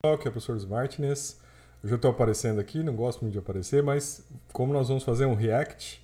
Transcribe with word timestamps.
que 0.00 0.06
é 0.06 0.30
o 0.30 0.32
professor 0.32 0.64
Martinez. 0.68 1.40
Eu 1.82 1.88
já 1.88 1.96
estou 1.96 2.12
aparecendo 2.12 2.60
aqui, 2.60 2.84
não 2.84 2.94
gosto 2.94 3.22
muito 3.22 3.32
de 3.32 3.40
aparecer, 3.40 3.82
mas 3.82 4.24
como 4.52 4.72
nós 4.72 4.86
vamos 4.86 5.02
fazer 5.02 5.26
um 5.26 5.34
react, 5.34 6.00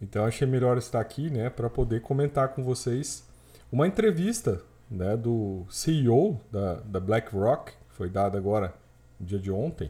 então 0.00 0.24
achei 0.24 0.44
melhor 0.44 0.76
estar 0.76 0.98
aqui, 1.00 1.30
né, 1.30 1.48
para 1.48 1.70
poder 1.70 2.00
comentar 2.02 2.48
com 2.48 2.64
vocês 2.64 3.24
uma 3.70 3.86
entrevista, 3.86 4.60
né, 4.90 5.16
do 5.16 5.64
CEO 5.70 6.40
da, 6.50 6.80
da 6.80 6.98
BlackRock, 6.98 7.70
que 7.70 7.94
foi 7.94 8.10
dada 8.10 8.36
agora 8.36 8.74
no 9.20 9.24
dia 9.24 9.38
de 9.38 9.52
ontem, 9.52 9.88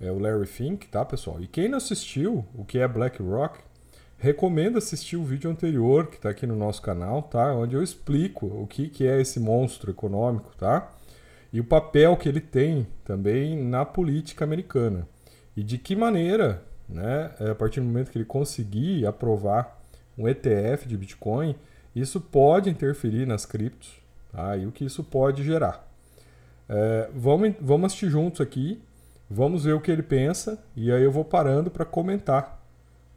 é 0.00 0.10
o 0.10 0.18
Larry 0.18 0.46
Fink, 0.46 0.88
tá, 0.88 1.04
pessoal? 1.04 1.42
E 1.42 1.46
quem 1.46 1.68
não 1.68 1.76
assistiu 1.76 2.46
o 2.54 2.64
que 2.64 2.78
é 2.78 2.88
BlackRock, 2.88 3.60
recomendo 4.16 4.78
assistir 4.78 5.18
o 5.18 5.22
vídeo 5.22 5.50
anterior 5.50 6.06
que 6.06 6.16
está 6.16 6.30
aqui 6.30 6.46
no 6.46 6.56
nosso 6.56 6.80
canal, 6.80 7.24
tá? 7.24 7.52
Onde 7.54 7.76
eu 7.76 7.82
explico 7.82 8.46
o 8.46 8.66
que, 8.66 8.88
que 8.88 9.06
é 9.06 9.20
esse 9.20 9.38
monstro 9.38 9.90
econômico, 9.90 10.56
tá? 10.56 10.94
E 11.52 11.60
o 11.60 11.64
papel 11.64 12.16
que 12.16 12.28
ele 12.28 12.40
tem 12.40 12.86
também 13.04 13.56
na 13.56 13.84
política 13.84 14.44
americana. 14.44 15.08
E 15.56 15.62
de 15.62 15.78
que 15.78 15.96
maneira, 15.96 16.62
né, 16.88 17.30
a 17.50 17.54
partir 17.54 17.80
do 17.80 17.86
momento 17.86 18.10
que 18.10 18.18
ele 18.18 18.24
conseguir 18.24 19.06
aprovar 19.06 19.82
um 20.16 20.28
ETF 20.28 20.86
de 20.86 20.96
Bitcoin, 20.96 21.56
isso 21.94 22.20
pode 22.20 22.68
interferir 22.68 23.26
nas 23.26 23.46
criptos 23.46 24.00
tá? 24.30 24.56
e 24.56 24.66
o 24.66 24.72
que 24.72 24.84
isso 24.84 25.02
pode 25.02 25.42
gerar. 25.42 25.86
É, 26.68 27.08
vamos, 27.14 27.54
vamos 27.60 27.86
assistir 27.86 28.10
juntos 28.10 28.40
aqui, 28.40 28.80
vamos 29.30 29.64
ver 29.64 29.72
o 29.72 29.80
que 29.80 29.90
ele 29.90 30.02
pensa 30.02 30.62
e 30.76 30.92
aí 30.92 31.02
eu 31.02 31.10
vou 31.12 31.24
parando 31.24 31.70
para 31.70 31.84
comentar. 31.84 32.58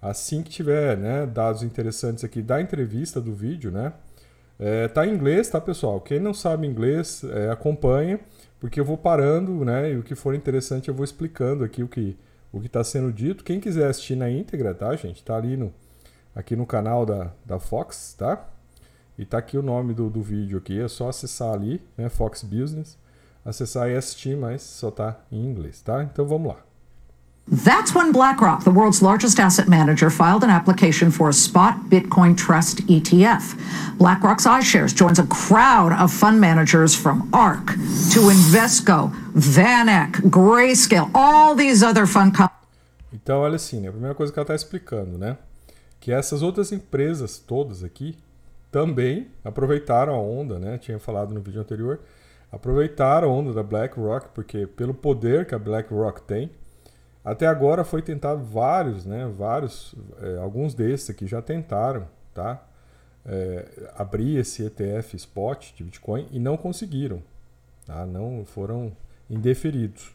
Assim 0.01 0.41
que 0.41 0.49
tiver 0.49 0.97
né, 0.97 1.27
dados 1.27 1.61
interessantes 1.61 2.23
aqui 2.23 2.41
da 2.41 2.59
entrevista 2.59 3.21
do 3.21 3.33
vídeo, 3.33 3.69
né? 3.69 3.93
É, 4.61 4.87
tá 4.87 5.07
em 5.07 5.15
inglês, 5.15 5.49
tá, 5.49 5.59
pessoal? 5.59 5.99
Quem 5.99 6.19
não 6.19 6.35
sabe 6.35 6.67
inglês, 6.67 7.23
é, 7.23 7.49
acompanha, 7.49 8.19
porque 8.59 8.79
eu 8.79 8.85
vou 8.85 8.95
parando, 8.95 9.65
né? 9.65 9.91
E 9.91 9.97
o 9.97 10.03
que 10.03 10.13
for 10.13 10.35
interessante 10.35 10.87
eu 10.87 10.93
vou 10.93 11.03
explicando 11.03 11.63
aqui 11.63 11.81
o 11.81 11.87
que 11.87 12.15
o 12.51 12.59
que 12.59 12.67
está 12.67 12.83
sendo 12.83 13.11
dito. 13.11 13.43
Quem 13.43 13.59
quiser 13.59 13.89
assistir 13.89 14.15
na 14.15 14.29
íntegra, 14.29 14.73
tá, 14.73 14.95
gente? 14.95 15.23
Tá 15.23 15.35
ali 15.35 15.57
no, 15.57 15.73
aqui 16.35 16.55
no 16.55 16.65
canal 16.65 17.05
da, 17.05 17.31
da 17.43 17.59
Fox, 17.59 18.13
tá? 18.17 18.47
E 19.17 19.25
tá 19.25 19.37
aqui 19.37 19.57
o 19.57 19.63
nome 19.63 19.93
do, 19.93 20.09
do 20.09 20.21
vídeo 20.21 20.57
aqui, 20.57 20.79
é 20.79 20.87
só 20.87 21.09
acessar 21.09 21.53
ali, 21.53 21.81
né? 21.97 22.09
Fox 22.09 22.43
Business, 22.43 22.97
acessar 23.43 23.89
e 23.89 23.95
assistir, 23.95 24.37
mas 24.37 24.61
só 24.61 24.91
tá 24.91 25.19
em 25.31 25.43
inglês, 25.43 25.81
tá? 25.81 26.03
Então 26.03 26.25
vamos 26.25 26.49
lá. 26.49 26.70
That's 27.47 27.93
when 27.93 28.11
BlackRock, 28.11 28.63
the 28.63 28.71
world's 28.71 29.01
largest 29.01 29.39
asset 29.39 29.67
manager, 29.67 30.09
filed 30.09 30.43
an 30.43 30.49
application 30.49 31.11
for 31.11 31.27
a 31.27 31.33
spot 31.33 31.89
Bitcoin 31.89 32.37
Trust 32.37 32.77
ETF. 32.87 33.97
BlackRock's 33.97 34.45
iShares 34.45 34.95
joins 34.95 35.19
a 35.19 35.25
crowd 35.25 35.91
of 35.91 36.13
fund 36.13 36.39
managers 36.39 36.95
from 36.95 37.29
ARK 37.33 37.67
to 38.13 38.29
Invesco, 38.29 39.11
VanEck, 39.33 40.11
Grayscale, 40.29 41.11
all 41.13 41.55
these 41.55 41.83
other 41.83 42.05
fund 42.05 42.35
companies. 42.35 42.61
Então, 43.13 43.39
olha 43.41 43.55
assim, 43.55 43.81
né? 43.81 43.89
a 43.89 43.91
primeira 43.91 44.15
coisa 44.15 44.31
que 44.31 44.39
ela 44.39 44.43
está 44.43 44.55
explicando, 44.55 45.17
né? 45.17 45.37
Que 45.99 46.11
essas 46.11 46.41
outras 46.41 46.71
empresas 46.71 47.37
todas 47.37 47.83
aqui 47.83 48.17
também 48.71 49.27
aproveitaram 49.43 50.13
a 50.15 50.17
onda, 50.17 50.57
né? 50.57 50.77
Tinha 50.77 50.97
falado 50.97 51.33
no 51.33 51.41
vídeo 51.41 51.59
anterior, 51.59 51.99
aproveitaram 52.51 53.29
a 53.29 53.31
onda 53.31 53.51
da 53.51 53.61
BlackRock, 53.61 54.29
porque 54.33 54.65
pelo 54.65 54.93
poder 54.93 55.45
que 55.45 55.53
a 55.53 55.59
BlackRock 55.59 56.21
tem, 56.21 56.49
até 57.23 57.45
agora 57.45 57.83
foi 57.83 58.01
tentado 58.01 58.43
vários, 58.43 59.05
né? 59.05 59.31
Vários, 59.37 59.93
é, 60.21 60.37
alguns 60.37 60.73
desses 60.73 61.09
aqui 61.09 61.27
já 61.27 61.41
tentaram, 61.41 62.07
tá? 62.33 62.63
É, 63.23 63.91
abrir 63.95 64.37
esse 64.37 64.63
ETF 64.63 65.15
spot 65.15 65.73
de 65.75 65.83
Bitcoin 65.83 66.27
e 66.31 66.39
não 66.39 66.57
conseguiram, 66.57 67.21
tá? 67.85 68.05
Não 68.05 68.43
foram 68.43 68.91
indeferidos. 69.29 70.11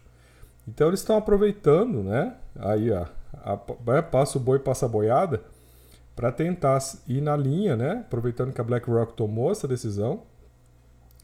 Então 0.67 0.89
eles 0.89 1.01
estão 1.01 1.17
aproveitando, 1.17 2.03
né? 2.03 2.34
Aí 2.59 2.93
a, 2.93 3.09
a, 3.33 4.03
passa 4.03 4.39
o 4.39 4.41
boi 4.41 4.59
passa 4.59 4.87
a 4.87 4.89
boiada 4.89 5.43
para 6.17 6.33
tentar 6.33 6.79
ir 7.07 7.21
na 7.21 7.37
linha, 7.37 7.77
né? 7.77 8.05
Aproveitando 8.06 8.53
que 8.53 8.61
a 8.61 8.65
BlackRock 8.65 9.12
tomou 9.12 9.53
essa 9.53 9.69
decisão 9.69 10.22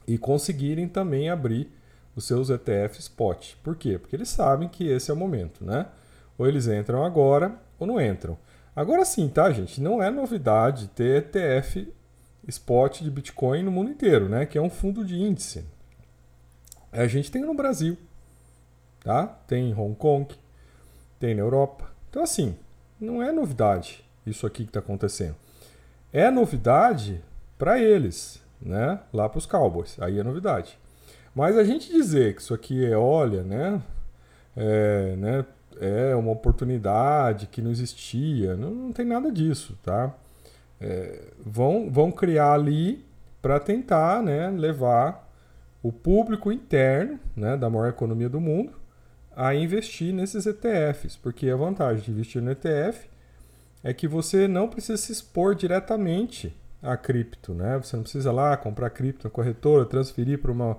e 0.07 0.17
conseguirem 0.17 0.87
também 0.87 1.29
abrir 1.29 1.69
os 2.15 2.25
seus 2.25 2.49
ETF 2.49 2.99
spot. 2.99 3.55
Por 3.63 3.75
quê? 3.75 3.97
Porque 3.97 4.15
eles 4.15 4.29
sabem 4.29 4.67
que 4.67 4.87
esse 4.87 5.09
é 5.09 5.13
o 5.13 5.17
momento, 5.17 5.63
né? 5.63 5.87
Ou 6.37 6.47
eles 6.47 6.67
entram 6.67 7.03
agora 7.03 7.55
ou 7.79 7.87
não 7.87 7.99
entram. 7.99 8.37
Agora 8.75 9.05
sim, 9.05 9.27
tá, 9.29 9.51
gente? 9.51 9.81
Não 9.81 10.01
é 10.01 10.09
novidade 10.09 10.87
ter 10.89 11.17
ETF 11.17 11.93
spot 12.47 13.01
de 13.01 13.11
Bitcoin 13.11 13.63
no 13.63 13.71
mundo 13.71 13.91
inteiro, 13.91 14.27
né? 14.27 14.45
Que 14.45 14.57
é 14.57 14.61
um 14.61 14.69
fundo 14.69 15.05
de 15.05 15.15
índice. 15.15 15.63
A 16.91 17.07
gente 17.07 17.31
tem 17.31 17.41
no 17.41 17.53
Brasil, 17.53 17.97
tá? 19.03 19.27
Tem 19.47 19.69
em 19.69 19.73
Hong 19.73 19.95
Kong, 19.95 20.33
tem 21.19 21.33
na 21.35 21.41
Europa. 21.41 21.91
Então, 22.09 22.23
assim, 22.23 22.55
não 22.99 23.21
é 23.21 23.31
novidade 23.31 24.03
isso 24.25 24.45
aqui 24.45 24.63
que 24.63 24.69
está 24.69 24.79
acontecendo. 24.79 25.35
É 26.11 26.29
novidade 26.29 27.21
para 27.57 27.79
eles, 27.79 28.41
né? 28.61 28.99
Lá 29.11 29.27
para 29.27 29.39
os 29.39 29.45
Cowboys. 29.45 29.97
Aí 29.99 30.19
é 30.19 30.23
novidade. 30.23 30.77
Mas 31.35 31.57
a 31.57 31.63
gente 31.63 31.91
dizer 31.91 32.35
que 32.35 32.41
isso 32.41 32.53
aqui 32.53 32.85
é, 32.85 32.95
olha, 32.95 33.43
né, 33.43 33.81
é, 34.55 35.15
né, 35.15 35.45
é 35.79 36.15
uma 36.15 36.31
oportunidade 36.31 37.47
que 37.47 37.61
não 37.61 37.71
existia, 37.71 38.55
não, 38.55 38.71
não 38.71 38.91
tem 38.93 39.05
nada 39.05 39.31
disso, 39.31 39.77
tá? 39.81 40.13
É, 40.79 41.21
vão, 41.43 41.89
vão 41.89 42.11
criar 42.11 42.53
ali 42.53 43.03
para 43.41 43.59
tentar 43.59 44.21
né, 44.21 44.49
levar 44.49 45.29
o 45.81 45.91
público 45.91 46.51
interno 46.51 47.19
né, 47.35 47.57
da 47.57 47.69
maior 47.69 47.89
economia 47.89 48.29
do 48.29 48.39
mundo 48.39 48.73
a 49.35 49.55
investir 49.55 50.13
nesses 50.13 50.45
ETFs, 50.45 51.17
porque 51.17 51.49
a 51.49 51.55
vantagem 51.55 52.03
de 52.03 52.11
investir 52.11 52.41
no 52.41 52.51
ETF 52.51 53.09
é 53.83 53.93
que 53.93 54.07
você 54.07 54.47
não 54.47 54.67
precisa 54.67 54.97
se 54.97 55.11
expor 55.11 55.55
diretamente 55.55 56.55
a 56.81 56.95
cripto, 56.95 57.53
né? 57.53 57.77
Você 57.77 57.95
não 57.95 58.03
precisa 58.03 58.31
lá 58.31 58.55
comprar 58.55 58.89
cripto 58.89 59.27
na 59.27 59.31
corretora, 59.31 59.85
transferir 59.85 60.39
para 60.39 60.51
uma 60.51 60.77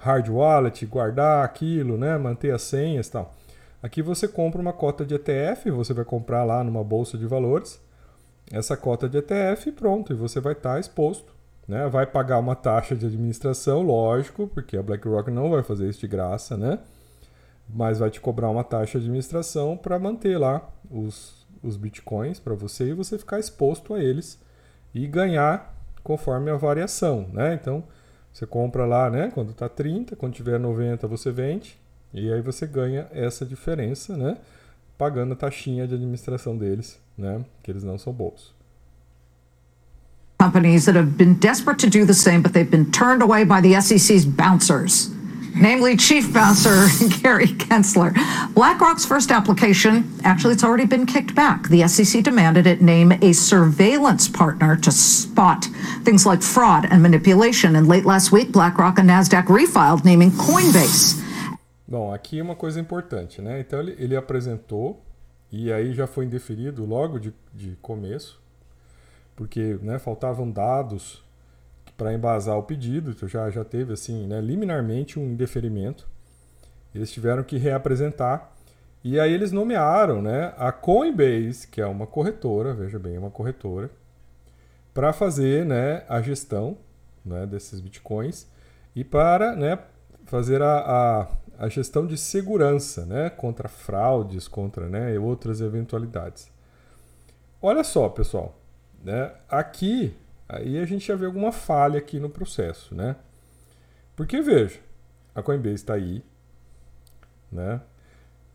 hard 0.00 0.28
wallet, 0.28 0.84
guardar 0.86 1.44
aquilo, 1.44 1.96
né, 1.96 2.16
manter 2.18 2.52
as 2.52 2.62
senhas 2.62 3.06
e 3.06 3.12
tal. 3.12 3.34
Aqui 3.82 4.02
você 4.02 4.26
compra 4.26 4.60
uma 4.60 4.72
cota 4.72 5.04
de 5.04 5.14
ETF, 5.14 5.70
você 5.70 5.94
vai 5.94 6.04
comprar 6.04 6.44
lá 6.44 6.64
numa 6.64 6.82
bolsa 6.82 7.16
de 7.16 7.26
valores, 7.26 7.80
essa 8.50 8.76
cota 8.76 9.08
de 9.08 9.18
ETF 9.18 9.72
pronto, 9.72 10.12
e 10.12 10.16
você 10.16 10.40
vai 10.40 10.52
estar 10.52 10.74
tá 10.74 10.80
exposto. 10.80 11.32
Né? 11.68 11.86
Vai 11.88 12.04
pagar 12.04 12.38
uma 12.38 12.56
taxa 12.56 12.96
de 12.96 13.06
administração, 13.06 13.82
lógico, 13.82 14.48
porque 14.48 14.76
a 14.76 14.82
BlackRock 14.82 15.30
não 15.30 15.50
vai 15.50 15.62
fazer 15.62 15.88
isso 15.88 16.00
de 16.00 16.08
graça, 16.08 16.56
né? 16.56 16.80
Mas 17.68 18.00
vai 18.00 18.10
te 18.10 18.20
cobrar 18.20 18.50
uma 18.50 18.64
taxa 18.64 18.98
de 18.98 19.04
administração 19.04 19.76
para 19.76 19.96
manter 19.96 20.36
lá 20.36 20.68
os, 20.90 21.46
os 21.62 21.76
bitcoins 21.76 22.40
para 22.40 22.54
você 22.54 22.88
e 22.88 22.92
você 22.92 23.16
ficar 23.16 23.38
exposto 23.38 23.94
a 23.94 24.02
eles 24.02 24.40
e 24.92 25.06
ganhar 25.06 25.72
conforme 26.02 26.50
a 26.50 26.56
variação, 26.56 27.28
né? 27.32 27.54
Então, 27.54 27.84
você 28.32 28.46
compra 28.46 28.86
lá, 28.86 29.10
né? 29.10 29.30
Quando 29.34 29.50
está 29.50 29.68
30, 29.68 30.16
quando 30.16 30.34
tiver 30.34 30.58
90 30.58 31.06
você 31.06 31.30
vende. 31.30 31.76
E 32.12 32.32
aí 32.32 32.40
você 32.40 32.66
ganha 32.66 33.06
essa 33.12 33.44
diferença, 33.44 34.16
né? 34.16 34.36
Pagando 34.98 35.32
a 35.32 35.36
taxinha 35.36 35.86
de 35.86 35.94
administração 35.94 36.56
deles, 36.56 36.98
né? 37.16 37.44
Que 37.62 37.70
eles 37.70 37.84
não 37.84 37.98
são 37.98 38.12
bons. 38.12 38.54
Companies 40.40 40.86
that 40.86 40.96
have 40.96 41.10
been 41.10 41.34
desperate 41.34 41.78
to 41.80 41.90
do 41.90 42.06
the 42.06 42.14
same, 42.14 42.42
but 42.42 42.52
they've 42.52 42.70
been 42.70 42.90
turned 42.90 43.22
away 43.22 43.44
by 43.44 43.60
the 43.60 43.78
SEC's 43.80 44.24
bouncers. 44.24 45.10
Namely 45.54 45.96
Chief 45.96 46.32
Bouncer 46.32 46.86
Gary 47.22 47.48
Kensler. 47.48 48.12
BlackRock's 48.54 49.04
first 49.04 49.30
application, 49.30 50.12
actually, 50.24 50.54
it's 50.54 50.64
already 50.64 50.86
been 50.86 51.06
kicked 51.06 51.34
back. 51.34 51.68
The 51.68 51.86
SEC 51.88 52.22
demanded 52.22 52.66
it 52.66 52.80
name 52.82 53.12
a 53.12 53.32
surveillance 53.32 54.28
partner 54.28 54.76
to 54.76 54.90
spot 54.90 55.64
things 56.04 56.26
like 56.26 56.42
fraud 56.42 56.86
and 56.90 57.02
manipulation. 57.02 57.76
And 57.76 57.88
late 57.88 58.04
last 58.04 58.32
week, 58.32 58.52
BlackRock 58.52 58.98
and 58.98 59.08
NASDAQ 59.08 59.44
refiled, 59.44 60.04
naming 60.04 60.30
Coinbase. 60.32 61.20
Bom, 61.86 62.14
aqui 62.14 62.40
uma 62.40 62.54
coisa 62.54 62.78
importante, 62.78 63.42
né? 63.42 63.60
Então 63.60 63.80
ele, 63.80 63.96
ele 63.98 64.16
apresentou 64.16 65.02
e 65.50 65.72
aí 65.72 65.92
já 65.92 66.06
foi 66.06 66.24
indeferido 66.24 66.84
logo 66.84 67.18
de, 67.18 67.34
de 67.52 67.76
começo, 67.82 68.40
porque 69.34 69.78
né, 69.82 69.98
faltavam 69.98 70.48
dados 70.48 71.22
para 72.00 72.14
embasar 72.14 72.56
o 72.56 72.62
pedido, 72.62 73.10
então 73.10 73.28
já, 73.28 73.50
já 73.50 73.62
teve 73.62 73.92
assim, 73.92 74.26
né, 74.26 74.40
liminarmente 74.40 75.18
um 75.18 75.32
indeferimento. 75.32 76.08
Eles 76.94 77.12
tiveram 77.12 77.42
que 77.42 77.58
reapresentar 77.58 78.56
e 79.04 79.20
aí 79.20 79.30
eles 79.30 79.52
nomearam, 79.52 80.22
né, 80.22 80.54
a 80.56 80.72
Coinbase, 80.72 81.68
que 81.68 81.78
é 81.78 81.84
uma 81.84 82.06
corretora, 82.06 82.72
veja 82.72 82.98
bem, 82.98 83.18
uma 83.18 83.30
corretora, 83.30 83.90
para 84.94 85.12
fazer, 85.12 85.66
né, 85.66 86.02
a 86.08 86.22
gestão, 86.22 86.78
né, 87.22 87.44
desses 87.44 87.80
bitcoins 87.80 88.46
e 88.96 89.04
para, 89.04 89.54
né, 89.54 89.78
fazer 90.24 90.62
a, 90.62 90.78
a, 90.78 91.66
a 91.66 91.68
gestão 91.68 92.06
de 92.06 92.16
segurança, 92.16 93.04
né, 93.04 93.28
contra 93.28 93.68
fraudes, 93.68 94.48
contra, 94.48 94.88
né, 94.88 95.18
outras 95.18 95.60
eventualidades. 95.60 96.50
Olha 97.60 97.84
só, 97.84 98.08
pessoal, 98.08 98.58
né, 99.04 99.32
aqui 99.50 100.16
Aí 100.52 100.78
a 100.78 100.84
gente 100.84 101.06
já 101.06 101.14
vê 101.14 101.26
alguma 101.26 101.52
falha 101.52 101.98
aqui 101.98 102.18
no 102.18 102.28
processo, 102.28 102.92
né? 102.92 103.14
Porque 104.16 104.42
veja, 104.42 104.80
a 105.32 105.40
Coinbase 105.40 105.76
está 105.76 105.94
aí, 105.94 106.24
né? 107.52 107.80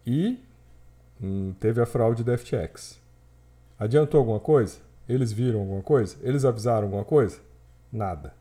E 0.06 0.38
hum, 1.22 1.54
teve 1.58 1.82
a 1.82 1.86
fraude 1.86 2.22
da 2.22 2.38
FTX. 2.38 3.00
Adiantou 3.80 4.20
alguma 4.20 4.42
coisa? 4.42 4.78
Eles 5.08 5.32
viram 5.32 5.62
alguma 5.62 5.82
coisa? 5.82 6.18
Eles 6.22 6.44
avisaram 6.44 6.88
alguma 6.88 7.06
coisa? 7.06 7.40
Nada, 7.90 8.34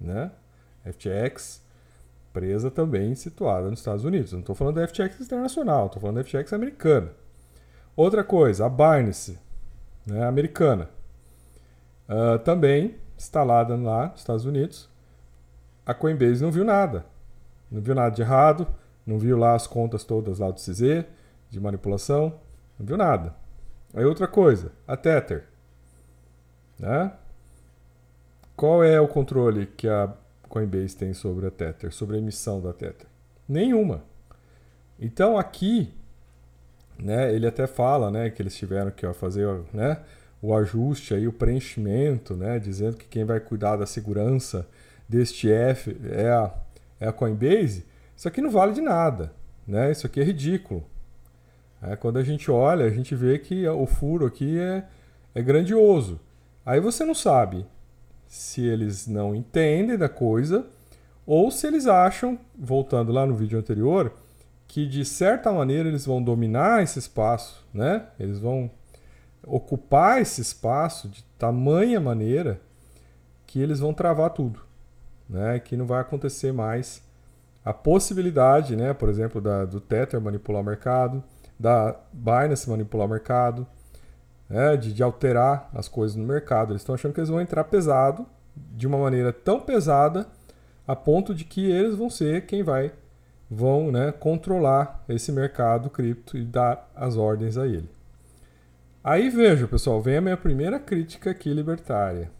né? 0.00 0.32
FTX, 0.84 1.62
empresa 2.30 2.68
também 2.68 3.14
situada 3.14 3.70
nos 3.70 3.78
Estados 3.78 4.04
Unidos. 4.04 4.32
Não 4.32 4.40
estou 4.40 4.56
falando 4.56 4.74
da 4.74 4.88
FTX 4.88 5.20
internacional, 5.20 5.86
estou 5.86 6.00
falando 6.00 6.16
da 6.16 6.24
FTX 6.24 6.52
americana. 6.52 7.12
Outra 7.94 8.24
coisa, 8.24 8.66
a 8.66 8.68
Binance, 8.68 9.38
né, 10.04 10.26
americana, 10.26 10.90
uh, 12.08 12.38
também 12.40 12.96
instalada 13.16 13.76
lá 13.76 14.08
nos 14.08 14.20
Estados 14.20 14.44
Unidos. 14.44 14.88
A 15.84 15.94
Coinbase 15.94 16.42
não 16.42 16.50
viu 16.50 16.64
nada. 16.64 17.04
Não 17.70 17.80
viu 17.80 17.94
nada 17.94 18.14
de 18.14 18.22
errado, 18.22 18.66
não 19.06 19.18
viu 19.18 19.36
lá 19.36 19.54
as 19.54 19.66
contas 19.66 20.04
todas 20.04 20.38
lá 20.38 20.50
do 20.50 20.60
CZ, 20.60 21.04
de 21.50 21.60
manipulação, 21.60 22.34
não 22.78 22.86
viu 22.86 22.96
nada. 22.96 23.34
Aí 23.94 24.04
outra 24.04 24.26
coisa, 24.26 24.72
a 24.86 24.96
Tether. 24.96 25.44
Né? 26.78 27.12
Qual 28.56 28.82
é 28.82 29.00
o 29.00 29.08
controle 29.08 29.66
que 29.66 29.88
a 29.88 30.12
Coinbase 30.48 30.96
tem 30.96 31.12
sobre 31.14 31.46
a 31.46 31.50
Tether, 31.50 31.92
sobre 31.92 32.16
a 32.16 32.18
emissão 32.18 32.60
da 32.60 32.72
Tether? 32.72 33.06
Nenhuma. 33.48 34.02
Então 34.98 35.38
aqui, 35.38 35.92
né, 36.98 37.32
ele 37.32 37.46
até 37.46 37.66
fala, 37.66 38.10
né, 38.10 38.30
que 38.30 38.42
eles 38.42 38.56
tiveram 38.56 38.90
que 38.90 39.06
ó, 39.06 39.14
fazer, 39.14 39.46
né, 39.72 40.02
o 40.40 40.54
ajuste 40.54 41.14
aí, 41.14 41.26
o 41.26 41.32
preenchimento, 41.32 42.36
né, 42.36 42.58
dizendo 42.58 42.96
que 42.96 43.06
quem 43.06 43.24
vai 43.24 43.40
cuidar 43.40 43.76
da 43.76 43.86
segurança 43.86 44.66
deste 45.08 45.50
F 45.50 45.96
é 46.10 46.28
a, 46.28 46.52
é 47.00 47.08
a 47.08 47.12
Coinbase. 47.12 47.84
Isso 48.16 48.28
aqui 48.28 48.40
não 48.40 48.50
vale 48.50 48.72
de 48.72 48.80
nada, 48.80 49.32
né? 49.66 49.90
Isso 49.90 50.06
aqui 50.06 50.20
é 50.20 50.24
ridículo. 50.24 50.84
É, 51.80 51.94
quando 51.96 52.18
a 52.18 52.22
gente 52.22 52.50
olha, 52.50 52.84
a 52.84 52.90
gente 52.90 53.14
vê 53.14 53.38
que 53.38 53.66
o 53.68 53.86
furo 53.86 54.26
aqui 54.26 54.58
é, 54.58 54.84
é 55.34 55.40
grandioso. 55.40 56.20
Aí 56.66 56.80
você 56.80 57.04
não 57.04 57.14
sabe 57.14 57.64
se 58.26 58.60
eles 58.60 59.06
não 59.06 59.34
entendem 59.34 59.96
da 59.96 60.08
coisa 60.08 60.66
ou 61.24 61.50
se 61.50 61.66
eles 61.66 61.86
acham, 61.86 62.38
voltando 62.58 63.12
lá 63.12 63.24
no 63.24 63.34
vídeo 63.34 63.58
anterior, 63.58 64.12
que 64.66 64.86
de 64.86 65.04
certa 65.04 65.52
maneira 65.52 65.88
eles 65.88 66.04
vão 66.04 66.22
dominar 66.22 66.82
esse 66.82 66.98
espaço, 66.98 67.64
né? 67.72 68.06
Eles 68.18 68.38
vão 68.38 68.70
ocupar 69.48 70.20
esse 70.20 70.40
espaço 70.40 71.08
de 71.08 71.22
tamanha 71.38 72.00
maneira 72.00 72.60
que 73.46 73.60
eles 73.60 73.80
vão 73.80 73.94
travar 73.94 74.30
tudo, 74.30 74.60
né? 75.28 75.58
Que 75.58 75.76
não 75.76 75.86
vai 75.86 76.00
acontecer 76.00 76.52
mais 76.52 77.02
a 77.64 77.72
possibilidade, 77.72 78.76
né? 78.76 78.92
Por 78.92 79.08
exemplo, 79.08 79.40
da, 79.40 79.64
do 79.64 79.80
Tether 79.80 80.20
manipular 80.20 80.62
o 80.62 80.64
mercado, 80.64 81.22
da 81.58 81.96
Binance 82.12 82.68
manipular 82.68 83.06
o 83.06 83.10
mercado, 83.10 83.66
né? 84.48 84.76
de, 84.76 84.92
de 84.92 85.02
alterar 85.02 85.70
as 85.74 85.88
coisas 85.88 86.16
no 86.16 86.24
mercado. 86.24 86.72
Eles 86.72 86.82
estão 86.82 86.94
achando 86.94 87.12
que 87.12 87.20
eles 87.20 87.30
vão 87.30 87.40
entrar 87.40 87.64
pesado, 87.64 88.26
de 88.54 88.86
uma 88.86 88.98
maneira 88.98 89.32
tão 89.32 89.60
pesada, 89.60 90.26
a 90.86 90.96
ponto 90.96 91.34
de 91.34 91.44
que 91.44 91.70
eles 91.70 91.94
vão 91.94 92.10
ser 92.10 92.46
quem 92.46 92.62
vai 92.62 92.92
vão 93.50 93.90
né, 93.90 94.12
controlar 94.12 95.02
esse 95.08 95.32
mercado 95.32 95.88
cripto 95.88 96.36
e 96.36 96.44
dar 96.44 96.90
as 96.94 97.16
ordens 97.16 97.56
a 97.56 97.66
ele. 97.66 97.88
Aí 99.10 99.30
veja, 99.30 99.66
pessoal, 99.66 100.02
vem 100.02 100.18
a 100.18 100.20
minha 100.20 100.36
primeira 100.36 100.78
crítica 100.78 101.30
aqui 101.30 101.50
libertária. 101.50 102.30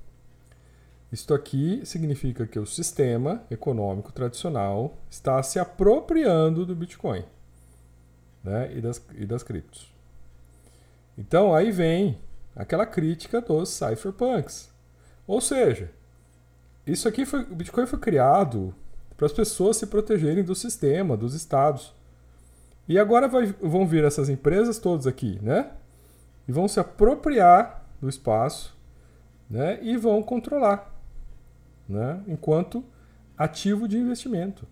Isto 1.10 1.32
aqui 1.32 1.80
significa 1.82 2.46
que 2.46 2.58
o 2.58 2.66
sistema 2.66 3.42
econômico 3.50 4.12
tradicional 4.12 4.98
está 5.08 5.42
se 5.42 5.58
apropriando 5.58 6.66
do 6.66 6.76
Bitcoin 6.76 7.24
né, 8.44 8.70
e, 8.76 8.82
das, 8.82 9.02
e 9.14 9.24
das 9.24 9.42
criptos. 9.42 9.90
Então 11.16 11.54
aí 11.54 11.70
vem 11.70 12.18
aquela 12.54 12.84
crítica 12.84 13.40
dos 13.40 13.70
cypherpunks. 13.70 14.70
Ou 15.26 15.40
seja, 15.40 15.90
isso 16.86 17.08
aqui 17.08 17.24
foi, 17.24 17.44
o 17.44 17.54
Bitcoin 17.54 17.86
foi 17.86 17.98
criado 17.98 18.74
para 19.16 19.24
as 19.24 19.32
pessoas 19.32 19.78
se 19.78 19.86
protegerem 19.86 20.44
do 20.44 20.54
sistema, 20.54 21.16
dos 21.16 21.32
estados. 21.32 21.94
E 22.86 22.98
agora 22.98 23.26
vai, 23.26 23.46
vão 23.58 23.86
vir 23.86 24.04
essas 24.04 24.28
empresas 24.28 24.78
todas 24.78 25.06
aqui, 25.06 25.38
né? 25.40 25.70
E 26.48 26.52
vão 26.52 26.66
se 26.66 26.80
apropriar 26.80 27.84
do 28.00 28.08
espaço 28.08 28.76
né, 29.48 29.78
e 29.82 29.96
vão 29.96 30.22
controlar 30.22 30.94
né, 31.88 32.20
enquanto 32.26 32.82
ativo 33.36 33.86
de 33.86 33.98
investimento. 33.98 34.66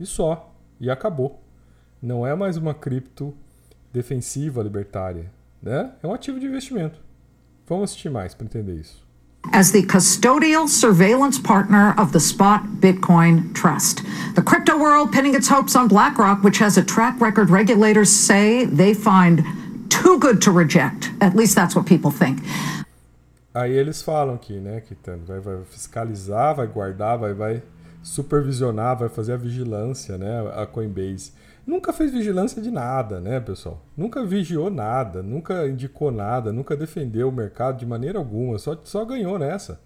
E 0.00 0.06
só. 0.06 0.52
E 0.80 0.90
acabou. 0.90 1.42
Não 2.02 2.26
é 2.26 2.34
mais 2.34 2.56
uma 2.56 2.74
cripto 2.74 3.34
defensiva 3.92 4.62
libertária. 4.62 5.30
Né? 5.62 5.92
É 6.02 6.06
um 6.06 6.12
ativo 6.12 6.40
de 6.40 6.46
investimento. 6.46 7.00
Vamos 7.66 7.90
assistir 7.90 8.10
mais 8.10 8.34
para 8.34 8.46
entender 8.46 8.74
isso. 8.74 9.04
as 9.52 9.72
the 9.72 9.82
custodial 9.82 10.66
surveillance 10.66 11.38
partner 11.38 11.94
of 11.98 12.12
the 12.12 12.20
Spot 12.20 12.62
Bitcoin 12.80 13.52
Trust. 13.54 14.02
The 14.34 14.42
crypto 14.42 14.76
world 14.76 15.12
pinning 15.12 15.34
its 15.34 15.48
hopes 15.48 15.76
on 15.76 15.86
BlackRock, 15.86 16.42
which 16.42 16.58
has 16.58 16.78
a 16.78 16.82
track 16.82 17.20
record 17.20 17.50
regulators 17.50 18.10
say 18.10 18.64
they 18.64 18.94
find 18.94 19.44
too 20.04 20.18
good 20.18 20.40
to 20.42 20.52
reject. 20.52 21.10
At 21.20 21.34
least 21.34 21.54
that's 21.54 21.74
what 21.74 21.88
people 21.88 22.10
think. 22.10 22.42
Aí 23.54 23.72
eles 23.72 24.02
falam 24.02 24.36
que, 24.36 24.60
né, 24.60 24.80
que 24.80 24.94
vai, 25.24 25.40
vai 25.40 25.64
fiscalizar, 25.64 26.54
vai 26.54 26.66
guardar, 26.66 27.16
vai, 27.18 27.32
vai 27.32 27.62
supervisionar, 28.02 28.98
vai 28.98 29.08
fazer 29.08 29.32
a 29.32 29.36
vigilância, 29.36 30.18
né, 30.18 30.52
a 30.56 30.66
Coinbase. 30.66 31.32
Nunca 31.66 31.92
fez 31.92 32.12
vigilância 32.12 32.60
de 32.60 32.70
nada, 32.70 33.20
né, 33.20 33.40
pessoal? 33.40 33.80
Nunca 33.96 34.24
vigiou 34.24 34.68
nada, 34.70 35.22
nunca 35.22 35.66
indicou 35.66 36.10
nada, 36.10 36.52
nunca 36.52 36.76
defendeu 36.76 37.28
o 37.28 37.32
mercado 37.32 37.78
de 37.78 37.86
maneira 37.86 38.18
alguma, 38.18 38.58
só, 38.58 38.76
só 38.84 39.04
ganhou 39.04 39.38
nessa. 39.38 39.80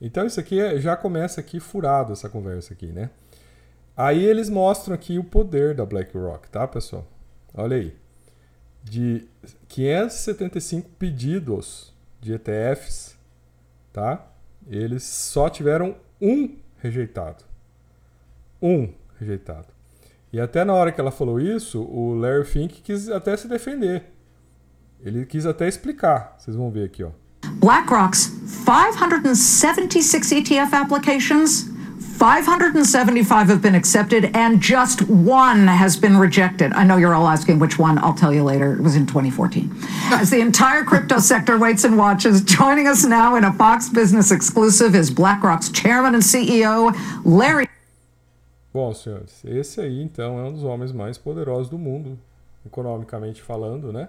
Então 0.00 0.24
isso 0.24 0.40
aqui 0.40 0.58
é, 0.58 0.80
já 0.80 0.96
começa 0.96 1.40
aqui 1.40 1.60
furado 1.60 2.12
essa 2.12 2.28
conversa 2.28 2.72
aqui, 2.72 2.86
né? 2.86 3.10
Aí 3.96 4.24
eles 4.24 4.48
mostram 4.48 4.94
aqui 4.94 5.18
o 5.18 5.24
poder 5.24 5.74
da 5.74 5.84
BlackRock, 5.84 6.48
tá, 6.48 6.66
pessoal? 6.66 7.06
Olha 7.54 7.76
aí 7.76 8.03
de 8.84 9.26
575 9.68 10.88
pedidos 10.98 11.92
de 12.20 12.34
ETFs, 12.34 13.16
tá? 13.92 14.26
Eles 14.68 15.02
só 15.02 15.48
tiveram 15.48 15.96
um 16.20 16.54
rejeitado. 16.78 17.44
Um 18.60 18.92
rejeitado. 19.18 19.68
E 20.32 20.40
até 20.40 20.64
na 20.64 20.74
hora 20.74 20.92
que 20.92 21.00
ela 21.00 21.10
falou 21.10 21.40
isso, 21.40 21.82
o 21.82 22.14
Larry 22.14 22.44
Fink 22.44 22.82
quis 22.82 23.08
até 23.08 23.36
se 23.36 23.48
defender. 23.48 24.04
Ele 25.00 25.24
quis 25.24 25.46
até 25.46 25.66
explicar. 25.68 26.36
Vocês 26.38 26.56
vão 26.56 26.70
ver 26.70 26.84
aqui, 26.84 27.02
ó. 27.02 27.10
BlackRock's 27.60 28.32
576 28.64 30.32
ETF 30.32 30.74
applications 30.74 31.73
575 32.14 33.48
have 33.48 33.60
been 33.60 33.74
accepted 33.74 34.30
and 34.36 34.60
just 34.60 35.02
one 35.08 35.66
has 35.66 35.96
been 35.96 36.16
rejected. 36.16 36.72
I 36.72 36.84
know 36.84 36.96
you're 36.96 37.12
all 37.12 37.26
asking 37.26 37.58
which 37.58 37.76
one. 37.76 37.98
I'll 37.98 38.14
tell 38.14 38.32
you 38.32 38.44
later. 38.44 38.74
It 38.74 38.80
was 38.80 38.94
in 38.94 39.04
2014. 39.04 39.68
As 40.12 40.30
the 40.30 40.40
entire 40.40 40.84
crypto 40.84 41.18
sector 41.18 41.58
waits 41.58 41.82
and 41.82 41.98
watches, 41.98 42.40
joining 42.42 42.86
us 42.86 43.04
now 43.04 43.34
in 43.34 43.42
a 43.42 43.52
Fox 43.52 43.88
Business 43.88 44.30
exclusive 44.30 44.94
is 44.94 45.10
BlackRock's 45.10 45.70
chairman 45.70 46.14
and 46.14 46.22
CEO, 46.22 46.94
Larry. 47.24 47.68
Bom, 48.72 48.94
senhores, 48.94 49.44
esse 49.44 49.80
aí 49.80 50.00
então 50.00 50.38
é 50.38 50.44
um 50.44 50.52
dos 50.52 50.64
homens 50.64 50.92
mais 50.92 51.18
poderosos 51.18 51.68
do 51.68 51.78
mundo, 51.78 52.18
economicamente 52.64 53.42
falando, 53.42 53.92
né? 53.92 54.08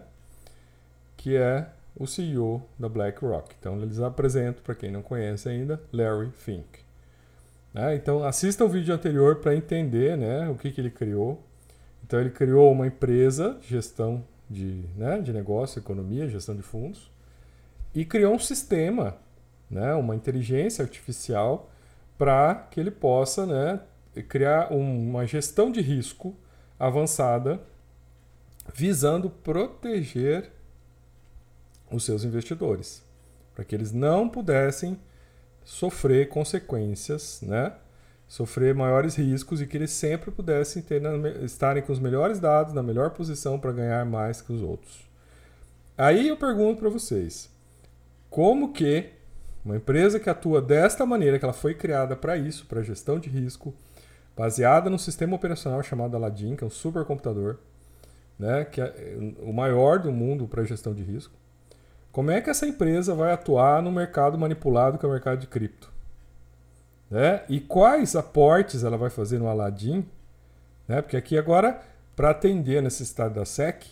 Que 1.18 1.36
é 1.36 1.70
o 1.98 2.06
CEO 2.06 2.64
da 2.78 2.88
BlackRock. 2.88 3.56
Então 3.60 3.82
eles 3.82 4.00
apresentam, 4.00 4.62
para 4.64 4.76
quem 4.76 4.92
não 4.92 5.02
conhece 5.02 5.50
ainda, 5.50 5.82
Larry 5.92 6.32
Fink. 6.32 6.85
Né? 7.76 7.94
Então 7.96 8.24
assista 8.24 8.64
o 8.64 8.70
vídeo 8.70 8.96
anterior 8.96 9.36
para 9.36 9.54
entender 9.54 10.16
né, 10.16 10.48
o 10.48 10.56
que, 10.56 10.72
que 10.72 10.80
ele 10.80 10.90
criou. 10.90 11.44
Então 12.06 12.22
ele 12.22 12.30
criou 12.30 12.72
uma 12.72 12.88
empresa 12.88 13.58
de 13.62 13.68
gestão 13.68 14.24
de, 14.50 14.86
né, 14.96 15.20
de 15.20 15.34
negócio, 15.34 15.80
economia, 15.80 16.30
gestão 16.30 16.56
de 16.56 16.62
fundos, 16.62 17.12
e 17.94 18.06
criou 18.06 18.34
um 18.34 18.40
sistema, 18.40 19.18
né, 19.70 19.94
uma 19.96 20.16
inteligência 20.16 20.84
artificial 20.84 21.70
para 22.18 22.56
que 22.72 22.80
ele 22.80 22.92
possa 22.92 23.46
né, 23.46 23.82
criar 24.30 24.72
um, 24.72 25.10
uma 25.10 25.26
gestão 25.26 25.70
de 25.70 25.82
risco 25.82 26.34
avançada 26.80 27.60
visando 28.74 29.30
proteger 29.30 30.50
os 31.92 32.06
seus 32.06 32.24
investidores, 32.24 33.04
para 33.54 33.66
que 33.66 33.76
eles 33.76 33.92
não 33.92 34.30
pudessem 34.30 34.98
sofrer 35.66 36.30
consequências, 36.30 37.42
né? 37.42 37.74
sofrer 38.28 38.74
maiores 38.74 39.16
riscos 39.16 39.62
e 39.62 39.68
que 39.68 39.78
eles 39.78 39.92
sempre 39.92 40.32
pudessem 40.32 40.82
ter 40.82 41.02
estarem 41.44 41.84
com 41.84 41.92
os 41.92 42.00
melhores 42.00 42.40
dados, 42.40 42.74
na 42.74 42.82
melhor 42.82 43.12
posição 43.12 43.60
para 43.60 43.72
ganhar 43.72 44.06
mais 44.06 44.42
que 44.42 44.54
os 44.54 44.62
outros. 44.62 45.06
Aí 45.98 46.28
eu 46.28 46.38
pergunto 46.38 46.80
para 46.80 46.90
vocês, 46.90 47.50
como 48.30 48.74
que 48.74 49.10
uma 49.64 49.78
empresa 49.78 50.20
que 50.20 50.30
atua 50.30 50.62
desta 50.62 51.06
maneira, 51.06 51.40
que 51.40 51.46
ela 51.46 51.54
foi 51.54 51.74
criada 51.74 52.16
para 52.16 52.38
isso, 52.38 52.66
para 52.68 52.84
gestão 52.84 53.18
de 53.18 53.30
risco, 53.30 53.74
baseada 54.36 54.90
num 54.90 54.98
sistema 54.98 55.36
operacional 55.36 55.82
chamado 55.82 56.16
Aladdin, 56.16 56.56
que 56.56 56.64
é 56.64 56.68
um 56.68 56.70
supercomputador, 56.70 57.58
né, 58.38 58.66
que 58.66 58.82
é 58.82 59.18
o 59.40 59.54
maior 59.54 60.00
do 60.00 60.12
mundo 60.12 60.48
para 60.48 60.64
gestão 60.64 60.94
de 60.94 61.02
risco. 61.02 61.34
Como 62.16 62.32
é 62.32 62.40
que 62.40 62.50
essa 62.50 62.66
empresa 62.66 63.14
vai 63.14 63.34
atuar 63.34 63.82
no 63.82 63.92
mercado 63.92 64.38
manipulado, 64.38 64.98
que 64.98 65.06
é 65.06 65.10
o 65.10 65.12
mercado 65.12 65.38
de 65.38 65.48
cripto? 65.48 65.92
Né? 67.12 67.44
E 67.50 67.60
quais 67.60 68.16
aportes 68.16 68.86
ela 68.86 68.98
vai 68.98 69.10
fazer 69.10 69.38
no 69.38 69.50
Aladdin? 69.50 70.08
Né? 70.88 71.02
Porque 71.02 71.18
aqui 71.18 71.38
agora, 71.38 71.84
para 72.16 72.30
atender 72.30 72.78
a 72.78 72.82
necessidade 72.82 73.34
da 73.34 73.44
SEC, 73.44 73.86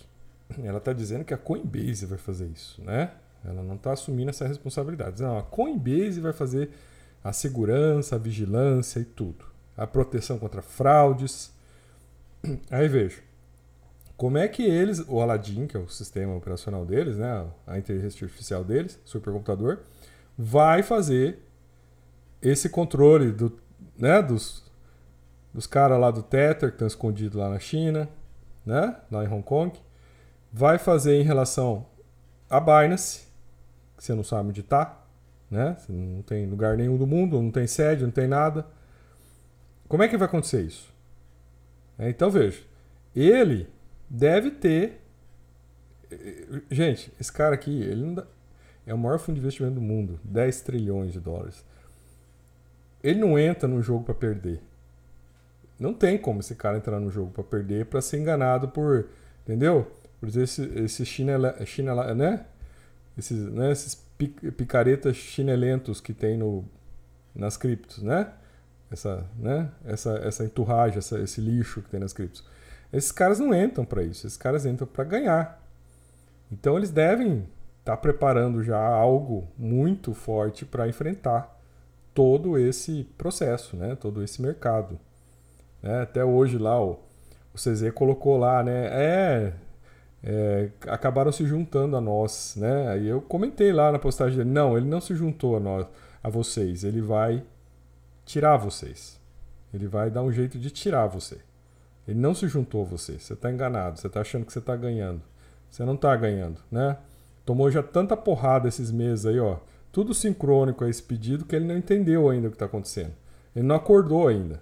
ela 0.64 0.78
está 0.78 0.94
dizendo 0.94 1.26
que 1.26 1.34
a 1.34 1.38
Coinbase 1.38 2.06
vai 2.06 2.18
fazer 2.18 2.46
isso. 2.46 2.82
Né? 2.82 3.12
Ela 3.44 3.62
não 3.62 3.76
está 3.76 3.92
assumindo 3.92 4.30
essa 4.30 4.48
responsabilidade. 4.48 5.22
Não, 5.22 5.38
a 5.38 5.44
Coinbase 5.44 6.22
vai 6.22 6.32
fazer 6.32 6.70
a 7.22 7.34
segurança, 7.34 8.16
a 8.16 8.20
vigilância 8.20 9.02
e 9.02 9.04
tudo. 9.04 9.44
A 9.76 9.86
proteção 9.86 10.40
contra 10.40 10.62
fraudes. 10.62 11.52
Aí 12.72 12.88
vejo. 12.88 13.22
Como 14.24 14.38
é 14.38 14.48
que 14.48 14.64
eles, 14.64 15.04
o 15.10 15.20
Aladdin, 15.20 15.68
que 15.68 15.76
é 15.76 15.80
o 15.82 15.90
sistema 15.90 16.34
operacional 16.34 16.86
deles, 16.86 17.18
né, 17.18 17.46
a 17.68 17.78
inteligência 17.78 18.24
artificial 18.24 18.64
deles, 18.64 18.98
supercomputador, 19.04 19.80
vai 20.38 20.82
fazer 20.82 21.40
esse 22.42 22.70
controle 22.70 23.34
do, 23.34 23.60
né, 23.98 24.22
dos, 24.22 24.64
dos 25.54 25.68
caras 25.68 26.00
lá 26.00 26.10
do 26.10 26.24
Tether 26.24 26.70
que 26.70 26.76
estão 26.76 26.88
escondidos 26.88 27.38
lá 27.38 27.50
na 27.50 27.60
China, 27.60 28.08
né, 28.66 28.96
lá 29.12 29.26
em 29.26 29.28
Hong 29.28 29.44
Kong, 29.44 29.78
vai 30.54 30.78
fazer 30.78 31.20
em 31.20 31.24
relação 31.24 31.86
a 32.50 32.62
Binance, 32.62 33.28
que 33.98 34.06
você 34.06 34.14
não 34.14 34.24
sabe 34.24 34.48
onde 34.48 34.62
está, 34.62 35.04
né, 35.52 35.76
você 35.78 35.92
não 35.92 36.22
tem 36.22 36.46
lugar 36.46 36.78
nenhum 36.78 36.96
do 36.96 37.06
mundo, 37.06 37.42
não 37.42 37.52
tem 37.52 37.68
sede, 37.68 38.04
não 38.06 38.12
tem 38.12 38.30
nada. 38.30 38.66
Como 39.90 40.02
é 40.02 40.08
que 40.08 40.16
vai 40.16 40.30
acontecer 40.30 40.62
isso? 40.62 40.94
É, 42.00 42.08
então 42.10 42.32
veja, 42.32 42.64
ele 43.14 43.73
deve 44.14 44.52
ter. 44.52 45.02
Gente, 46.70 47.12
esse 47.20 47.34
cara 47.34 47.56
aqui, 47.56 47.82
ele 47.82 48.06
não 48.06 48.14
dá... 48.14 48.26
é 48.86 48.94
o 48.94 48.98
maior 48.98 49.18
fundo 49.18 49.36
de 49.36 49.42
investimento 49.42 49.76
do 49.76 49.82
mundo 49.82 50.20
10 50.24 50.62
trilhões 50.62 51.12
de 51.12 51.20
dólares. 51.20 51.66
Ele 53.04 53.20
não 53.20 53.38
entra 53.38 53.68
no 53.68 53.82
jogo 53.82 54.06
para 54.06 54.14
perder. 54.14 54.62
Não 55.80 55.94
tem 55.94 56.18
como 56.18 56.40
esse 56.40 56.54
cara 56.54 56.78
entrar 56.78 57.00
no 57.00 57.10
jogo 57.10 57.32
para 57.32 57.44
perder, 57.44 57.88
para 57.88 58.00
ser 58.00 58.20
enganado 58.20 58.70
por. 58.70 59.10
Entendeu? 59.42 59.92
Por 60.20 60.30
esse, 60.30 60.64
esse 60.76 61.06
chinela, 61.06 61.66
chinela, 61.66 62.14
né? 62.14 62.46
Esses, 63.18 63.52
né? 63.52 63.72
esses 63.72 63.96
picaretas 64.56 65.18
chinelentos 65.18 66.00
que 66.00 66.14
tem 66.14 66.38
no, 66.38 66.64
nas 67.36 67.58
criptos, 67.58 68.02
né? 68.02 68.32
Essa, 68.90 69.26
né? 69.38 69.70
essa, 69.84 70.12
essa 70.20 70.46
enturragem, 70.46 71.00
essa, 71.00 71.20
esse 71.20 71.42
lixo 71.42 71.82
que 71.82 71.90
tem 71.90 72.00
nas 72.00 72.14
criptos. 72.14 72.46
Esses 72.94 73.12
caras 73.12 73.40
não 73.40 73.54
entram 73.54 73.84
para 73.84 74.04
isso, 74.04 74.28
esses 74.28 74.38
caras 74.38 74.66
entram 74.66 74.88
para 74.88 75.04
ganhar. 75.04 75.62
Então 76.52 76.78
eles 76.78 76.92
devem 76.92 77.40
estar 77.80 77.96
tá 77.96 77.98
preparando 77.98 78.64
já 78.64 78.78
algo 78.78 79.48
muito 79.58 80.14
forte 80.14 80.64
para 80.64 80.88
enfrentar 80.88 81.60
todo 82.14 82.58
esse 82.58 83.06
processo, 83.18 83.76
né? 83.76 83.96
todo 83.96 84.24
esse 84.24 84.40
mercado. 84.40 85.00
Né? 85.82 86.04
Até 86.04 86.24
hoje 86.24 86.60
lá 86.60 86.80
o, 86.80 87.00
o 87.52 87.58
CZ 87.58 87.92
colocou 87.96 88.38
lá, 88.38 88.62
né? 88.62 88.86
É, 88.92 89.54
é, 90.24 90.70
acabaram 90.88 91.32
se 91.32 91.46
juntando 91.46 91.98
a 91.98 92.02
nós, 92.02 92.56
né? 92.56 92.90
Aí 92.90 93.08
eu 93.08 93.22
comentei 93.22 93.74
lá 93.74 93.92
na 93.92 94.00
postagem 94.00 94.38
dele, 94.38 94.52
não, 94.52 94.78
ele 94.78 94.88
não 94.88 95.02
se 95.02 95.16
juntou 95.16 95.58
a 95.58 95.60
nós, 95.60 95.88
a 96.22 96.30
vocês, 96.30 96.84
ele 96.84 97.02
vai 97.02 97.44
tirar 98.24 98.56
vocês. 98.56 99.20
Ele 99.74 99.88
vai 99.88 100.12
dar 100.12 100.22
um 100.22 100.32
jeito 100.32 100.60
de 100.60 100.70
tirar 100.70 101.08
você. 101.08 101.40
Ele 102.08 102.20
não 102.20 102.34
se 102.34 102.48
juntou 102.48 102.82
a 102.82 102.86
você. 102.86 103.18
Você 103.18 103.34
está 103.34 103.52
enganado. 103.52 104.00
Você 104.00 104.08
está 104.08 104.22
achando 104.22 104.46
que 104.46 104.54
você 104.54 104.60
está 104.60 104.76
ganhando. 104.76 105.22
Você 105.70 105.84
não 105.84 105.96
está 105.96 106.16
ganhando, 106.16 106.60
né? 106.72 106.98
Tomou 107.46 107.72
já 107.72 107.82
tanta 107.82 108.16
porrada 108.16 108.68
esses 108.68 108.92
meses 108.92 109.26
aí, 109.26 109.40
ó. 109.40 109.58
Tudo 109.92 110.14
sincrônico 110.14 110.84
a 110.84 110.90
esse 110.90 111.02
pedido 111.02 111.46
que 111.46 111.56
ele 111.56 111.66
não 111.66 111.78
entendeu 111.78 112.30
ainda 112.30 112.48
o 112.48 112.52
que 112.52 112.56
está 112.56 112.66
acontecendo. 112.66 113.14
Ele 113.56 113.66
não 113.66 113.76
acordou 113.76 114.28
ainda. 114.28 114.62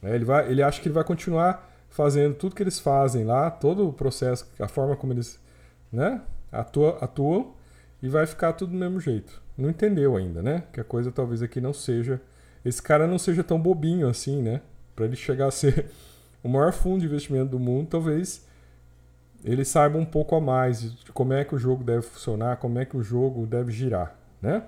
Né? 0.00 0.14
Ele, 0.14 0.24
vai, 0.24 0.50
ele 0.50 0.62
acha 0.62 0.80
que 0.80 0.88
ele 0.88 0.94
vai 0.94 1.04
continuar 1.04 1.68
fazendo 1.88 2.34
tudo 2.34 2.54
que 2.54 2.62
eles 2.62 2.78
fazem 2.78 3.24
lá, 3.24 3.50
todo 3.50 3.88
o 3.88 3.92
processo, 3.92 4.46
a 4.58 4.68
forma 4.68 4.96
como 4.96 5.12
eles 5.12 5.38
né, 5.92 6.22
atuam, 6.52 6.96
atuam 7.00 7.54
e 8.02 8.08
vai 8.08 8.26
ficar 8.26 8.52
tudo 8.52 8.72
do 8.72 8.78
mesmo 8.78 9.00
jeito. 9.00 9.42
Não 9.56 9.68
entendeu 9.68 10.16
ainda, 10.16 10.42
né? 10.42 10.64
Que 10.72 10.80
a 10.80 10.84
coisa 10.84 11.12
talvez 11.12 11.42
aqui 11.42 11.60
não 11.60 11.72
seja. 11.72 12.20
Esse 12.64 12.82
cara 12.82 13.06
não 13.06 13.18
seja 13.18 13.44
tão 13.44 13.60
bobinho 13.60 14.08
assim, 14.08 14.40
né? 14.40 14.62
Para 14.96 15.04
ele 15.04 15.16
chegar 15.16 15.48
a 15.48 15.50
ser 15.50 15.90
o 16.42 16.48
maior 16.48 16.72
fundo 16.72 17.00
de 17.00 17.06
investimento 17.06 17.50
do 17.50 17.58
mundo, 17.58 17.88
talvez 17.88 18.44
ele 19.44 19.64
saiba 19.64 19.98
um 19.98 20.04
pouco 20.04 20.34
a 20.36 20.40
mais 20.40 20.80
de 20.82 21.12
como 21.12 21.32
é 21.32 21.44
que 21.44 21.54
o 21.54 21.58
jogo 21.58 21.82
deve 21.82 22.02
funcionar, 22.02 22.56
como 22.56 22.78
é 22.78 22.84
que 22.84 22.96
o 22.96 23.02
jogo 23.02 23.46
deve 23.46 23.72
girar, 23.72 24.14
né? 24.42 24.62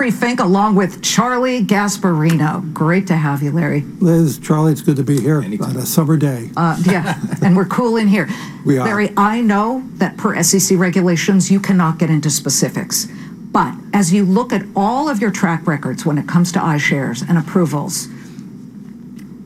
Larry 0.00 0.10
Fink, 0.10 0.40
along 0.40 0.74
with 0.74 1.02
Charlie 1.02 1.64
Gasparino. 1.64 2.72
Great 2.74 3.06
to 3.06 3.14
have 3.14 3.44
you, 3.44 3.52
Larry. 3.52 3.84
Liz, 4.00 4.38
Charlie, 4.38 4.72
it's 4.72 4.82
good 4.82 4.96
to 4.96 5.04
be 5.04 5.20
here 5.20 5.40
on 5.40 5.76
a 5.76 5.86
summer 5.86 6.16
day. 6.16 6.50
Uh, 6.56 6.76
yeah, 6.84 7.16
and 7.42 7.56
we're 7.56 7.64
cool 7.64 7.96
in 7.96 8.08
here. 8.08 8.28
We 8.66 8.76
are. 8.76 8.86
Larry, 8.86 9.12
I 9.16 9.40
know 9.40 9.84
that 9.98 10.16
per 10.16 10.42
SEC 10.42 10.78
regulations, 10.78 11.48
you 11.50 11.60
cannot 11.60 11.98
get 11.98 12.10
into 12.10 12.28
specifics. 12.28 13.06
But 13.52 13.72
as 13.92 14.12
you 14.12 14.24
look 14.24 14.52
at 14.52 14.66
all 14.74 15.08
of 15.08 15.20
your 15.20 15.30
track 15.30 15.64
records 15.66 16.04
when 16.04 16.18
it 16.18 16.26
comes 16.26 16.50
to 16.52 16.58
iShares 16.58 17.26
and 17.28 17.38
approvals, 17.38 18.08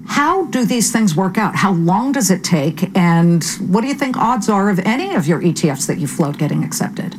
how 0.08 0.46
do 0.46 0.64
these 0.64 0.90
things 0.90 1.14
work 1.14 1.38
out? 1.38 1.54
How 1.54 1.72
long 1.72 2.12
does 2.12 2.30
it 2.30 2.42
take? 2.42 2.96
And 2.96 3.44
what 3.68 3.82
do 3.82 3.86
you 3.86 3.94
think 3.94 4.16
odds 4.16 4.48
are 4.48 4.70
of 4.70 4.78
any 4.80 5.14
of 5.14 5.26
your 5.26 5.40
ETFs 5.40 5.86
that 5.86 5.98
you 5.98 6.06
float 6.06 6.38
getting 6.38 6.64
accepted? 6.64 7.14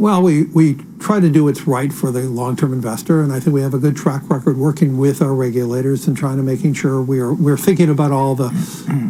Well, 0.00 0.22
we, 0.22 0.44
we 0.44 0.78
try 0.98 1.20
to 1.20 1.28
do 1.28 1.44
what's 1.44 1.66
right 1.66 1.92
for 1.92 2.10
the 2.10 2.20
long-term 2.20 2.72
investor, 2.72 3.22
and 3.22 3.30
I 3.30 3.38
think 3.38 3.52
we 3.52 3.60
have 3.60 3.74
a 3.74 3.78
good 3.78 3.98
track 3.98 4.22
record 4.30 4.56
working 4.56 4.96
with 4.96 5.20
our 5.20 5.34
regulators 5.34 6.06
and 6.06 6.16
trying 6.16 6.38
to 6.38 6.42
making 6.42 6.72
sure 6.72 7.02
we 7.02 7.20
are 7.20 7.34
we're 7.34 7.58
thinking 7.58 7.90
about 7.90 8.10
all 8.10 8.34
the 8.34 8.48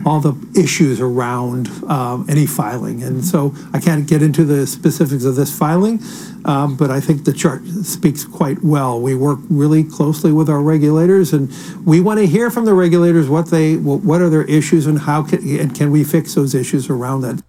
all 0.04 0.18
the 0.18 0.35
issues 0.61 1.00
around 1.00 1.68
um, 1.88 2.26
any 2.28 2.44
filing. 2.44 3.04
And 3.04 3.25
so 3.25 3.54
I 3.73 3.78
can't 3.78 4.09
get 4.09 4.20
into 4.20 4.44
the 4.44 4.66
specifics 4.66 5.23
of 5.23 5.37
this 5.37 5.56
filing, 5.56 6.00
um, 6.44 6.76
but 6.76 6.90
I 6.90 6.99
think 6.99 7.23
the 7.23 7.32
chart 7.32 7.64
speaks 7.85 8.25
quite 8.25 8.61
well. 8.64 9.00
We 9.00 9.14
work 9.14 9.38
really 9.49 9.85
closely 9.85 10.32
with 10.32 10.50
our 10.50 10.61
regulators, 10.61 11.32
and 11.32 11.52
we 11.87 12.00
want 12.00 12.18
to 12.18 12.26
hear 12.26 12.50
from 12.50 12.64
the 12.64 12.75
regulators 12.75 13.28
what 13.28 13.52
they 13.52 13.76
what 13.76 14.20
are 14.20 14.28
their 14.28 14.44
issues 14.47 14.88
and 14.88 14.99
how 14.99 15.23
can 15.23 15.38
and 15.61 15.73
can 15.73 15.92
we 15.92 16.02
fix 16.02 16.35
those 16.35 16.52
issues 16.52 16.90
around 16.90 17.20
that. 17.20 17.40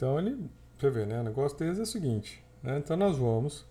Ele, 0.00 0.50
você 0.80 0.90
vê, 0.90 1.06
né? 1.06 1.20
O 1.20 1.24
negócio 1.24 1.58
deles 1.58 1.78
é 1.78 1.82
o 1.82 1.86
seguinte. 1.86 2.42
Né? 2.62 2.78
Então 2.78 2.96
nós 2.96 3.16
vamos 3.16 3.66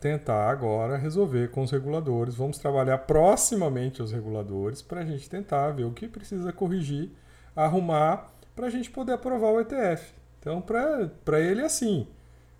tentar 0.00 0.50
agora 0.50 0.96
resolver 0.96 1.50
com 1.50 1.62
os 1.62 1.70
reguladores, 1.70 2.34
vamos 2.34 2.58
trabalhar 2.58 2.98
proximamente 2.98 4.02
os 4.02 4.12
reguladores 4.12 4.82
para 4.82 5.00
a 5.00 5.04
gente 5.04 5.30
tentar 5.30 5.70
ver 5.70 5.84
o 5.84 5.92
que 5.92 6.06
precisa 6.06 6.52
corrigir, 6.52 7.10
arrumar 7.56 8.30
para 8.54 8.66
a 8.66 8.70
gente 8.70 8.90
poder 8.90 9.12
aprovar 9.12 9.50
o 9.52 9.60
ETF. 9.60 10.12
Então, 10.38 10.60
para 10.60 11.40
ele 11.40 11.62
é 11.62 11.64
assim: 11.64 12.06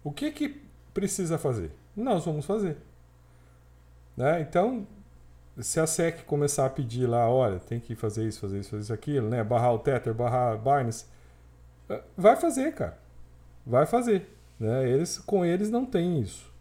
o 0.02 0.10
que, 0.10 0.30
que 0.30 0.62
precisa 0.94 1.36
fazer? 1.36 1.70
Nós 1.94 2.24
vamos 2.24 2.46
fazer. 2.46 2.78
Né? 4.16 4.40
Então, 4.40 4.86
se 5.58 5.78
a 5.78 5.86
SEC 5.86 6.24
começar 6.24 6.66
a 6.66 6.70
pedir 6.70 7.06
lá, 7.06 7.28
olha, 7.28 7.58
tem 7.58 7.78
que 7.78 7.94
fazer 7.94 8.26
isso, 8.26 8.40
fazer 8.40 8.60
isso, 8.60 8.70
fazer 8.70 8.82
isso, 8.82 8.92
aquilo, 8.92 9.28
né? 9.28 9.44
barrar 9.44 9.72
o 9.72 9.78
Tether, 9.78 10.14
barrar 10.14 10.56
Binance, 10.56 11.04
vai 12.16 12.36
fazer, 12.36 12.72
cara. 12.74 13.03
Vai 13.66 13.86
fazer. 13.86 14.30
Né? 14.58 14.88
Eles, 14.88 15.18
com 15.18 15.44
eles 15.44 15.70
não 15.70 15.84
tem 15.84 16.20
isso. 16.20 16.52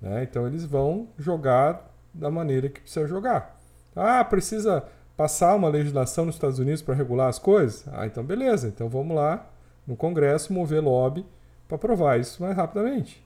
Né? 0.00 0.24
Então 0.24 0.46
eles 0.46 0.64
vão 0.64 1.08
jogar 1.18 1.90
da 2.12 2.30
maneira 2.30 2.68
que 2.68 2.80
precisa 2.80 3.06
jogar. 3.06 3.58
Ah, 3.94 4.24
precisa 4.24 4.84
passar 5.16 5.54
uma 5.54 5.68
legislação 5.68 6.24
nos 6.24 6.34
Estados 6.34 6.58
Unidos 6.58 6.82
para 6.82 6.94
regular 6.94 7.28
as 7.28 7.38
coisas? 7.38 7.84
Ah, 7.92 8.06
então 8.06 8.24
beleza. 8.24 8.68
Então 8.68 8.88
vamos 8.88 9.16
lá 9.16 9.48
no 9.86 9.96
Congresso 9.96 10.52
mover 10.52 10.82
lobby 10.82 11.24
para 11.68 11.76
aprovar 11.76 12.18
isso 12.18 12.42
mais 12.42 12.56
rapidamente. 12.56 13.24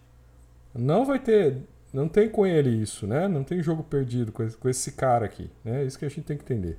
Não 0.74 1.04
vai 1.04 1.18
ter, 1.18 1.62
não 1.92 2.08
tem 2.08 2.28
com 2.28 2.46
ele 2.46 2.70
isso, 2.70 3.06
né? 3.06 3.26
Não 3.28 3.42
tem 3.42 3.62
jogo 3.62 3.82
perdido 3.82 4.30
com 4.30 4.68
esse, 4.68 4.92
cara 4.92 5.24
aqui, 5.24 5.50
né? 5.64 5.82
É 5.82 5.84
isso 5.84 5.98
que 5.98 6.04
a 6.04 6.08
gente 6.08 6.24
tem 6.24 6.36
que 6.36 6.44
entender. 6.44 6.78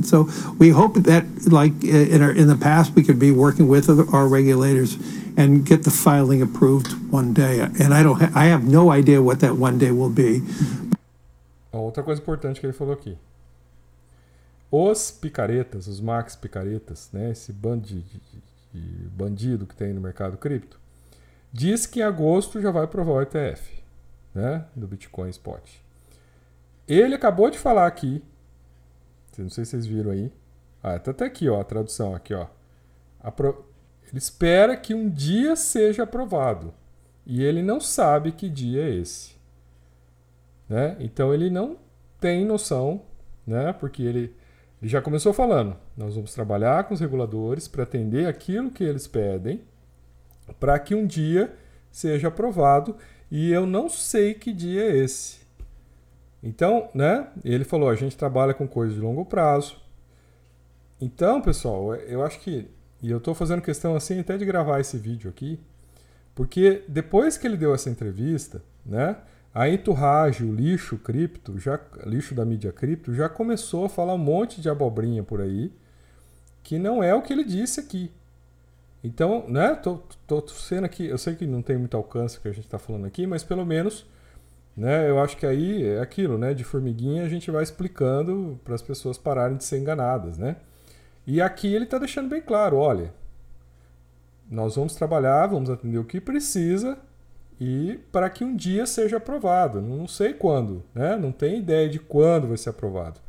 So 0.00 0.28
we 0.58 0.70
hope 0.70 0.94
that, 0.94 1.24
like 1.50 1.82
in, 1.82 2.22
our, 2.22 2.30
in 2.30 2.46
the 2.46 2.56
past, 2.56 2.94
we 2.94 3.02
could 3.02 3.18
be 3.18 3.32
working 3.32 3.66
with 3.66 3.88
our 4.14 4.28
regulators 4.28 4.96
and 5.36 5.66
get 5.66 5.82
the 5.82 5.90
filing 5.90 6.40
approved 6.40 6.92
one 7.10 7.32
day. 7.34 7.60
And 7.60 7.92
I 7.92 8.02
don't, 8.04 8.22
I 8.36 8.44
have 8.46 8.64
no 8.64 8.92
idea 8.92 9.20
what 9.20 9.40
that 9.40 9.56
one 9.56 9.78
day 9.78 9.90
will 9.90 10.10
be. 10.10 10.42
Outra 11.72 12.02
coisa 12.02 12.20
importante 12.20 12.60
que 12.60 12.66
ele 12.66 12.72
falou 12.72 12.94
aqui. 12.94 13.18
Os 14.70 15.10
picaretas, 15.10 15.88
os 15.88 16.00
max 16.00 16.36
picaretas, 16.36 17.08
né, 17.12 17.30
esse 17.30 17.52
bando 17.52 17.86
de 17.86 18.04
bandido 19.16 19.66
que 19.66 19.74
tem 19.74 19.92
no 19.92 20.00
mercado 20.00 20.36
cripto, 20.36 20.78
diz 21.52 21.86
que 21.86 22.00
em 22.00 22.02
agosto 22.02 22.60
já 22.60 22.70
vai 22.70 22.84
aprovar 22.84 23.12
o 23.14 23.22
ETF 23.22 23.82
né, 24.34 24.64
do 24.76 24.86
Bitcoin 24.86 25.30
Spot. 25.30 25.62
Ele 26.86 27.14
acabou 27.14 27.50
de 27.50 27.58
falar 27.58 27.86
aqui 27.86 28.22
Não 29.42 29.50
sei 29.50 29.64
se 29.64 29.72
vocês 29.72 29.86
viram 29.86 30.10
aí. 30.10 30.32
Ah, 30.82 30.98
tá 30.98 31.10
até 31.10 31.24
aqui, 31.24 31.48
ó, 31.48 31.60
a 31.60 31.64
tradução 31.64 32.14
aqui, 32.14 32.34
ó. 32.34 32.46
Apro... 33.20 33.66
Ele 34.08 34.18
espera 34.18 34.76
que 34.76 34.94
um 34.94 35.08
dia 35.08 35.54
seja 35.54 36.04
aprovado. 36.04 36.72
E 37.26 37.42
ele 37.42 37.62
não 37.62 37.78
sabe 37.78 38.32
que 38.32 38.48
dia 38.48 38.84
é 38.84 38.94
esse. 38.94 39.36
Né? 40.68 40.96
Então 40.98 41.34
ele 41.34 41.50
não 41.50 41.76
tem 42.18 42.44
noção, 42.44 43.02
né? 43.46 43.72
Porque 43.72 44.02
ele, 44.02 44.34
ele 44.80 44.90
já 44.90 45.02
começou 45.02 45.32
falando. 45.32 45.76
Nós 45.96 46.14
vamos 46.14 46.32
trabalhar 46.32 46.84
com 46.84 46.94
os 46.94 47.00
reguladores 47.00 47.68
para 47.68 47.82
atender 47.82 48.26
aquilo 48.26 48.70
que 48.70 48.82
eles 48.82 49.06
pedem, 49.06 49.62
para 50.58 50.78
que 50.78 50.94
um 50.94 51.06
dia 51.06 51.54
seja 51.90 52.28
aprovado. 52.28 52.96
E 53.30 53.50
eu 53.52 53.66
não 53.66 53.90
sei 53.90 54.32
que 54.32 54.52
dia 54.52 54.84
é 54.84 54.96
esse. 54.96 55.40
Então, 56.42 56.88
né? 56.94 57.28
Ele 57.44 57.64
falou: 57.64 57.88
a 57.88 57.94
gente 57.94 58.16
trabalha 58.16 58.54
com 58.54 58.66
coisas 58.66 58.94
de 58.94 59.00
longo 59.00 59.24
prazo. 59.24 59.80
Então, 61.00 61.40
pessoal, 61.40 61.94
eu 61.94 62.22
acho 62.24 62.40
que. 62.40 62.68
E 63.00 63.10
eu 63.10 63.18
estou 63.18 63.34
fazendo 63.34 63.62
questão 63.62 63.94
assim 63.94 64.18
até 64.18 64.36
de 64.36 64.44
gravar 64.44 64.80
esse 64.80 64.98
vídeo 64.98 65.30
aqui, 65.30 65.60
porque 66.34 66.82
depois 66.88 67.38
que 67.38 67.46
ele 67.46 67.56
deu 67.56 67.72
essa 67.72 67.88
entrevista, 67.88 68.62
né? 68.84 69.16
A 69.54 69.68
enturragem, 69.68 70.48
o 70.48 70.54
lixo 70.54 70.98
cripto, 70.98 71.58
já, 71.58 71.80
lixo 72.04 72.34
da 72.34 72.44
mídia 72.44 72.72
cripto, 72.72 73.14
já 73.14 73.28
começou 73.28 73.86
a 73.86 73.88
falar 73.88 74.14
um 74.14 74.18
monte 74.18 74.60
de 74.60 74.68
abobrinha 74.68 75.22
por 75.22 75.40
aí, 75.40 75.72
que 76.62 76.78
não 76.78 77.02
é 77.02 77.14
o 77.14 77.22
que 77.22 77.32
ele 77.32 77.44
disse 77.44 77.80
aqui. 77.80 78.10
Então, 79.02 79.44
né, 79.48 79.74
tô, 79.74 80.00
tô 80.26 80.46
sendo 80.48 80.84
aqui, 80.84 81.06
eu 81.06 81.18
sei 81.18 81.34
que 81.34 81.46
não 81.46 81.62
tem 81.62 81.76
muito 81.78 81.96
alcance 81.96 82.36
o 82.36 82.40
que 82.40 82.48
a 82.48 82.52
gente 82.52 82.64
está 82.64 82.78
falando 82.78 83.06
aqui, 83.06 83.26
mas 83.26 83.42
pelo 83.42 83.64
menos, 83.64 84.06
né, 84.78 85.10
eu 85.10 85.18
acho 85.18 85.36
que 85.36 85.44
aí 85.44 85.84
é 85.84 86.00
aquilo, 86.00 86.38
né, 86.38 86.54
de 86.54 86.62
formiguinha 86.62 87.24
a 87.24 87.28
gente 87.28 87.50
vai 87.50 87.64
explicando 87.64 88.60
para 88.64 88.76
as 88.76 88.82
pessoas 88.82 89.18
pararem 89.18 89.56
de 89.56 89.64
ser 89.64 89.78
enganadas, 89.78 90.38
né. 90.38 90.56
E 91.26 91.42
aqui 91.42 91.74
ele 91.74 91.84
está 91.84 91.98
deixando 91.98 92.28
bem 92.28 92.40
claro, 92.40 92.76
olha, 92.76 93.12
nós 94.48 94.76
vamos 94.76 94.94
trabalhar, 94.94 95.48
vamos 95.48 95.68
atender 95.68 95.98
o 95.98 96.04
que 96.04 96.20
precisa, 96.20 96.96
e 97.60 97.98
para 98.12 98.30
que 98.30 98.44
um 98.44 98.54
dia 98.54 98.86
seja 98.86 99.16
aprovado. 99.16 99.82
Não 99.82 100.06
sei 100.06 100.32
quando, 100.32 100.84
né? 100.94 101.16
não 101.16 101.32
tem 101.32 101.58
ideia 101.58 101.88
de 101.88 101.98
quando 101.98 102.46
vai 102.46 102.56
ser 102.56 102.70
aprovado. 102.70 103.20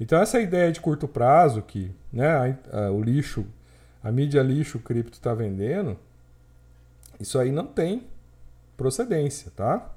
Então 0.00 0.18
essa 0.18 0.40
ideia 0.40 0.72
de 0.72 0.80
curto 0.80 1.06
prazo 1.06 1.60
que 1.60 1.94
né, 2.10 2.58
a, 2.72 2.86
a, 2.86 2.90
o 2.90 3.02
lixo, 3.02 3.44
a 4.02 4.10
mídia 4.10 4.42
lixo 4.42 4.78
cripto 4.78 5.18
está 5.18 5.34
vendendo, 5.34 5.98
isso 7.20 7.38
aí 7.38 7.52
não 7.52 7.66
tem 7.66 8.06
procedência, 8.78 9.52
tá? 9.54 9.90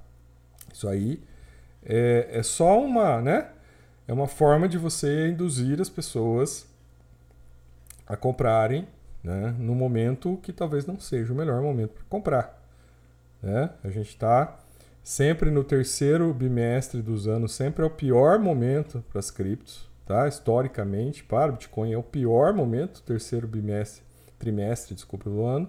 Isso 0.74 0.90
aí 0.90 1.22
é, 1.86 2.28
é 2.32 2.44
só 2.44 2.82
uma, 2.82 3.22
né? 3.22 3.50
É 4.08 4.12
uma 4.12 4.28
forma 4.28 4.68
de 4.68 4.78
você 4.78 5.30
induzir 5.30 5.80
as 5.80 5.90
pessoas 5.90 6.68
a 8.06 8.18
comprarem 8.18 8.86
né, 9.24 9.56
no 9.58 9.74
momento 9.74 10.38
que 10.44 10.52
talvez 10.52 10.86
não 10.86 11.00
seja 11.00 11.32
o 11.32 11.36
melhor 11.36 11.62
momento 11.62 11.94
para 11.94 12.04
comprar. 12.10 12.62
Né? 13.42 13.70
A 13.84 13.90
gente 13.90 14.10
está 14.10 14.60
sempre 15.04 15.50
no 15.50 15.64
terceiro 15.64 16.34
bimestre 16.34 17.02
dos 17.02 17.28
anos, 17.28 17.54
sempre 17.54 17.84
é 17.84 17.86
o 17.86 17.90
pior 17.90 18.40
momento 18.40 19.04
para 19.10 19.20
as 19.20 19.32
criptos, 19.32 19.90
tá? 20.06 20.28
Historicamente, 20.28 21.24
para 21.24 21.52
o 21.52 21.56
Bitcoin 21.56 21.92
é 21.92 21.98
o 21.98 22.04
pior 22.04 22.54
momento, 22.54 23.02
terceiro 23.02 23.48
bimestre, 23.48 24.02
trimestre, 24.40 24.96
desculpa, 24.96 25.30
do 25.30 25.44
ano. 25.44 25.68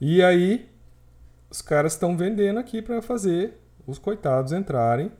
E 0.00 0.22
aí 0.22 0.68
os 1.48 1.62
caras 1.62 1.92
estão 1.92 2.16
vendendo 2.16 2.58
aqui 2.58 2.80
para 2.82 3.02
fazer 3.02 3.60
os 3.86 3.98
coitados 3.98 4.52
entrarem, 4.52 5.10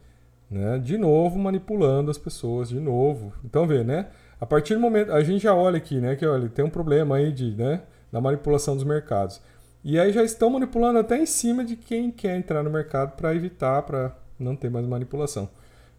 né? 0.50 0.78
De 0.78 0.98
novo 0.98 1.38
manipulando 1.38 2.10
as 2.10 2.18
pessoas, 2.18 2.68
de 2.68 2.80
novo. 2.80 3.32
Então 3.44 3.66
vê, 3.66 3.84
né? 3.84 4.06
A 4.40 4.46
partir 4.46 4.74
do 4.74 4.80
momento, 4.80 5.12
a 5.12 5.22
gente 5.22 5.42
já 5.42 5.54
olha 5.54 5.76
aqui, 5.76 6.00
né? 6.00 6.16
Que 6.16 6.26
olha, 6.26 6.48
tem 6.48 6.64
um 6.64 6.70
problema 6.70 7.16
aí 7.16 7.30
de, 7.32 7.52
né? 7.52 7.82
Da 8.10 8.20
manipulação 8.20 8.74
dos 8.74 8.84
mercados. 8.84 9.40
E 9.84 9.98
aí 9.98 10.12
já 10.12 10.22
estão 10.22 10.50
manipulando 10.50 10.98
até 10.98 11.16
em 11.16 11.26
cima 11.26 11.64
de 11.64 11.76
quem 11.76 12.10
quer 12.10 12.36
entrar 12.36 12.62
no 12.62 12.70
mercado 12.70 13.16
para 13.16 13.34
evitar, 13.34 13.82
para 13.82 14.14
não 14.38 14.56
ter 14.56 14.70
mais 14.70 14.86
manipulação. 14.86 15.48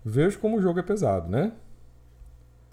Vejo 0.03 0.39
como 0.39 0.57
o 0.57 0.61
jogo 0.61 0.79
é 0.79 0.83
pesado, 0.83 1.29
né? 1.29 1.51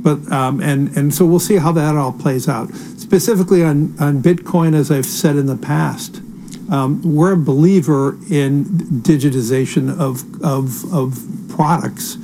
But 0.01 0.31
um, 0.31 0.61
and 0.62 0.96
and 0.96 1.11
so 1.11 1.27
we'll 1.27 1.40
see 1.40 1.59
how 1.59 1.72
that 1.72 1.96
all 1.96 2.12
plays 2.12 2.48
out. 2.48 2.72
Specifically 2.96 3.64
on 3.64 3.94
on 3.98 4.22
Bitcoin, 4.22 4.77
as 4.77 4.90
I've 4.92 5.09
said 5.09 5.37
in 5.37 5.46
the 5.46 5.57
past, 5.57 6.22
um, 6.70 7.00
we're 7.02 7.33
a 7.33 7.37
believer 7.37 8.18
in 8.31 8.64
digitization 9.02 9.98
of 9.98 10.24
of 10.42 11.18
products. 11.48 12.16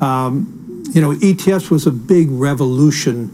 Um, 0.00 0.56
you 0.92 1.00
know, 1.00 1.12
ETFs 1.12 1.70
was 1.70 1.86
a 1.86 1.92
big 1.92 2.30
revolution 2.30 3.28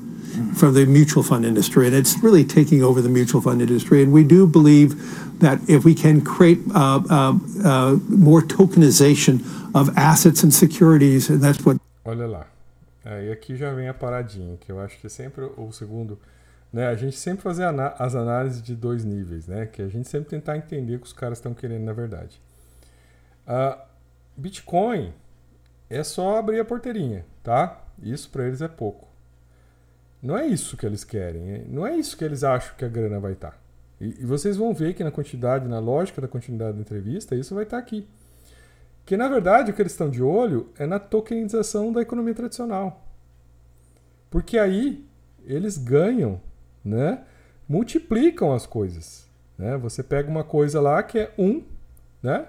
from 0.55 0.75
the 0.75 0.85
mutual 0.87 1.23
fund 1.23 1.45
industry, 1.45 1.87
and 1.87 1.95
it's 1.95 2.23
really 2.23 2.45
taking 2.45 2.83
over 2.83 3.01
the 3.01 3.09
mutual 3.09 3.41
fund 3.41 3.63
industry. 3.63 4.03
And 4.03 4.13
we 4.13 4.25
do 4.25 4.47
believe 4.47 5.41
that 5.41 5.61
if 5.69 5.85
we 5.85 5.95
can 5.95 6.23
create 6.23 6.59
uh, 6.75 7.03
uh, 7.09 7.39
uh, 7.65 7.97
more 8.09 8.43
tokenization 8.43 9.45
of 9.75 9.97
assets 9.97 10.43
and 10.43 10.53
securities, 10.53 11.31
and 11.31 11.41
that's 11.43 11.65
what. 11.65 11.79
Olha 12.05 12.27
lá. 12.27 12.47
E 13.05 13.31
aqui 13.31 13.57
já 13.57 13.73
vem 13.73 13.89
a 13.89 13.95
paradinha, 13.95 14.57
que 14.57 14.71
eu 14.71 14.81
acho 14.81 14.99
que 14.99 15.09
sempre 15.09 15.45
o 15.57 15.71
segundo. 15.71 16.19
Né, 16.73 16.87
a 16.89 16.95
gente 16.95 17.17
sempre 17.17 17.43
fazer 17.43 17.65
as 17.99 18.15
análises 18.15 18.61
de 18.61 18.75
dois 18.75 19.05
níveis, 19.05 19.47
né? 19.47 19.67
Que 19.67 19.83
a 19.83 19.89
gente 19.89 20.09
sempre 20.09 20.29
tentar 20.29 20.59
entender 20.59 20.97
o 20.97 21.01
que 21.01 21.07
os 21.07 21.13
caras 21.13 21.39
estão 21.39 21.55
querendo 21.55 21.85
na 21.85 21.93
verdade. 21.93 22.41
Uh, 23.47 23.81
Bitcoin 24.37 25.15
é 25.89 26.03
só 26.03 26.37
abrir 26.37 26.61
a 26.61 26.65
porteirinha, 26.65 27.25
tá? 27.43 27.83
Isso 28.03 28.29
para 28.31 28.47
eles 28.47 28.61
é 28.61 28.69
pouco. 28.69 29.07
Não 30.23 30.37
é 30.37 30.47
isso 30.47 30.77
que 30.77 30.85
eles 30.85 31.05
querem. 31.05 31.65
Não 31.69 31.87
é 31.87 31.97
isso 31.97 32.17
que 32.17 32.25
eles 32.25 32.43
acham 32.43 32.75
que 32.77 32.85
a 32.85 32.89
grana 32.89 33.21
vai 33.21 33.33
estar. 33.33 33.53
Tá. 33.53 33.59
E, 34.01 34.23
e 34.23 34.25
vocês 34.25 34.57
vão 34.57 34.75
ver 34.75 34.95
que 34.95 35.05
na 35.05 35.11
quantidade, 35.11 35.69
na 35.69 35.79
lógica 35.79 36.21
da 36.21 36.29
continuidade 36.29 36.75
da 36.75 36.81
entrevista, 36.81 37.35
isso 37.35 37.55
vai 37.55 37.65
estar 37.65 37.77
tá 37.77 37.83
aqui. 37.83 38.07
Que 39.05 39.17
na 39.17 39.29
verdade 39.29 39.71
o 39.71 39.75
que 39.75 39.81
eles 39.81 39.93
estão 39.93 40.11
de 40.11 40.23
olho 40.23 40.69
é 40.79 40.87
na 40.87 40.99
tokenização 40.99 41.93
da 41.93 42.03
economia 42.03 42.35
tradicional. 42.35 43.05
Porque 44.31 44.59
aí 44.59 45.07
eles 45.45 45.79
ganham, 45.79 46.41
né? 46.87 47.23
multiplicam 47.69 48.53
as 48.53 48.65
coisas. 48.65 49.27
Né? 49.59 49.77
Você 49.79 50.03
pega 50.03 50.31
uma 50.31 50.45
coisa 50.45 50.81
lá 50.81 51.03
que 51.03 51.19
é 51.19 51.33
um, 51.37 51.63
né? 52.23 52.47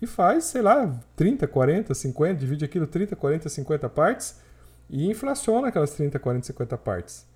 E 0.00 0.06
faz, 0.06 0.44
sei 0.44 0.62
lá, 0.62 0.98
30, 1.14 1.46
40, 1.46 1.92
50, 1.92 2.34
divide 2.34 2.64
aquilo 2.64 2.86
30, 2.86 3.14
40, 3.14 3.48
50 3.48 3.88
partes 3.90 4.40
e 4.88 5.10
inflaciona 5.10 5.68
aquelas 5.68 5.90
30, 5.90 6.18
40, 6.18 6.46
50 6.46 6.78
partes. 6.78 7.26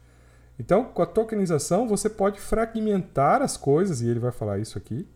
Então, 0.58 0.84
com 0.84 1.02
a 1.02 1.06
tokenização, 1.06 1.86
você 1.86 2.08
pode 2.08 2.40
fragmentar 2.40 3.42
as 3.42 3.56
coisas, 3.56 4.00
e 4.00 4.08
ele 4.08 4.20
vai 4.20 4.32
falar 4.32 4.58
isso 4.60 4.78
aqui, 4.78 5.06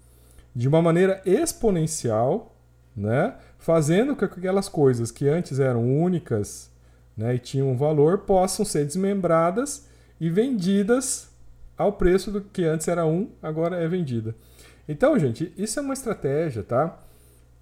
de 0.55 0.69
uma 0.69 0.83
maneira 0.83 1.23
exponencial, 1.25 2.55
né? 2.95 3.35
fazendo 3.57 4.15
com 4.15 4.29
que 4.29 4.39
aquelas 4.41 4.69
coisas 4.69 5.11
que 5.11 5.27
antes 5.29 5.59
eram 5.59 5.99
únicas 6.03 6.71
né, 7.17 7.35
e 7.35 7.39
tinham 7.39 7.71
um 7.71 7.77
valor 7.77 8.19
possam 8.19 8.65
ser 8.65 8.85
desmembradas 8.85 9.87
e 10.21 10.31
vendidas 10.31 11.28
ao 11.79 11.93
preço 11.93 12.31
do 12.33 12.41
que 12.43 12.65
antes 12.65 12.89
era 12.89 13.07
um, 13.07 13.31
agora 13.41 13.77
é 13.77 13.87
vendida. 13.89 14.35
Então, 14.89 15.19
gente, 15.19 15.53
isso 15.57 15.79
é 15.79 15.83
uma 15.83 15.95
estratégia 15.95 16.63
tá? 16.63 16.99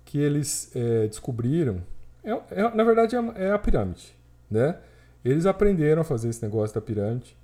que 0.04 0.18
eles 0.18 0.72
é, 0.74 1.06
descobriram. 1.06 1.82
É, 2.24 2.30
é, 2.50 2.74
na 2.74 2.82
verdade, 2.82 3.14
é, 3.14 3.20
é 3.36 3.52
a 3.52 3.58
pirâmide 3.58 4.16
né? 4.50 4.78
Eles 5.24 5.44
aprenderam 5.44 6.02
a 6.02 6.04
fazer 6.04 6.28
esse 6.28 6.42
negócio 6.42 6.74
da 6.74 6.80
pirâmide. 6.80 7.36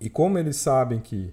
E 0.00 0.08
como 0.08 0.38
eles 0.38 0.56
sabem 0.56 1.00
que 1.00 1.32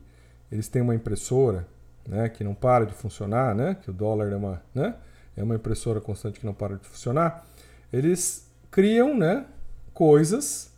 eles 0.51 0.67
têm 0.67 0.81
uma 0.81 0.93
impressora, 0.93 1.65
né, 2.07 2.29
que 2.29 2.43
não 2.43 2.53
para 2.53 2.85
de 2.85 2.93
funcionar, 2.93 3.55
né, 3.55 3.75
que 3.81 3.89
o 3.89 3.93
dólar 3.93 4.31
é 4.31 4.35
uma, 4.35 4.61
né, 4.73 4.95
é 5.35 5.43
uma 5.43 5.55
impressora 5.55 6.01
constante 6.01 6.39
que 6.39 6.45
não 6.45 6.53
para 6.53 6.77
de 6.77 6.85
funcionar, 6.87 7.45
eles 7.91 8.51
criam, 8.69 9.17
né, 9.17 9.45
coisas 9.93 10.71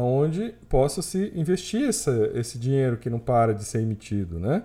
onde 0.00 0.54
possa 0.68 1.02
se 1.02 1.32
investir 1.34 1.88
essa, 1.88 2.30
esse 2.34 2.58
dinheiro 2.58 2.96
que 2.96 3.08
não 3.08 3.18
para 3.18 3.54
de 3.54 3.64
ser 3.64 3.80
emitido, 3.80 4.40
né? 4.40 4.64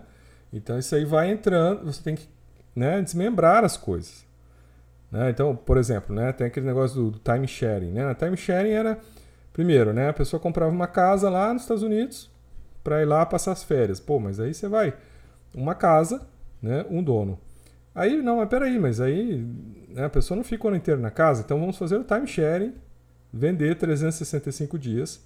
Então 0.52 0.80
isso 0.80 0.96
aí 0.96 1.06
vai 1.06 1.32
entrando, 1.32 1.86
você 1.86 2.02
tem 2.02 2.16
que 2.16 2.28
né, 2.76 3.02
desmembrar 3.02 3.64
as 3.64 3.78
coisas. 3.78 4.26
Né? 5.12 5.30
Então, 5.30 5.56
por 5.56 5.78
exemplo, 5.78 6.16
né, 6.16 6.32
tem 6.32 6.48
aquele 6.48 6.66
negócio 6.66 6.96
do, 6.96 7.12
do 7.12 7.20
time 7.20 7.48
sharing. 7.48 7.92
Né? 7.92 8.06
A 8.06 8.16
time 8.16 8.36
sharing 8.36 8.72
era, 8.72 9.00
primeiro, 9.54 9.94
né, 9.94 10.10
a 10.10 10.14
pessoa 10.14 10.40
comprava 10.40 10.72
uma 10.72 10.88
casa 10.88 11.30
lá 11.30 11.54
nos 11.54 11.64
Estados 11.64 11.84
Unidos 11.84 12.30
para 12.84 13.02
ir 13.02 13.06
lá 13.06 13.26
passar 13.26 13.52
as 13.52 13.64
férias. 13.64 14.00
Pô, 14.00 14.20
mas 14.20 14.40
aí 14.40 14.54
você 14.54 14.68
vai, 14.68 14.94
uma 15.54 15.76
casa, 15.76 16.26
né, 16.62 16.86
um 16.90 17.04
dono. 17.04 17.40
Aí, 17.94 18.22
não, 18.22 18.38
mas 18.38 18.50
peraí, 18.50 18.80
mas 18.80 19.02
aí 19.02 19.46
né, 19.90 20.06
a 20.06 20.10
pessoa 20.10 20.36
não 20.36 20.44
fica 20.44 20.66
o 20.66 20.68
ano 20.70 20.78
inteiro 20.78 21.02
na 21.02 21.12
casa, 21.12 21.42
então 21.44 21.60
vamos 21.60 21.78
fazer 21.78 21.98
o 21.98 22.04
time 22.04 22.26
sharing, 22.26 22.74
vender 23.32 23.76
365 23.76 24.78
dias. 24.78 25.22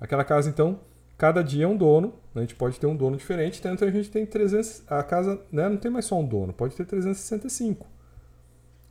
Aquela 0.00 0.24
casa, 0.24 0.48
então, 0.48 0.80
cada 1.16 1.42
dia 1.42 1.64
é 1.64 1.68
um 1.68 1.76
dono, 1.76 2.14
né, 2.34 2.36
a 2.36 2.40
gente 2.40 2.54
pode 2.54 2.78
ter 2.78 2.86
um 2.86 2.96
dono 2.96 3.16
diferente, 3.16 3.58
então 3.58 3.88
a 3.88 3.90
gente 3.90 4.10
tem 4.10 4.24
300, 4.24 4.82
a 4.86 5.02
casa 5.02 5.40
né, 5.50 5.68
não 5.68 5.76
tem 5.76 5.90
mais 5.90 6.04
só 6.04 6.18
um 6.18 6.24
dono, 6.24 6.52
pode 6.52 6.76
ter 6.76 6.84
365. 6.84 7.86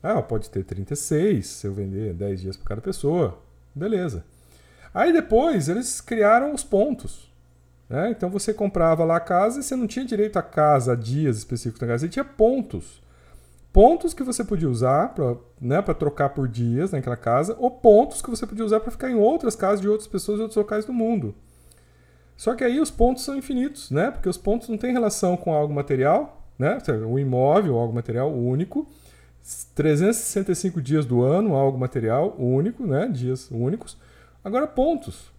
Ah, 0.03 0.21
pode 0.21 0.49
ter 0.49 0.63
36 0.63 1.45
se 1.45 1.67
eu 1.67 1.73
vender 1.73 2.13
10 2.13 2.41
dias 2.41 2.57
para 2.57 2.67
cada 2.67 2.81
pessoa. 2.81 3.41
Beleza. 3.73 4.23
Aí 4.93 5.11
depois 5.11 5.69
eles 5.69 5.99
criaram 5.99 6.53
os 6.53 6.63
pontos. 6.63 7.31
Né? 7.89 8.11
Então 8.11 8.29
você 8.29 8.53
comprava 8.53 9.03
lá 9.03 9.17
a 9.17 9.21
casa 9.21 9.59
e 9.59 9.63
você 9.63 9.75
não 9.75 9.87
tinha 9.87 10.05
direito 10.05 10.37
a 10.37 10.41
casa, 10.41 10.93
a 10.93 10.95
dias 10.95 11.37
específicos 11.37 11.79
da 11.79 11.87
casa, 11.87 12.05
você 12.05 12.09
tinha 12.09 12.25
pontos. 12.25 13.01
Pontos 13.77 14.11
que 14.11 14.23
você 14.23 14.43
podia 14.43 14.67
usar 14.67 15.13
para 15.13 15.37
né, 15.61 15.79
trocar 15.83 16.29
por 16.29 16.47
dias 16.47 16.93
naquela 16.93 17.15
casa, 17.15 17.55
ou 17.59 17.69
pontos 17.69 18.23
que 18.23 18.29
você 18.31 18.47
podia 18.47 18.65
usar 18.65 18.79
para 18.79 18.89
ficar 18.89 19.11
em 19.11 19.13
outras 19.13 19.55
casas 19.55 19.79
de 19.79 19.87
outras 19.87 20.07
pessoas 20.07 20.39
de 20.39 20.41
outros 20.41 20.57
locais 20.57 20.83
do 20.83 20.91
mundo. 20.91 21.35
Só 22.35 22.55
que 22.55 22.63
aí 22.63 22.79
os 22.79 22.89
pontos 22.89 23.23
são 23.23 23.37
infinitos, 23.37 23.91
né? 23.91 24.09
Porque 24.09 24.27
os 24.27 24.35
pontos 24.35 24.67
não 24.67 24.79
têm 24.79 24.93
relação 24.93 25.37
com 25.37 25.53
algo 25.53 25.71
material, 25.71 26.43
né? 26.57 26.79
O 27.07 27.19
imóvel, 27.19 27.77
algo 27.77 27.93
material 27.93 28.33
único. 28.33 28.87
365 29.75 30.81
dias 30.81 31.05
do 31.05 31.21
ano, 31.21 31.53
algo 31.53 31.77
material 31.77 32.35
único, 32.35 32.83
né? 32.83 33.07
Dias 33.07 33.47
únicos. 33.51 33.95
Agora 34.43 34.65
pontos. 34.65 35.31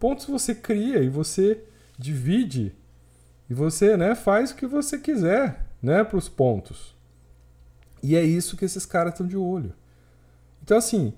Pontos 0.00 0.24
você 0.24 0.54
cria 0.54 1.00
e 1.00 1.10
você 1.10 1.62
divide 1.98 2.74
e 3.50 3.52
você, 3.52 3.94
né, 3.94 4.14
faz 4.14 4.52
o 4.52 4.56
que 4.56 4.66
você 4.66 4.96
quiser, 4.96 5.66
né, 5.82 6.02
para 6.02 6.16
os 6.16 6.30
pontos. 6.30 6.93
E 8.04 8.14
é 8.16 8.22
isso 8.22 8.54
que 8.54 8.66
esses 8.66 8.84
caras 8.84 9.14
estão 9.14 9.26
de 9.26 9.34
olho. 9.34 9.72
Então 10.62 10.76
assim, 10.76 11.14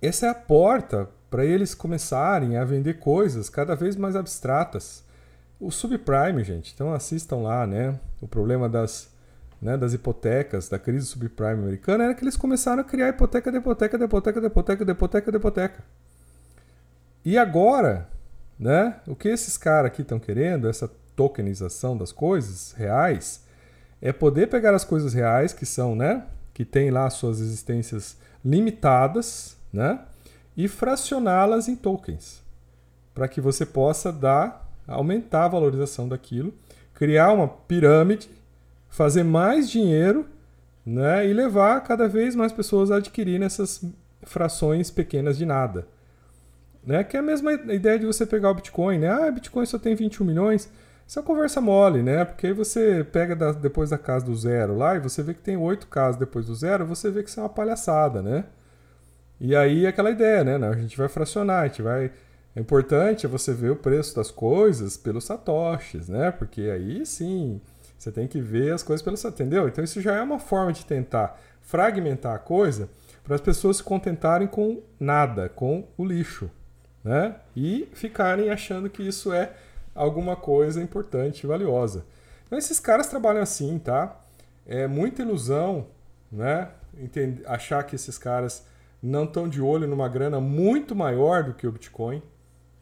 essa 0.00 0.26
é 0.26 0.28
a 0.28 0.34
porta 0.34 1.08
para 1.28 1.44
eles 1.44 1.74
começarem 1.74 2.56
a 2.56 2.64
vender 2.64 3.00
coisas 3.00 3.50
cada 3.50 3.74
vez 3.74 3.96
mais 3.96 4.14
abstratas. 4.14 5.02
O 5.58 5.68
subprime, 5.72 6.44
gente, 6.44 6.72
então 6.72 6.94
assistam 6.94 7.38
lá, 7.38 7.66
né? 7.66 7.98
O 8.22 8.28
problema 8.28 8.68
das, 8.68 9.10
né, 9.60 9.76
das 9.76 9.92
hipotecas, 9.92 10.68
da 10.68 10.78
crise 10.78 11.06
subprime 11.06 11.54
americana, 11.54 12.04
era 12.04 12.14
que 12.14 12.22
eles 12.22 12.36
começaram 12.36 12.82
a 12.82 12.84
criar 12.84 13.08
hipoteca 13.08 13.50
de 13.50 13.58
hipoteca 13.58 13.98
de 13.98 14.04
hipoteca 14.04 14.40
de 14.40 14.46
hipoteca 14.46 14.84
de 14.84 14.92
hipoteca 14.92 15.30
de 15.32 15.36
hipoteca. 15.38 15.84
E 17.24 17.36
agora, 17.36 18.08
né, 18.56 19.00
o 19.08 19.16
que 19.16 19.26
esses 19.26 19.58
caras 19.58 19.88
aqui 19.88 20.02
estão 20.02 20.20
querendo, 20.20 20.68
essa 20.68 20.88
tokenização 21.16 21.96
das 21.98 22.12
coisas 22.12 22.74
reais, 22.74 23.42
é 24.00 24.12
poder 24.12 24.48
pegar 24.48 24.74
as 24.74 24.84
coisas 24.84 25.12
reais 25.12 25.52
que 25.52 25.66
são, 25.66 25.94
né, 25.94 26.24
que 26.54 26.64
têm 26.64 26.90
lá 26.90 27.08
suas 27.10 27.40
existências 27.40 28.16
limitadas, 28.44 29.56
né, 29.72 30.00
e 30.56 30.68
fracioná-las 30.68 31.68
em 31.68 31.76
tokens, 31.76 32.42
para 33.14 33.28
que 33.28 33.40
você 33.40 33.64
possa 33.64 34.12
dar, 34.12 34.68
aumentar 34.86 35.44
a 35.44 35.48
valorização 35.48 36.08
daquilo, 36.08 36.52
criar 36.94 37.32
uma 37.32 37.48
pirâmide, 37.48 38.28
fazer 38.88 39.22
mais 39.22 39.70
dinheiro 39.70 40.26
né, 40.84 41.26
e 41.26 41.32
levar 41.32 41.80
cada 41.82 42.08
vez 42.08 42.34
mais 42.34 42.52
pessoas 42.52 42.90
a 42.90 42.96
adquirirem 42.96 43.46
essas 43.46 43.84
frações 44.22 44.90
pequenas 44.90 45.38
de 45.38 45.46
nada. 45.46 45.86
Né? 46.84 47.04
Que 47.04 47.16
é 47.16 47.20
a 47.20 47.22
mesma 47.22 47.52
ideia 47.52 47.98
de 47.98 48.06
você 48.06 48.24
pegar 48.24 48.50
o 48.50 48.54
Bitcoin, 48.54 48.98
né? 48.98 49.08
Ah, 49.08 49.30
Bitcoin 49.30 49.66
só 49.66 49.78
tem 49.78 49.94
21 49.94 50.24
milhões. 50.24 50.70
Isso 51.10 51.18
é 51.18 51.22
conversa 51.22 51.60
mole, 51.60 52.04
né? 52.04 52.24
Porque 52.24 52.46
aí 52.46 52.52
você 52.52 53.02
pega 53.02 53.34
da, 53.34 53.50
depois 53.50 53.90
da 53.90 53.98
casa 53.98 54.24
do 54.24 54.36
zero 54.36 54.76
lá 54.76 54.94
e 54.94 55.00
você 55.00 55.24
vê 55.24 55.34
que 55.34 55.40
tem 55.40 55.56
oito 55.56 55.88
casas 55.88 56.14
depois 56.14 56.46
do 56.46 56.54
zero, 56.54 56.86
você 56.86 57.10
vê 57.10 57.24
que 57.24 57.28
isso 57.28 57.40
é 57.40 57.42
uma 57.42 57.48
palhaçada, 57.48 58.22
né? 58.22 58.44
E 59.40 59.56
aí 59.56 59.88
aquela 59.88 60.12
ideia, 60.12 60.44
né? 60.44 60.68
A 60.68 60.72
gente 60.74 60.96
vai 60.96 61.08
fracionar, 61.08 61.64
a 61.64 61.66
gente 61.66 61.82
vai. 61.82 62.12
É 62.54 62.60
importante 62.60 63.26
você 63.26 63.52
ver 63.52 63.70
o 63.70 63.76
preço 63.76 64.14
das 64.14 64.30
coisas 64.30 64.96
pelos 64.96 65.24
satoshis, 65.24 66.08
né? 66.08 66.30
Porque 66.30 66.62
aí 66.70 67.04
sim, 67.04 67.60
você 67.98 68.12
tem 68.12 68.28
que 68.28 68.40
ver 68.40 68.72
as 68.72 68.84
coisas 68.84 69.02
pelos 69.02 69.24
entendeu? 69.24 69.66
Então 69.66 69.82
isso 69.82 70.00
já 70.00 70.14
é 70.14 70.22
uma 70.22 70.38
forma 70.38 70.72
de 70.72 70.86
tentar 70.86 71.40
fragmentar 71.60 72.36
a 72.36 72.38
coisa 72.38 72.88
para 73.24 73.34
as 73.34 73.40
pessoas 73.40 73.78
se 73.78 73.82
contentarem 73.82 74.46
com 74.46 74.80
nada, 75.00 75.48
com 75.48 75.88
o 75.98 76.04
lixo, 76.04 76.48
né? 77.02 77.34
E 77.56 77.88
ficarem 77.94 78.48
achando 78.48 78.88
que 78.88 79.02
isso 79.02 79.32
é 79.32 79.50
alguma 79.94 80.36
coisa 80.36 80.82
importante 80.82 81.44
e 81.44 81.46
valiosa. 81.46 82.04
Então 82.46 82.58
esses 82.58 82.80
caras 82.80 83.06
trabalham 83.06 83.42
assim, 83.42 83.78
tá? 83.78 84.20
É 84.66 84.86
muita 84.86 85.22
ilusão, 85.22 85.86
né? 86.30 86.70
Entender, 86.98 87.42
achar 87.46 87.82
que 87.84 87.94
esses 87.94 88.18
caras 88.18 88.66
não 89.02 89.24
estão 89.24 89.48
de 89.48 89.60
olho 89.60 89.86
numa 89.86 90.08
grana 90.08 90.40
muito 90.40 90.94
maior 90.94 91.44
do 91.44 91.54
que 91.54 91.66
o 91.66 91.72
Bitcoin. 91.72 92.22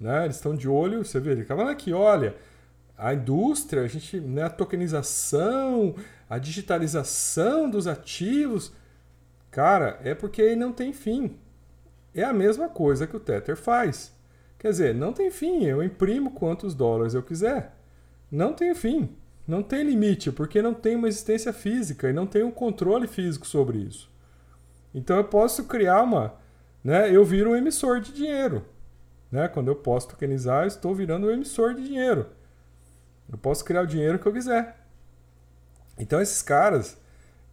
Né? 0.01 0.25
Eles 0.25 0.37
estão 0.37 0.55
de 0.55 0.68
olho, 0.68 1.05
você 1.05 1.21
vê, 1.21 1.33
ele 1.33 1.44
falando 1.44 1.71
aqui, 1.71 1.92
olha, 1.92 2.35
a 2.97 3.14
indústria, 3.14 3.83
a 3.83 3.87
gente, 3.87 4.21
né, 4.21 4.44
a 4.44 4.51
tokenização, 4.51 5.94
a 6.29 6.38
digitalização 6.38 7.71
dos 7.71 7.87
ativos, 7.87 8.73
cara, 9.51 10.01
é 10.03 10.14
porque 10.14 10.57
não 10.57 10.73
tem 10.73 10.92
fim. 10.92 11.37
É 12.14 12.25
a 12.25 12.33
mesma 12.33 12.68
coisa 12.68 13.07
que 13.07 13.16
o 13.16 13.21
Tether 13.21 13.57
faz. 13.57 14.12
Quer 14.59 14.71
dizer, 14.71 14.94
não 14.94 15.12
tem 15.12 15.31
fim, 15.31 15.64
eu 15.64 15.83
imprimo 15.83 16.33
quantos 16.33 16.75
dólares 16.75 17.14
eu 17.14 17.23
quiser. 17.23 17.75
Não 18.31 18.53
tem 18.53 18.75
fim, 18.75 19.16
não 19.47 19.62
tem 19.62 19.85
limite, 19.85 20.33
porque 20.33 20.61
não 20.61 20.75
tem 20.75 20.97
uma 20.97 21.09
existência 21.09 21.53
física 21.53 22.11
e 22.11 22.12
não 22.12 22.27
tem 22.27 22.42
um 22.42 22.51
controle 22.51 23.07
físico 23.07 23.47
sobre 23.47 23.79
isso. 23.79 24.11
Então 24.92 25.16
eu 25.16 25.25
posso 25.25 25.64
criar 25.64 26.03
uma, 26.03 26.35
né? 26.83 27.14
Eu 27.14 27.25
viro 27.25 27.51
um 27.51 27.57
emissor 27.57 28.01
de 28.01 28.12
dinheiro, 28.12 28.64
né? 29.31 29.47
Quando 29.49 29.68
eu 29.68 29.77
posso 29.77 30.09
tokenizar, 30.09 30.64
eu 30.64 30.68
estou 30.68 30.94
virando 30.94 31.29
um 31.29 31.31
emissor 31.31 31.75
de 31.75 31.85
dinheiro. 31.85 32.27
Eu 33.31 33.38
posso 33.38 33.64
criar 33.64 33.83
o 33.83 33.87
dinheiro 33.87 34.18
que 34.18 34.27
eu 34.27 34.33
quiser. 34.33 34.77
Então 35.99 36.21
esses 36.21 36.42
caras 36.42 36.99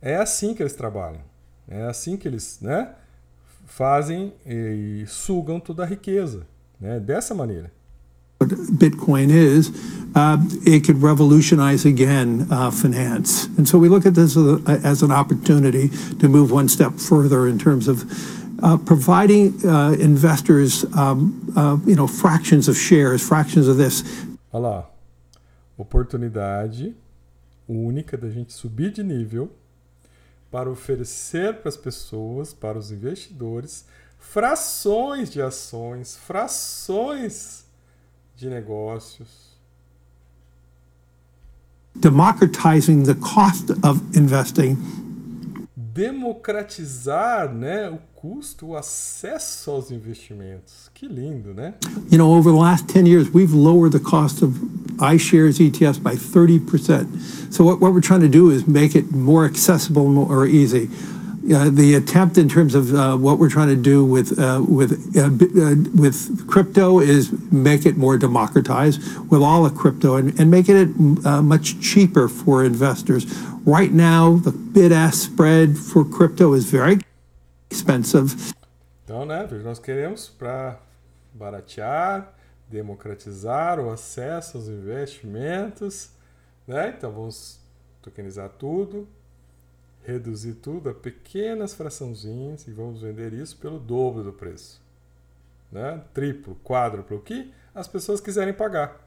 é 0.01 0.15
assim 0.15 0.53
que 0.53 0.63
eles 0.63 0.75
trabalham, 0.75 1.21
é 1.67 1.83
assim 1.83 2.17
que 2.17 2.27
eles, 2.27 2.59
né? 2.61 2.95
Fazem 3.65 4.33
e 4.45 5.05
sugam 5.07 5.59
toda 5.59 5.83
a 5.83 5.85
riqueza, 5.85 6.45
né? 6.79 6.99
Dessa 6.99 7.33
maneira. 7.33 7.71
Bitcoin 8.39 9.31
is, 9.31 9.71
uh, 10.13 10.37
it 10.65 10.83
could 10.83 11.01
revolutionize 11.01 11.85
again 11.85 12.47
uh, 12.51 12.69
finance. 12.69 13.45
And 13.57 13.67
so 13.67 13.77
we 13.77 13.87
look 13.87 14.05
at 14.05 14.13
this 14.13 14.35
as, 14.35 14.45
a, 14.45 14.81
as, 14.83 15.01
an 15.01 15.11
opportunity 15.11 15.89
to 16.19 16.27
move 16.27 16.51
one 16.51 16.67
step 16.67 16.93
further 16.93 17.47
in 17.47 17.57
terms 17.57 17.87
of 17.87 18.03
uh, 18.61 18.77
providing 18.77 19.65
uh, 19.65 19.95
investors, 19.99 20.85
um, 20.95 21.53
uh, 21.55 21.77
you 21.85 21.95
know, 21.95 22.07
fractions 22.07 22.67
of 22.67 22.77
shares, 22.77 23.25
fractions 23.25 23.67
of 23.67 23.77
this. 23.77 24.03
Olha 24.51 24.67
lá, 24.67 24.91
oportunidade 25.77 26.95
única 27.67 28.17
da 28.17 28.29
gente 28.29 28.53
subir 28.53 28.91
de 28.91 29.03
nível 29.03 29.49
para 30.51 30.69
oferecer 30.69 31.55
para 31.55 31.69
as 31.69 31.75
pessoas, 31.75 32.53
para 32.53 32.77
os 32.77 32.91
investidores, 32.91 33.85
frações 34.31 35.29
de 35.29 35.41
ações, 35.41 36.17
frações 36.17 37.63
de 38.35 38.49
negócios. 38.49 39.55
Democratizing 41.95 43.03
the 43.03 43.15
cost 43.15 43.71
of 43.83 44.01
investing. 44.13 44.77
Democratizar, 45.77 47.53
né, 47.53 47.89
o 47.89 47.97
custo, 48.13 48.67
o 48.67 48.75
acesso 48.75 49.71
aos 49.71 49.91
investimentos. 49.91 50.89
Que 50.93 51.07
lindo, 51.07 51.53
né? 51.53 51.75
You 52.11 52.17
know, 52.17 52.29
over 52.29 52.51
the 52.51 52.59
last 52.59 52.87
10 52.87 53.07
years, 53.07 53.29
we've 53.33 53.53
lowered 53.53 53.97
the 53.97 54.03
cost 54.03 54.43
of 54.43 54.59
iShares 54.97 55.61
ETFs 55.61 55.97
by 55.97 56.15
30%. 56.15 57.07
So 57.53 57.63
what, 57.63 57.79
what 57.79 57.93
we're 57.93 58.01
trying 58.01 58.21
to 58.21 58.27
do 58.27 58.51
is 58.51 58.67
make 58.67 58.97
it 58.97 59.13
more 59.13 59.45
accessible 59.45 60.09
more 60.09 60.45
easy. 60.45 60.89
The 61.45 61.93
attempt 61.95 62.37
in 62.37 62.49
terms 62.49 62.73
of 62.73 62.93
uh, 62.93 63.15
what 63.15 63.37
we're 63.37 63.49
trying 63.49 63.67
to 63.67 63.75
do 63.75 64.03
with 64.03 64.39
uh, 64.39 64.63
with 64.67 65.15
uh, 65.15 65.29
with 65.93 66.47
crypto 66.47 66.99
is 66.99 67.31
make 67.51 67.85
it 67.85 67.97
more 67.97 68.17
democratized 68.17 68.99
with 69.29 69.41
all 69.41 69.65
of 69.65 69.75
crypto 69.75 70.15
and, 70.15 70.39
and 70.39 70.49
making 70.49 70.75
it 70.75 70.89
much 71.43 71.79
cheaper 71.79 72.27
for 72.27 72.65
investors. 72.65 73.25
Right 73.65 73.91
now, 73.91 74.37
the 74.37 74.51
bid 74.51 74.91
ask 74.91 75.23
spread 75.23 75.77
for 75.77 76.03
crypto 76.03 76.53
is 76.53 76.65
very 76.65 76.99
expensive. 77.69 78.53
Então, 79.03 79.23
né, 79.25 79.47
nós 79.63 79.77
queremos 79.77 80.29
para 80.29 80.79
baratear, 81.31 82.33
democratizar 82.67 83.79
o 83.79 83.91
acesso 83.91 84.57
aos 84.57 84.67
investimentos, 84.67 86.09
né? 86.67 86.95
Então 86.97 87.11
vamos 87.11 87.59
tokenizar 88.01 88.49
tudo, 88.57 89.07
reduzir 90.05 90.55
tudo 90.55 90.89
a 90.89 90.93
pequenas 90.93 91.73
fraçãozinhas 91.73 92.67
e 92.67 92.71
vamos 92.71 93.01
vender 93.01 93.33
isso 93.33 93.57
pelo 93.57 93.79
dobro 93.79 94.23
do 94.23 94.31
preço. 94.31 94.81
Né? 95.71 96.01
Triplo, 96.13 96.55
quádruplo, 96.63 97.17
o 97.17 97.21
que 97.21 97.51
as 97.73 97.87
pessoas 97.87 98.21
quiserem 98.21 98.53
pagar. 98.53 99.03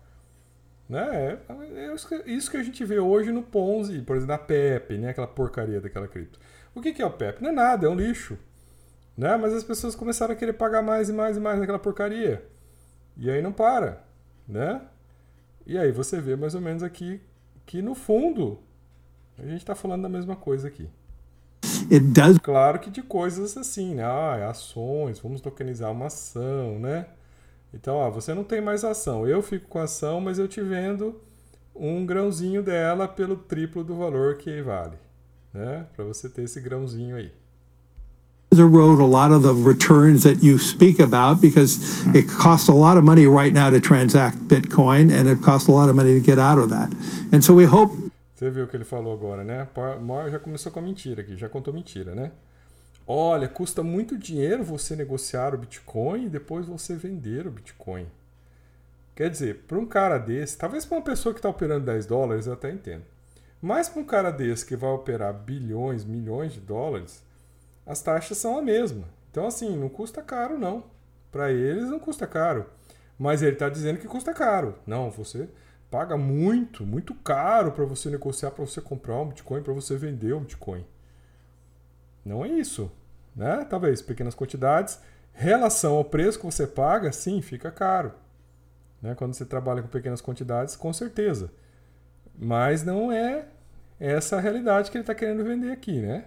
Né? 0.88 1.38
É, 1.48 1.90
é 1.90 1.94
isso 2.26 2.50
que 2.50 2.56
a 2.56 2.62
gente 2.62 2.84
vê 2.84 2.98
hoje 2.98 3.30
no 3.30 3.42
Ponzi, 3.42 4.02
por 4.02 4.16
exemplo, 4.16 4.34
na 4.34 4.38
PEP, 4.38 4.98
né? 4.98 5.10
aquela 5.10 5.26
porcaria 5.26 5.80
daquela 5.80 6.08
cripto. 6.08 6.38
O 6.74 6.80
que 6.80 7.00
é 7.00 7.06
o 7.06 7.10
PEP? 7.10 7.42
Não 7.42 7.50
é 7.50 7.52
nada, 7.52 7.86
é 7.86 7.88
um 7.88 7.94
lixo. 7.94 8.38
Né? 9.16 9.36
Mas 9.36 9.52
as 9.52 9.64
pessoas 9.64 9.94
começaram 9.94 10.32
a 10.32 10.36
querer 10.36 10.52
pagar 10.54 10.82
mais 10.82 11.08
e 11.08 11.12
mais 11.12 11.36
e 11.36 11.40
mais 11.40 11.58
naquela 11.58 11.78
porcaria. 11.78 12.44
E 13.16 13.30
aí 13.30 13.42
não 13.42 13.52
para. 13.52 14.04
Né? 14.46 14.80
E 15.66 15.76
aí 15.76 15.92
você 15.92 16.20
vê 16.20 16.36
mais 16.36 16.54
ou 16.54 16.60
menos 16.60 16.82
aqui 16.82 17.20
que 17.66 17.82
no 17.82 17.94
fundo 17.94 18.62
a 19.38 19.42
gente 19.46 19.58
está 19.58 19.74
falando 19.74 20.02
da 20.02 20.08
mesma 20.08 20.36
coisa 20.36 20.68
aqui. 20.68 20.88
It 21.90 22.00
does. 22.00 22.38
Claro 22.38 22.78
que 22.78 22.90
de 22.90 23.02
coisas 23.02 23.56
assim, 23.56 23.94
né? 23.94 24.04
Ah, 24.04 24.48
ações, 24.50 25.18
vamos 25.20 25.40
tokenizar 25.40 25.90
uma 25.90 26.06
ação, 26.06 26.78
né? 26.78 27.06
Então, 27.72 27.96
ó, 27.96 28.10
você 28.10 28.34
não 28.34 28.44
tem 28.44 28.60
mais 28.60 28.84
ação. 28.84 29.26
Eu 29.26 29.42
fico 29.42 29.68
com 29.68 29.78
a 29.78 29.84
ação, 29.84 30.20
mas 30.20 30.38
eu 30.38 30.48
te 30.48 30.60
vendo 30.60 31.20
um 31.74 32.04
grãozinho 32.04 32.62
dela 32.62 33.06
pelo 33.06 33.36
triplo 33.36 33.84
do 33.84 33.96
valor 33.96 34.36
que 34.36 34.60
vale, 34.62 34.96
né? 35.52 35.86
Para 35.94 36.04
você 36.04 36.28
ter 36.28 36.42
esse 36.42 36.60
grãozinho 36.60 37.16
aí. 37.16 37.30
erode 38.52 39.00
a 39.00 39.04
lot 39.04 39.30
of 39.30 39.42
the 39.42 39.54
returns 39.54 40.24
that 40.24 40.42
you 40.42 40.58
speak 40.58 40.98
about 40.98 41.40
because 41.40 41.78
it 42.14 42.26
costs 42.26 42.68
a 42.68 42.72
lot 42.72 42.96
of 42.96 43.04
money 43.04 43.26
right 43.26 43.52
now 43.52 43.70
to 43.70 43.80
transact 43.80 44.36
Bitcoin 44.48 45.12
and 45.12 45.28
it 45.28 45.42
costs 45.42 45.68
a 45.68 45.72
lot 45.72 45.88
of 45.88 45.94
money 45.94 46.14
to 46.14 46.20
get 46.20 46.38
out 46.38 46.58
of 46.58 46.70
that. 46.70 46.92
And 47.32 47.44
so 47.44 47.54
we 47.54 47.64
hope. 47.64 47.92
Você 48.38 48.50
viu 48.50 48.66
o 48.66 48.68
que 48.68 48.76
ele 48.76 48.84
falou 48.84 49.12
agora, 49.12 49.42
né? 49.42 49.66
Já 50.30 50.38
começou 50.38 50.70
com 50.70 50.78
a 50.78 50.82
mentira 50.82 51.22
aqui, 51.22 51.36
já 51.36 51.48
contou 51.48 51.74
mentira, 51.74 52.14
né? 52.14 52.30
Olha, 53.04 53.48
custa 53.48 53.82
muito 53.82 54.16
dinheiro 54.16 54.62
você 54.62 54.94
negociar 54.94 55.56
o 55.56 55.58
Bitcoin 55.58 56.26
e 56.26 56.28
depois 56.28 56.64
você 56.64 56.94
vender 56.94 57.48
o 57.48 57.50
Bitcoin. 57.50 58.06
Quer 59.16 59.28
dizer, 59.28 59.64
para 59.66 59.76
um 59.76 59.84
cara 59.84 60.18
desse, 60.18 60.56
talvez 60.56 60.86
para 60.86 60.98
uma 60.98 61.02
pessoa 61.02 61.32
que 61.34 61.40
está 61.40 61.48
operando 61.48 61.86
10 61.86 62.06
dólares 62.06 62.46
eu 62.46 62.52
até 62.52 62.70
entendo. 62.70 63.02
Mas 63.60 63.88
para 63.88 64.00
um 64.02 64.04
cara 64.04 64.30
desse 64.30 64.64
que 64.64 64.76
vai 64.76 64.90
operar 64.90 65.34
bilhões, 65.34 66.04
milhões 66.04 66.52
de 66.52 66.60
dólares, 66.60 67.24
as 67.84 68.00
taxas 68.00 68.38
são 68.38 68.56
a 68.56 68.62
mesma. 68.62 69.04
Então, 69.32 69.48
assim, 69.48 69.76
não 69.76 69.88
custa 69.88 70.22
caro, 70.22 70.56
não. 70.56 70.84
Para 71.32 71.50
eles 71.50 71.90
não 71.90 71.98
custa 71.98 72.24
caro. 72.24 72.66
Mas 73.18 73.42
ele 73.42 73.54
está 73.54 73.68
dizendo 73.68 73.98
que 73.98 74.06
custa 74.06 74.32
caro. 74.32 74.76
Não, 74.86 75.10
você 75.10 75.48
paga 75.90 76.16
muito, 76.16 76.84
muito 76.84 77.14
caro 77.14 77.72
para 77.72 77.84
você 77.84 78.10
negociar, 78.10 78.50
para 78.50 78.64
você 78.64 78.80
comprar 78.80 79.20
um 79.20 79.28
Bitcoin, 79.28 79.62
para 79.62 79.72
você 79.72 79.96
vender 79.96 80.34
um 80.34 80.40
Bitcoin. 80.40 80.84
Não 82.24 82.44
é 82.44 82.48
isso. 82.48 82.90
Né? 83.34 83.64
Talvez 83.68 84.02
pequenas 84.02 84.34
quantidades. 84.34 85.00
Relação 85.32 85.94
ao 85.94 86.04
preço 86.04 86.38
que 86.38 86.44
você 86.44 86.66
paga, 86.66 87.12
sim, 87.12 87.40
fica 87.40 87.70
caro. 87.70 88.12
Né? 89.00 89.14
Quando 89.14 89.34
você 89.34 89.44
trabalha 89.44 89.82
com 89.82 89.88
pequenas 89.88 90.20
quantidades, 90.20 90.76
com 90.76 90.92
certeza. 90.92 91.50
Mas 92.36 92.84
não 92.84 93.10
é 93.10 93.46
essa 93.98 94.36
a 94.36 94.40
realidade 94.40 94.90
que 94.90 94.96
ele 94.96 95.02
está 95.02 95.14
querendo 95.14 95.44
vender 95.44 95.72
aqui, 95.72 96.00
né? 96.00 96.24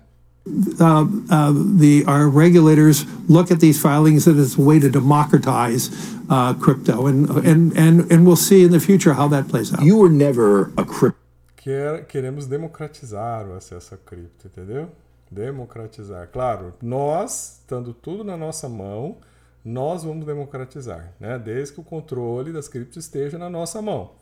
Uh, 0.80 1.06
uh, 1.30 1.52
the 1.54 2.04
our 2.08 2.28
regulators 2.28 3.06
look 3.28 3.52
at 3.52 3.60
these 3.60 3.80
filings 3.80 4.28
as 4.28 4.58
a 4.58 4.62
way 4.62 4.80
to 4.80 4.90
democratize 4.90 5.90
uh, 6.30 6.54
crypto, 6.54 7.08
and 7.08 7.30
and 7.46 7.78
and 7.78 8.12
and 8.12 8.26
we'll 8.26 8.36
see 8.36 8.64
in 8.64 8.72
the 8.72 8.80
future 8.80 9.14
how 9.14 9.28
that 9.28 9.48
plays 9.48 9.74
out. 9.74 9.84
You 9.84 9.98
were 9.98 10.10
never 10.10 10.72
a 10.78 10.86
crypto. 10.86 11.18
Quer, 11.56 12.06
queremos 12.08 12.48
democratizar 12.48 13.48
o 13.48 13.54
acesso 13.54 13.94
a 13.94 13.98
cripto, 13.98 14.48
entendeu? 14.48 14.90
Democratizar. 15.30 16.28
Claro, 16.28 16.74
nós, 16.82 17.60
estando 17.60 17.94
tudo 17.94 18.24
na 18.24 18.36
nossa 18.36 18.68
mão, 18.68 19.18
nós 19.64 20.04
vamos 20.04 20.26
democratizar, 20.26 21.14
né? 21.20 21.38
Desde 21.38 21.76
que 21.76 21.80
o 21.80 21.84
controle 21.84 22.52
das 22.52 22.68
criptos 22.68 23.06
esteja 23.06 23.38
na 23.38 23.48
nossa 23.48 23.80
mão. 23.80 24.14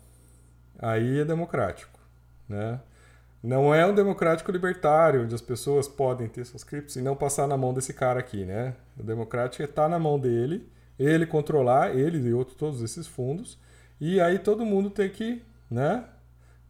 Aí 0.78 1.20
é 1.20 1.24
democrático, 1.24 1.98
né? 2.46 2.78
Não 3.42 3.74
é 3.74 3.86
um 3.86 3.94
democrático 3.94 4.52
libertário, 4.52 5.22
onde 5.22 5.34
as 5.34 5.40
pessoas 5.40 5.88
podem 5.88 6.28
ter 6.28 6.44
suas 6.44 6.62
criptos 6.62 6.96
e 6.96 7.02
não 7.02 7.16
passar 7.16 7.46
na 7.46 7.56
mão 7.56 7.72
desse 7.72 7.94
cara 7.94 8.20
aqui, 8.20 8.44
né? 8.44 8.74
O 8.98 9.02
democrático 9.02 9.62
está 9.62 9.88
na 9.88 9.98
mão 9.98 10.18
dele, 10.18 10.68
ele 10.98 11.24
controlar, 11.24 11.96
ele 11.96 12.18
e 12.18 12.34
outros, 12.34 12.56
todos 12.56 12.82
esses 12.82 13.06
fundos, 13.06 13.58
e 13.98 14.20
aí 14.20 14.38
todo 14.38 14.66
mundo 14.66 14.90
tem 14.90 15.08
que, 15.08 15.42
né, 15.70 16.04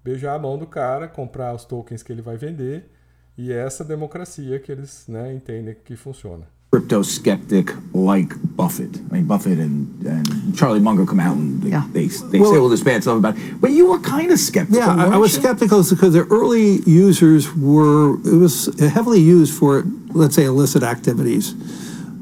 beijar 0.04 0.34
a 0.34 0.38
mão 0.38 0.56
do 0.56 0.66
cara, 0.66 1.08
comprar 1.08 1.52
os 1.54 1.64
tokens 1.64 2.02
que 2.04 2.12
ele 2.12 2.22
vai 2.22 2.36
vender, 2.36 2.88
e 3.36 3.52
é 3.52 3.56
essa 3.56 3.84
democracia 3.84 4.60
que 4.60 4.70
eles 4.70 5.08
né, 5.08 5.32
entendem 5.32 5.74
que 5.74 5.96
funciona. 5.96 6.46
Crypto 6.70 7.02
skeptic 7.02 7.72
like 7.92 8.32
Buffett. 8.56 8.96
I 9.10 9.14
mean, 9.14 9.24
Buffett 9.26 9.58
and, 9.58 9.88
and 10.06 10.56
Charlie 10.56 10.78
Munger 10.80 11.04
come 11.04 11.18
out 11.18 11.36
and 11.36 11.60
they, 11.62 11.70
Yeah. 11.70 11.84
they, 11.92 12.06
they 12.06 12.38
Well- 12.38 12.52
say 12.52 12.58
all 12.58 12.68
this 12.68 12.82
bad 12.84 13.02
stuff 13.02 13.18
about 13.18 13.36
it. 13.36 13.60
But 13.60 13.72
you 13.72 13.90
were 13.90 13.98
kind 13.98 14.30
of 14.30 14.38
skeptical. 14.38 14.78
Yeah, 14.78 14.94
I, 14.94 15.14
I 15.14 15.16
was 15.16 15.34
you? 15.34 15.42
skeptical 15.42 15.82
because 15.82 16.12
the 16.12 16.26
early 16.30 16.80
users 16.86 17.52
were 17.56 18.14
it 18.24 18.36
was 18.38 18.68
heavily 18.78 19.20
used 19.20 19.52
for 19.52 19.84
let's 20.14 20.34
say 20.36 20.44
illicit 20.44 20.82
activities, 20.84 21.54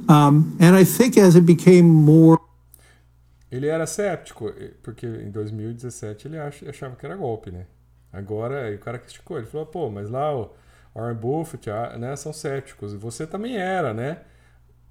um, 0.08 0.56
and 0.60 0.74
I 0.76 0.84
think 0.84 1.16
as 1.18 1.36
it 1.36 1.44
became 1.44 1.86
more 1.88 2.38
Ele 3.50 3.66
era 3.66 3.86
séptico, 3.86 4.48
eh, 4.50 4.72
porque 4.82 5.06
em 5.06 5.30
2017 5.30 6.26
ele 6.28 6.38
ach- 6.38 6.64
achava 6.68 6.96
que 6.96 7.06
era 7.06 7.16
golpe, 7.16 7.50
né? 7.50 7.64
Agora, 8.12 8.70
o 8.74 8.78
cara 8.78 8.98
criticou, 8.98 9.38
ele 9.38 9.46
falou, 9.46 9.64
pô, 9.66 9.90
mas 9.90 10.10
lá 10.10 10.34
o 10.36 10.50
Warren 10.94 11.14
Buffett 11.16 11.70
ah, 11.70 11.96
né, 11.98 12.14
são 12.16 12.30
céticos, 12.32 12.92
e 12.92 12.96
você 12.98 13.26
também 13.26 13.56
era, 13.56 13.94
né? 13.94 14.18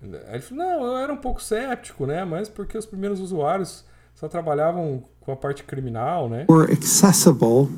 Aí 0.02 0.36
ele 0.36 0.42
falou, 0.42 0.64
não, 0.64 0.86
eu 0.86 0.98
era 0.98 1.12
um 1.12 1.18
pouco 1.18 1.42
cético, 1.42 2.06
né? 2.06 2.24
Mas 2.24 2.50
porque 2.50 2.78
os 2.78 2.86
primeiros 2.86 3.20
usuários 3.20 3.84
só 4.14 4.28
trabalhavam 4.28 5.04
com 5.20 5.32
a 5.32 5.36
parte 5.36 5.64
criminal, 5.64 6.30
né? 6.30 6.46
more 6.50 6.72
accessible. 6.72 7.70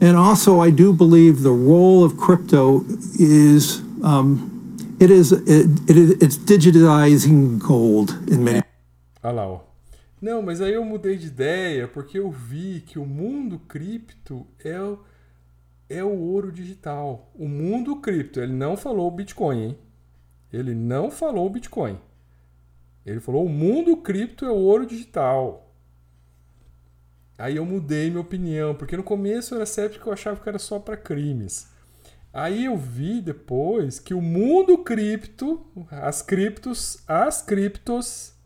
And 0.00 0.18
also, 0.18 0.62
I 0.62 0.70
do 0.70 0.92
believe 0.92 1.42
the 1.42 1.48
role 1.48 2.04
of 2.04 2.16
crypto 2.16 2.84
is 3.18 3.80
um, 4.02 4.50
it 5.00 5.10
is 5.10 5.32
it, 5.32 5.68
it 5.88 5.98
is 5.98 6.10
it's 6.20 6.36
digitizing 6.36 7.58
gold 7.58 8.12
in 8.30 8.44
many. 8.44 8.62
Olha 9.22 9.32
lá, 9.32 9.48
ó. 9.48 9.60
Não, 10.20 10.42
mas 10.42 10.60
aí 10.60 10.74
eu 10.74 10.84
mudei 10.84 11.16
de 11.16 11.28
ideia 11.28 11.88
porque 11.88 12.18
eu 12.18 12.30
vi 12.30 12.82
que 12.86 12.98
o 12.98 13.06
mundo 13.06 13.58
cripto 13.66 14.46
é 14.62 14.78
o, 14.80 14.98
é 15.88 16.04
o 16.04 16.10
ouro 16.10 16.52
digital. 16.52 17.30
O 17.34 17.48
mundo 17.48 17.96
cripto, 17.96 18.40
ele 18.40 18.52
não 18.52 18.76
falou 18.76 19.10
Bitcoin, 19.10 19.62
hein? 19.62 19.78
Ele 20.52 20.74
não 20.74 21.10
falou 21.10 21.50
Bitcoin. 21.50 21.98
Ele 23.04 23.20
falou 23.20 23.46
o 23.46 23.48
mundo 23.48 23.96
cripto 23.98 24.44
é 24.44 24.50
o 24.50 24.56
ouro 24.56 24.86
digital. 24.86 25.72
Aí 27.38 27.56
eu 27.56 27.66
mudei 27.66 28.08
minha 28.08 28.20
opinião, 28.22 28.74
porque 28.74 28.96
no 28.96 29.02
começo 29.02 29.54
eu 29.54 29.58
era 29.58 29.66
cético, 29.66 30.08
eu 30.08 30.12
achava 30.12 30.40
que 30.40 30.48
era 30.48 30.58
só 30.58 30.78
para 30.78 30.96
crimes. 30.96 31.68
Aí 32.32 32.64
eu 32.64 32.76
vi 32.76 33.20
depois 33.20 33.98
que 33.98 34.14
o 34.14 34.22
mundo 34.22 34.78
cripto, 34.78 35.66
as 35.90 36.22
criptos, 36.22 36.98
as 37.06 37.42
criptos 37.42 38.36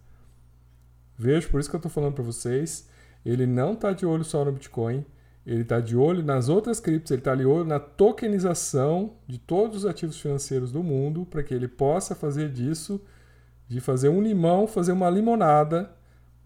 Vejo, 1.21 1.51
por 1.51 1.61
isso 1.61 1.69
que 1.69 1.77
eu 1.77 1.79
estou 1.79 1.93
falando 1.93 2.15
para 2.15 2.25
vocês. 2.25 2.89
Ele 3.27 3.47
não 3.47 3.75
está 3.75 3.93
de 3.93 4.07
olho 4.07 4.25
só 4.25 4.43
no 4.43 4.53
Bitcoin. 4.53 5.05
Ele 5.47 5.63
está 5.63 5.81
de 5.81 5.97
olho 5.97 6.23
nas 6.23 6.49
outras 6.49 6.81
criptos. 6.81 7.11
Ele 7.11 7.21
está 7.21 7.35
de 7.35 7.45
olho 7.45 7.65
na 7.65 7.81
tokenização 7.81 9.15
de 9.27 9.39
todos 9.39 9.79
os 9.79 9.87
ativos 9.87 10.21
financeiros 10.21 10.71
do 10.71 10.83
mundo 10.83 11.25
para 11.27 11.43
que 11.43 11.55
ele 11.55 11.67
possa 11.69 12.15
fazer 12.15 12.51
disso, 12.51 13.01
de 13.69 13.81
fazer 13.81 14.09
um 14.09 14.21
limão, 14.21 14.67
fazer 14.67 14.93
uma 14.93 15.09
limonada, 15.11 15.91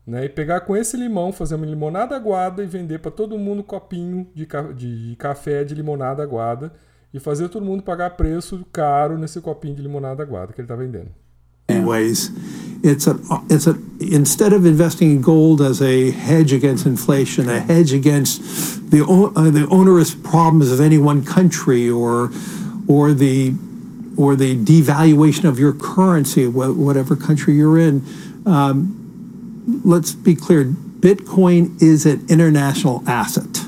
né? 0.07 0.25
E 0.27 0.29
pegar 0.29 0.61
com 0.61 0.77
esse 0.77 0.97
limão, 0.97 1.33
fazer 1.33 1.55
uma 1.55 1.67
limonada 1.67 2.15
aguada 2.15 2.63
e 2.63 2.67
vender 2.67 2.99
para 3.01 3.11
todo 3.11 3.39
mundo 3.39 3.65
copinho 3.65 4.31
de, 4.35 4.47
ca- 4.47 4.73
de 4.73 5.17
café 5.19 5.65
de 5.65 5.75
limonada 5.75 6.23
aguada 6.23 6.73
e 7.13 7.19
fazer 7.19 7.49
todo 7.49 7.65
mundo 7.65 7.83
pagar 7.83 8.11
preço 8.11 8.65
caro 8.73 9.17
nesse 9.19 9.41
copinho 9.41 9.75
de 9.75 9.83
limonada 9.83 10.23
aguada 10.23 10.53
que 10.53 10.61
ele 10.61 10.67
está 10.67 10.77
vendendo. 10.77 11.11
Ways. 11.69 12.31
It's 12.83 13.07
a, 13.07 13.19
it's 13.49 13.67
a, 13.67 13.79
instead 14.01 14.53
of 14.53 14.67
investing 14.67 15.13
in 15.13 15.23
gold 15.23 15.63
as 15.63 15.81
a 15.81 16.11
hedge 16.11 16.53
against 16.53 16.85
inflation, 16.85 17.49
a 17.49 17.61
hedge 17.61 17.93
against 17.93 18.91
the, 18.91 19.03
uh, 19.05 19.51
the 19.51 19.67
onerous 19.71 20.15
problems 20.15 20.71
of 20.71 20.81
any 20.81 20.99
one 20.99 21.25
country 21.25 21.89
or, 21.89 22.31
or 22.87 23.15
the, 23.15 23.55
or 24.19 24.37
the 24.37 24.57
devaluation 24.57 25.49
of 25.49 25.59
your 25.59 25.73
currency, 25.73 26.47
whatever 26.47 27.17
country 27.17 27.55
you're 27.55 27.79
in. 27.79 28.05
Um, 28.45 29.81
let's 29.85 30.13
be 30.13 30.35
clear, 30.35 30.65
Bitcoin 30.65 31.81
is 31.83 32.05
an 32.05 32.27
international 32.29 33.03
asset. 33.09 33.61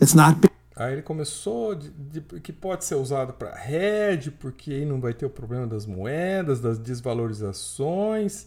It's 0.00 0.14
not 0.14 0.42
Aí 0.84 0.94
ele 0.94 1.02
começou 1.02 1.74
de, 1.74 1.90
de- 1.90 2.40
que 2.40 2.52
pode 2.52 2.84
ser 2.84 2.94
usado 2.96 3.32
para 3.34 3.54
hedge, 3.70 4.30
porque 4.30 4.72
aí 4.72 4.84
não 4.84 5.00
vai 5.00 5.14
ter 5.14 5.26
o 5.26 5.30
problema 5.30 5.66
das 5.66 5.86
moedas, 5.86 6.60
das 6.60 6.78
desvalorizações. 6.78 8.46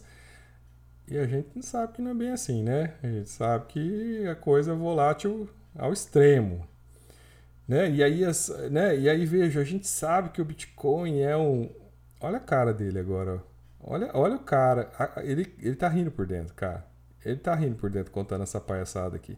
E 1.08 1.18
a 1.18 1.26
gente 1.26 1.64
sabe 1.64 1.94
que 1.94 2.02
não 2.02 2.10
é 2.10 2.14
bem 2.14 2.30
assim, 2.30 2.62
né? 2.62 2.94
A 3.02 3.06
gente 3.08 3.28
sabe 3.30 3.66
que 3.66 4.26
a 4.28 4.34
coisa 4.36 4.72
é 4.72 4.74
volátil 4.74 5.48
ao 5.74 5.92
extremo. 5.92 6.66
Né? 7.66 7.90
E, 7.90 8.02
aí, 8.02 8.24
as- 8.24 8.48
né? 8.70 8.96
e 8.96 9.08
aí, 9.08 9.24
veja, 9.26 9.60
a 9.60 9.64
gente 9.64 9.86
sabe 9.86 10.30
que 10.30 10.40
o 10.40 10.44
Bitcoin 10.44 11.20
é 11.20 11.36
um. 11.36 11.70
Olha 12.20 12.36
a 12.38 12.40
cara 12.40 12.72
dele 12.72 12.98
agora. 12.98 13.42
Olha, 13.80 14.10
olha 14.14 14.36
o 14.36 14.38
cara. 14.40 14.90
Ele, 15.22 15.52
ele 15.60 15.74
tá 15.76 15.88
rindo 15.88 16.10
por 16.10 16.26
dentro, 16.26 16.54
cara. 16.54 16.84
Ele 17.24 17.36
tá 17.36 17.54
rindo 17.54 17.76
por 17.76 17.90
dentro 17.90 18.12
contando 18.12 18.42
essa 18.42 18.60
palhaçada 18.60 19.16
aqui. 19.16 19.36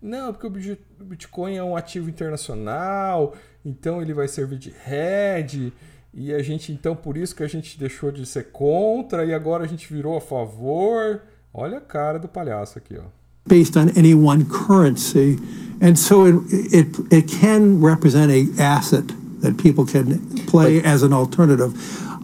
Não, 0.00 0.32
porque 0.32 0.46
o 0.46 0.50
Bit- 0.50 0.80
o 1.00 1.04
Bitcoin 1.04 1.56
é 1.56 1.62
um 1.62 1.76
ativo 1.76 2.08
internacional, 2.08 3.34
então 3.64 4.00
ele 4.00 4.14
vai 4.14 4.28
servir 4.28 4.58
de 4.58 4.72
hedge, 4.88 5.72
e 6.14 6.32
a 6.32 6.42
gente, 6.42 6.72
então, 6.72 6.94
por 6.96 7.16
isso 7.16 7.34
que 7.34 7.42
a 7.42 7.48
gente 7.48 7.78
deixou 7.78 8.10
de 8.12 8.24
ser 8.24 8.44
contra 8.52 9.24
e 9.24 9.34
agora 9.34 9.64
a 9.64 9.66
gente 9.66 9.92
virou 9.92 10.16
a 10.16 10.20
favor. 10.20 11.22
Olha 11.52 11.78
a 11.78 11.80
cara 11.80 12.18
do 12.18 12.28
palhaço 12.28 12.78
aqui, 12.78 12.96
ó. 12.96 13.02
based 13.46 13.76
on 13.78 13.88
any 13.96 14.14
one 14.14 14.44
currency, 14.44 15.38
and 15.80 15.96
so 15.96 16.26
it 16.26 16.36
it, 16.76 17.14
it 17.14 17.38
can 17.40 17.80
represent 17.80 18.30
a 18.30 18.62
asset 18.62 19.04
that 19.40 19.54
people 19.56 19.84
can 19.86 20.18
play 20.46 20.80
as 20.84 21.02
an 21.02 21.12
alternative. 21.14 21.72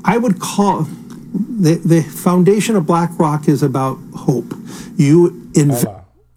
I 0.05 0.19
would 0.19 0.39
call 0.39 0.85
the, 1.63 1.77
the 1.85 2.03
foundation 2.03 2.77
of 2.77 2.85
BlackRock 2.87 3.49
is 3.49 3.63
about 3.63 3.99
hope. 4.15 4.55
You 4.99 5.49
invest. 5.55 5.87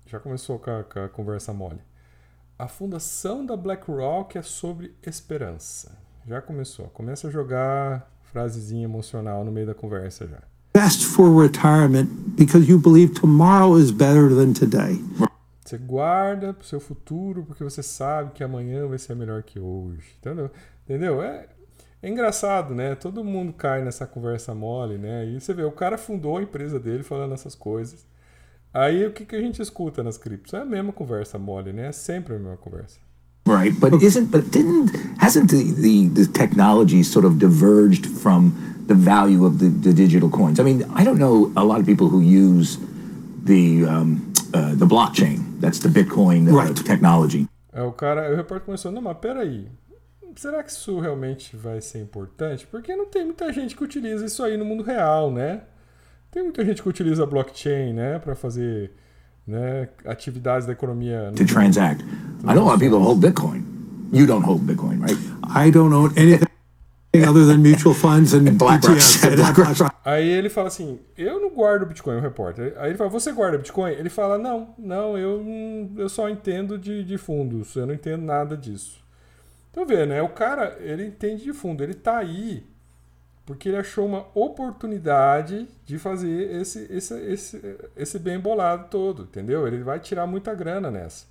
Já 0.07 0.19
começou 0.19 0.57
com 0.57 0.71
a, 0.71 0.83
com 0.83 0.99
a 0.99 1.09
conversa 1.09 1.53
mole. 1.53 1.81
A 2.57 2.67
fundação 2.67 3.45
da 3.45 3.55
BlackRock 3.55 4.37
é 4.37 4.41
sobre 4.41 4.95
esperança. 5.05 5.97
Já 6.25 6.41
começou. 6.41 6.87
Começa 6.87 7.27
a 7.27 7.31
jogar 7.31 8.11
frasezinha 8.23 8.85
emocional 8.85 9.45
no 9.45 9.51
meio 9.51 9.67
da 9.67 9.75
conversa 9.75 10.27
já. 10.27 10.41
invest 10.77 11.05
for 11.05 11.41
retirement 11.41 12.35
because 12.35 12.69
you 12.69 12.77
believe 12.77 13.13
tomorrow 13.13 13.77
is 13.77 13.91
better 13.91 14.29
than 14.29 14.53
today. 14.53 15.03
Você 15.65 15.77
guarda 15.77 16.53
pro 16.53 16.65
seu 16.65 16.79
futuro 16.79 17.43
porque 17.43 17.63
você 17.63 17.81
sabe 17.81 18.31
que 18.33 18.43
amanhã 18.43 18.87
vai 18.87 18.97
ser 18.97 19.15
melhor 19.15 19.43
que 19.43 19.59
hoje. 19.59 20.15
Entendeu? 20.19 20.51
Entendeu? 20.85 21.21
É, 21.21 21.47
é 22.01 22.09
engraçado, 22.09 22.75
né? 22.75 22.95
Todo 22.95 23.23
mundo 23.23 23.51
cai 23.51 23.83
nessa 23.83 24.05
conversa 24.05 24.53
mole, 24.53 24.97
né? 24.97 25.25
E 25.25 25.41
você 25.41 25.53
vê, 25.53 25.63
o 25.63 25.71
cara 25.71 25.97
fundou 25.97 26.37
a 26.37 26.43
empresa 26.43 26.79
dele 26.79 27.03
falando 27.03 27.33
essas 27.33 27.55
coisas. 27.55 28.05
Aí 28.77 29.07
o 29.07 29.11
que, 29.11 29.25
que 29.25 29.35
a 29.35 29.41
gente 29.41 29.59
escuta 29.59 30.03
nas 30.03 30.19
criptos? 30.19 30.53
É 30.53 30.61
a 30.61 30.65
mesma 30.65 30.93
conversa 30.93 31.39
mole, 31.39 31.73
né? 31.73 31.87
É 31.87 31.91
sempre 31.91 32.35
a 32.35 32.37
mesma 32.37 32.57
conversa. 32.57 32.99
Right, 33.47 33.71
but 33.79 33.93
isn't 34.03 34.29
but 34.29 34.51
didn't 34.51 34.91
hasn't 35.19 35.47
the, 35.49 35.63
the, 35.81 36.09
the 36.09 36.31
technology 36.31 37.03
sort 37.03 37.25
of 37.25 37.39
diverged 37.39 38.05
from 38.05 38.51
the 38.85 38.93
value 38.93 39.45
of 39.45 39.57
the, 39.57 39.69
the 39.69 39.93
digital 39.93 40.29
coins? 40.29 40.59
I 40.59 40.63
mean, 40.63 40.83
I 40.95 41.03
don't 41.03 41.17
know 41.17 41.51
a 41.55 41.63
lot 41.63 41.79
of 41.79 41.87
people 41.87 42.07
who 42.07 42.21
use 42.21 42.77
the 43.45 43.85
um, 43.85 44.31
uh, 44.53 44.75
the 44.75 44.85
blockchain. 44.85 45.59
That's 45.59 45.79
the 45.79 45.89
Bitcoin 45.89 46.47
uh, 46.47 46.55
Right. 46.55 46.75
Technology. 46.83 47.47
É, 47.73 47.81
o 47.81 47.91
cara, 47.91 48.31
o 48.31 48.35
repórter 48.35 48.65
começou, 48.65 48.91
não, 48.91 49.01
mas 49.01 49.17
peraí, 49.17 49.67
será 50.35 50.61
que 50.63 50.71
isso 50.71 50.99
realmente 50.99 51.55
vai 51.55 51.81
ser 51.81 51.99
importante? 51.99 52.67
Porque 52.67 52.95
não 52.95 53.07
tem 53.07 53.25
muita 53.25 53.51
gente 53.51 53.75
que 53.75 53.83
utiliza 53.83 54.25
isso 54.25 54.43
aí 54.43 54.55
no 54.55 54.65
mundo 54.65 54.83
real, 54.83 55.31
né? 55.31 55.61
Tem 56.31 56.43
muita 56.43 56.63
gente 56.65 56.81
que 56.81 56.89
utiliza 56.89 57.25
blockchain, 57.25 57.93
né, 57.93 58.19
para 58.19 58.35
fazer 58.35 58.91
né, 59.47 59.87
atividades 60.05 60.67
da 60.67 60.73
economia. 60.73 61.31
to 61.35 61.45
transact. 61.45 62.03
I 62.43 62.53
know 62.53 62.63
a 62.63 62.65
lot 62.65 62.73
of 62.75 62.79
people 62.79 62.99
hold 62.99 63.21
Bitcoin. 63.21 63.63
You 64.11 64.25
don't 64.25 64.43
hold 64.45 64.61
Bitcoin, 64.61 64.99
right? 65.01 65.17
I 65.43 65.71
don't 65.71 65.93
own 65.93 66.11
anything 66.17 66.47
other 67.27 67.45
than 67.45 67.57
mutual 67.61 67.95
funds 67.95 68.33
and, 68.33 68.47
And 68.47 68.57
BlackRock. 68.57 68.97
ETFs. 68.97 69.81
Aí 70.05 70.27
ele 70.27 70.49
fala 70.49 70.67
assim, 70.67 70.99
eu 71.17 71.39
não 71.39 71.49
guardo 71.49 71.85
Bitcoin, 71.85 72.17
o 72.17 72.21
repórter. 72.21 72.73
Aí 72.77 72.91
ele 72.91 72.97
fala, 72.97 73.09
você 73.09 73.31
guarda 73.31 73.57
Bitcoin? 73.57 73.91
Ele 73.91 74.09
fala, 74.09 74.37
não, 74.37 74.73
não, 74.77 75.17
eu, 75.17 75.43
eu 75.97 76.09
só 76.09 76.29
entendo 76.29 76.77
de, 76.77 77.03
de 77.03 77.17
fundos, 77.17 77.75
eu 77.75 77.85
não 77.85 77.93
entendo 77.93 78.21
nada 78.23 78.55
disso. 78.55 79.03
Então 79.71 79.85
vê, 79.85 80.05
né? 80.05 80.21
O 80.21 80.29
cara, 80.29 80.77
ele 80.79 81.05
entende 81.05 81.43
de 81.43 81.53
fundo, 81.53 81.83
ele 81.83 81.93
tá 81.93 82.17
aí 82.17 82.63
porque 83.47 83.69
ele 83.69 83.77
achou 83.77 84.05
uma 84.05 84.27
oportunidade 84.35 85.67
de 85.85 85.97
fazer 85.97 86.51
esse, 86.57 86.85
esse, 86.91 87.13
esse, 87.15 87.77
esse 87.95 88.19
bem 88.19 88.37
bolado 88.37 88.87
todo, 88.91 89.23
entendeu? 89.23 89.65
Ele 89.65 89.81
vai 89.81 90.01
tirar 90.01 90.27
muita 90.27 90.53
grana 90.53 90.91
nessa. 90.91 91.25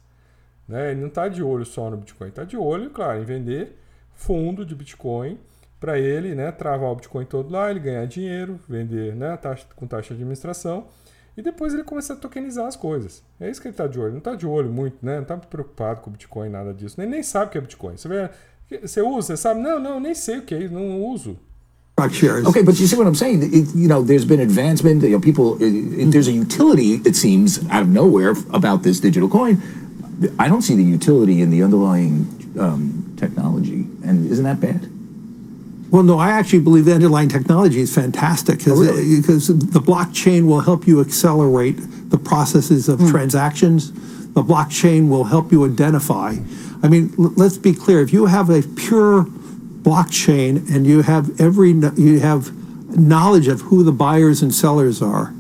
Né? 0.66 0.92
Ele 0.92 1.00
não 1.02 1.09
está 1.09 1.29
de 1.29 1.42
olho 1.42 1.66
só 1.66 1.90
no 1.90 1.98
Bitcoin, 1.98 2.29
está 2.29 2.42
de 2.42 2.57
olho, 2.57 2.88
claro, 2.88 3.20
em 3.20 3.24
vender 3.24 3.79
fundo 4.14 4.64
de 4.64 4.74
Bitcoin 4.74 5.38
para 5.79 5.98
ele, 5.98 6.35
né, 6.35 6.50
travar 6.50 6.90
o 6.90 6.96
Bitcoin 6.96 7.26
todo 7.26 7.52
lá, 7.52 7.70
ele 7.70 7.81
ganhar 7.81 8.07
dinheiro, 8.07 8.59
vender, 8.66 9.14
né, 9.14 9.37
taxa, 9.37 9.66
com 9.76 9.87
taxa 9.87 10.14
de 10.14 10.14
administração 10.14 10.88
e 11.37 11.42
depois 11.42 11.74
ele 11.74 11.85
começa 11.85 12.14
a 12.14 12.16
tokenizar 12.16 12.66
as 12.66 12.76
coisas. 12.76 13.22
É 13.38 13.50
isso 13.50 13.61
que 13.61 13.68
ele 13.68 13.74
está 13.74 13.87
de 13.87 14.00
olho. 14.00 14.12
Não 14.12 14.18
está 14.18 14.35
de 14.35 14.46
olho 14.46 14.72
muito, 14.72 15.05
né? 15.05 15.16
Não 15.16 15.22
está 15.22 15.37
preocupado 15.37 16.00
com 16.00 16.09
o 16.09 16.12
Bitcoin, 16.14 16.48
nada 16.48 16.72
disso. 16.72 16.98
Nem, 16.98 17.07
nem 17.07 17.22
sabe 17.22 17.48
o 17.48 17.50
que 17.50 17.59
é 17.59 17.61
Bitcoin. 17.61 17.98
Você, 17.98 18.09
vê, 18.09 18.31
você 18.81 19.02
usa, 19.02 19.26
você 19.26 19.37
sabe? 19.37 19.61
Não, 19.61 19.79
não, 19.79 20.00
nem 20.00 20.14
sei 20.14 20.38
o 20.38 20.42
que 20.42 20.55
é, 20.55 20.66
não 20.66 21.05
uso. 21.05 21.38
Shares. 22.13 22.47
Okay, 22.47 22.63
but 22.63 22.79
you 22.79 22.87
see 22.87 22.97
what 22.97 23.07
I'm 23.07 23.15
saying? 23.15 23.43
It, 23.43 23.75
you 23.75 23.89
know, 23.89 24.03
there's 24.03 24.25
been 24.27 24.41
advancement. 24.41 25.03
You 25.03 25.11
know, 25.11 25.21
people. 25.21 25.57
It, 25.63 26.11
there's 26.13 26.29
a 26.29 26.33
utility. 26.33 26.95
It 27.07 27.17
seems 27.17 27.67
out 27.71 27.83
of 27.83 27.89
nowhere 27.89 28.35
about 28.53 28.83
this 28.83 29.01
digital 29.01 29.29
coin. 29.29 29.61
I 30.39 30.49
don't 30.49 30.63
see 30.63 30.75
the 30.77 30.83
utility 30.85 31.41
in 31.43 31.51
the 31.51 31.63
underlying 31.63 32.55
um, 32.59 33.15
technology, 33.19 33.87
and 34.05 34.31
isn't 34.31 34.45
that 34.45 34.61
bad? 34.61 34.91
Well, 35.91 36.03
no, 36.03 36.19
I 36.19 36.31
actually 36.33 36.61
believe 36.61 36.85
the 36.85 36.95
underlying 36.95 37.29
technology 37.29 37.81
is 37.81 37.95
fantastic 37.95 38.59
because 38.59 38.73
Oh, 38.79 38.83
really? 38.83 39.21
the 39.21 39.81
blockchain 39.81 40.47
will 40.47 40.61
help 40.61 40.87
you 40.87 41.01
accelerate 41.01 41.77
the 42.11 42.19
processes 42.19 42.89
of 42.89 42.99
transactions. 43.09 43.93
The 44.33 44.43
blockchain 44.43 45.09
will 45.09 45.25
help 45.25 45.51
you 45.53 45.65
identify. 45.65 46.37
I 46.83 46.89
mean, 46.89 47.15
l- 47.19 47.33
let's 47.37 47.57
be 47.57 47.73
clear. 47.73 48.01
If 48.03 48.13
you 48.13 48.27
have 48.27 48.51
a 48.51 48.63
pure 48.63 49.27
blockchain 49.87 50.53
and 50.68 50.85
you 50.85 51.03
have 51.03 51.31
every 51.40 51.70
you 51.96 52.18
have 52.20 52.51
knowledge 52.96 53.46
of 53.46 53.61
who 53.68 53.85
the 53.85 53.92
buyers 53.92 54.42
and 54.42 54.53
sellers 54.53 55.01
are, 55.01 55.33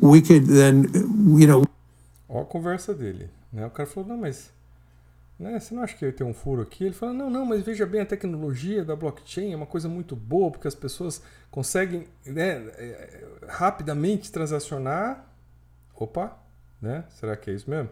we 0.00 0.22
could 0.22 0.46
then 0.46 0.88
you 1.38 1.46
know 1.46 1.64
Ó 2.28 2.40
a 2.40 2.44
conversa 2.44 2.94
dele. 2.94 3.28
Né? 3.52 3.66
O 3.66 3.70
cara 3.70 3.88
falou, 3.88 4.08
não, 4.08 4.16
mas 4.16 4.50
né, 5.38 5.58
você 5.58 5.74
não 5.74 5.82
acha 5.82 5.96
que 5.96 6.12
tem 6.12 6.26
um 6.26 6.32
furo 6.32 6.62
aqui? 6.62 6.84
Ele 6.84 6.94
falou, 6.94 7.14
não, 7.14 7.28
não, 7.28 7.44
mas 7.44 7.62
veja 7.62 7.84
bem, 7.84 8.02
a 8.02 8.06
tecnologia 8.06 8.84
da 8.84 8.94
blockchain 8.94 9.52
é 9.52 9.56
uma 9.56 9.66
coisa 9.66 9.88
muito 9.88 10.14
boa, 10.14 10.50
porque 10.50 10.68
as 10.68 10.74
pessoas 10.74 11.22
conseguem 11.50 12.06
né, 12.24 12.70
eh, 12.76 13.24
rapidamente 13.48 14.30
transacionar. 14.30 15.26
Opa, 15.94 16.38
né? 16.80 17.04
Será 17.18 17.36
que 17.36 17.50
é 17.50 17.54
isso 17.54 17.68
mesmo? 17.68 17.90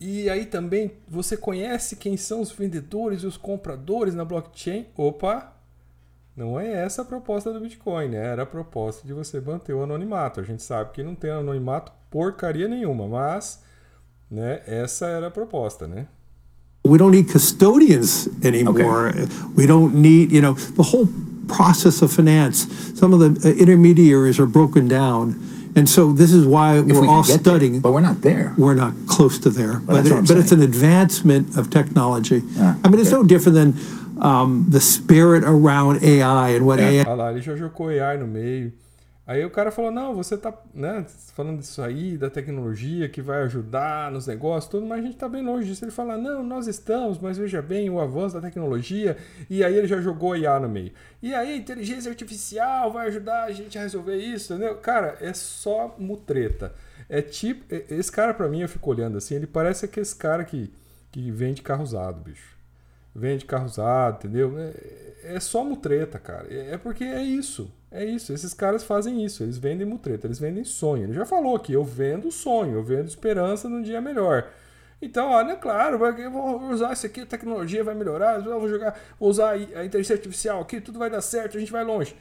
E 0.00 0.30
aí 0.30 0.46
também 0.46 0.92
você 1.06 1.36
conhece 1.36 1.96
quem 1.96 2.16
são 2.16 2.40
os 2.40 2.50
vendedores 2.50 3.22
e 3.22 3.26
os 3.26 3.36
compradores 3.36 4.14
na 4.14 4.24
blockchain? 4.24 4.86
Opa! 4.96 5.52
Não 6.34 6.58
é 6.58 6.72
essa 6.84 7.02
a 7.02 7.04
proposta 7.04 7.52
do 7.52 7.60
Bitcoin, 7.60 8.08
né? 8.08 8.24
Era 8.24 8.44
a 8.44 8.46
proposta 8.46 9.06
de 9.06 9.12
você 9.12 9.40
manter 9.40 9.74
o 9.74 9.82
anonimato. 9.82 10.40
A 10.40 10.42
gente 10.42 10.62
sabe 10.62 10.92
que 10.92 11.02
não 11.02 11.14
tem 11.14 11.30
anonimato 11.30 11.92
porcaria 12.10 12.66
nenhuma, 12.66 13.06
mas 13.06 13.62
né, 14.30 14.62
essa 14.66 15.06
era 15.06 15.26
a 15.26 15.30
proposta, 15.30 15.86
né? 15.86 16.06
we 16.84 16.98
don't 16.98 17.12
need 17.12 17.28
custodians 17.28 18.28
anymore. 18.44 19.12
We 19.54 19.66
don't 19.66 19.94
need, 19.94 20.32
you 20.32 20.40
know, 20.40 20.54
the 20.54 20.82
whole 20.82 21.08
process 21.46 22.02
of 22.02 22.12
finance. 22.12 22.66
Some 22.98 23.12
of 23.12 23.20
the 23.20 23.54
intermediaries 23.58 24.38
are 24.40 24.46
broken 24.46 24.88
down, 24.88 25.34
and 25.76 25.88
so 25.88 26.12
this 26.12 26.32
is 26.32 26.46
why 26.46 26.78
If 26.78 26.86
we're 26.86 27.00
we 27.02 27.08
all 27.08 27.22
can 27.22 27.36
get 27.36 27.44
there, 27.44 27.54
studying. 27.54 27.80
but 27.80 27.92
we're 27.92 28.00
not 28.00 28.20
there. 28.22 28.54
We're 28.58 28.74
not 28.74 28.94
close 29.06 29.38
to 29.40 29.50
there, 29.50 29.80
but, 29.80 29.94
that's 29.94 30.10
what 30.10 30.18
I'm 30.18 30.24
but 30.26 30.36
it's 30.38 30.50
saying. 30.50 30.62
an 30.62 30.68
advancement 30.68 31.56
of 31.56 31.70
technology. 31.70 32.42
Yeah, 32.56 32.74
I 32.84 32.88
mean, 32.88 33.00
it's 33.00 33.10
okay. 33.12 33.22
no 33.22 33.24
different 33.24 33.54
than 33.54 34.22
um, 34.22 34.66
the 34.68 34.80
spirit 34.80 35.44
around 35.44 36.02
AI 36.02 36.50
and 36.50 36.66
what 36.66 36.78
AI 36.80 37.04
Olha 37.04 37.14
lá, 37.14 37.30
ele 37.30 37.40
já 37.40 37.54
jogou 37.56 37.88
AI 37.90 38.16
no 38.18 38.26
meio. 38.26 38.72
Aí 39.30 39.44
o 39.44 39.50
cara 39.50 39.70
falou, 39.70 39.92
não, 39.92 40.12
você 40.12 40.36
tá 40.36 40.52
né, 40.74 41.06
falando 41.36 41.60
disso 41.60 41.80
aí, 41.80 42.18
da 42.18 42.28
tecnologia 42.28 43.08
que 43.08 43.22
vai 43.22 43.42
ajudar 43.42 44.10
nos 44.10 44.26
negócios, 44.26 44.68
tudo, 44.68 44.84
mas 44.84 44.98
a 44.98 45.06
gente 45.06 45.16
tá 45.16 45.28
bem 45.28 45.40
longe 45.40 45.68
disso. 45.68 45.84
Ele 45.84 45.92
fala, 45.92 46.18
não, 46.18 46.42
nós 46.42 46.66
estamos, 46.66 47.16
mas 47.20 47.38
veja 47.38 47.62
bem 47.62 47.88
o 47.88 48.00
avanço 48.00 48.34
da 48.34 48.40
tecnologia. 48.40 49.16
E 49.48 49.62
aí 49.62 49.76
ele 49.76 49.86
já 49.86 50.00
jogou 50.00 50.36
IA 50.36 50.58
no 50.58 50.68
meio. 50.68 50.90
E 51.22 51.32
aí 51.32 51.52
a 51.52 51.56
inteligência 51.56 52.10
artificial 52.10 52.92
vai 52.92 53.06
ajudar 53.06 53.44
a 53.44 53.52
gente 53.52 53.78
a 53.78 53.82
resolver 53.82 54.16
isso, 54.16 54.52
entendeu? 54.52 54.74
Cara, 54.78 55.16
é 55.20 55.32
só 55.32 55.94
mutreta. 55.96 56.74
É 57.08 57.22
tipo, 57.22 57.72
esse 57.88 58.10
cara 58.10 58.34
pra 58.34 58.48
mim, 58.48 58.62
eu 58.62 58.68
fico 58.68 58.90
olhando 58.90 59.16
assim, 59.16 59.36
ele 59.36 59.46
parece 59.46 59.84
aquele 59.84 60.06
cara 60.18 60.44
que, 60.44 60.72
que 61.12 61.30
vende 61.30 61.62
carro 61.62 61.84
usado, 61.84 62.20
bicho 62.20 62.58
vende 63.14 63.44
carro 63.44 63.66
usado, 63.66 64.18
entendeu? 64.18 64.56
É, 64.58 65.34
é 65.36 65.40
só 65.40 65.64
mutreta, 65.64 66.18
cara. 66.18 66.46
É 66.52 66.74
é 66.74 66.78
porque 66.78 67.04
é 67.04 67.22
isso. 67.22 67.70
É 67.90 68.04
isso. 68.04 68.32
Esses 68.32 68.54
caras 68.54 68.84
fazem 68.84 69.24
isso. 69.24 69.42
Eles 69.42 69.58
vendem 69.58 69.86
mutreta, 69.86 70.26
eles 70.26 70.38
vendem 70.38 70.64
sonho. 70.64 71.04
Ele 71.04 71.12
já 71.12 71.26
falou 71.26 71.56
aqui, 71.56 71.72
eu 71.72 71.84
vendo 71.84 72.30
sonho, 72.30 72.74
eu 72.74 72.82
vendo 72.84 73.08
esperança 73.08 73.68
num 73.68 73.82
dia 73.82 74.00
melhor. 74.00 74.48
Então, 75.02 75.30
olha, 75.30 75.56
claro, 75.56 76.04
eu 76.18 76.30
vou 76.30 76.70
usar 76.70 76.92
isso 76.92 77.06
aqui, 77.06 77.22
a 77.22 77.26
tecnologia 77.26 77.82
vai 77.82 77.94
melhorar, 77.94 78.44
eu 78.44 78.60
vou 78.60 78.68
jogar, 78.68 78.98
vou 79.18 79.30
usar 79.30 79.52
a 79.52 79.84
inteligência 79.84 80.14
artificial 80.14 80.60
aqui, 80.60 80.78
tudo 80.78 80.98
vai 80.98 81.08
dar 81.08 81.22
certo, 81.22 81.56
a 81.56 81.60
gente 81.60 81.72
vai 81.72 81.82
longe. 81.82 82.14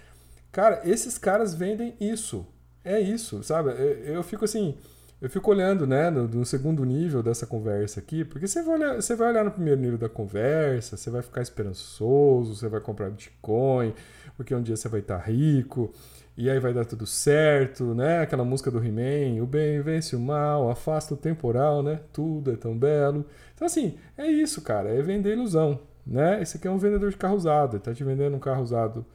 Cara, 0.51 0.81
esses 0.85 1.17
caras 1.17 1.53
vendem 1.53 1.93
isso. 1.99 2.47
É 2.83 2.99
isso, 2.99 3.43
sabe? 3.43 3.71
Eu, 3.71 4.15
eu 4.15 4.23
fico 4.23 4.45
assim, 4.45 4.77
eu 5.21 5.29
fico 5.29 5.51
olhando, 5.51 5.85
né, 5.85 6.09
no, 6.09 6.27
no 6.27 6.45
segundo 6.45 6.85
nível 6.85 7.21
dessa 7.21 7.45
conversa 7.45 7.99
aqui, 7.99 8.23
porque 8.23 8.47
você 8.47 8.63
vai, 8.63 8.75
olhar, 8.75 8.95
você 8.95 9.15
vai 9.15 9.29
olhar 9.29 9.43
no 9.43 9.51
primeiro 9.51 9.81
nível 9.81 9.97
da 9.97 10.07
conversa, 10.07 10.95
você 10.95 11.09
vai 11.09 11.21
ficar 11.21 11.41
esperançoso, 11.41 12.55
você 12.55 12.69
vai 12.69 12.79
comprar 12.79 13.09
Bitcoin, 13.09 13.93
porque 14.37 14.55
um 14.55 14.61
dia 14.61 14.77
você 14.77 14.87
vai 14.87 15.01
estar 15.01 15.17
rico, 15.17 15.93
e 16.37 16.49
aí 16.49 16.57
vai 16.57 16.73
dar 16.73 16.85
tudo 16.85 17.05
certo, 17.05 17.93
né? 17.93 18.21
Aquela 18.21 18.45
música 18.45 18.71
do 18.71 18.81
He-Man, 18.81 19.43
o 19.43 19.45
bem 19.45 19.81
vence 19.81 20.15
o 20.15 20.19
mal, 20.19 20.69
afasta 20.69 21.13
o 21.13 21.17
temporal, 21.17 21.83
né? 21.83 21.99
Tudo 22.13 22.53
é 22.53 22.55
tão 22.55 22.77
belo. 22.77 23.25
Então, 23.53 23.65
assim, 23.65 23.95
é 24.17 24.25
isso, 24.25 24.61
cara, 24.61 24.87
é 24.87 25.01
vender 25.01 25.33
ilusão, 25.33 25.81
né? 26.07 26.41
Esse 26.41 26.55
aqui 26.55 26.65
é 26.65 26.71
um 26.71 26.77
vendedor 26.77 27.09
de 27.09 27.17
carro 27.17 27.35
usado, 27.35 27.75
ele 27.75 27.83
tá 27.83 27.93
te 27.93 28.05
vendendo 28.05 28.37
um 28.37 28.39
carro 28.39 28.63
usado 28.63 29.05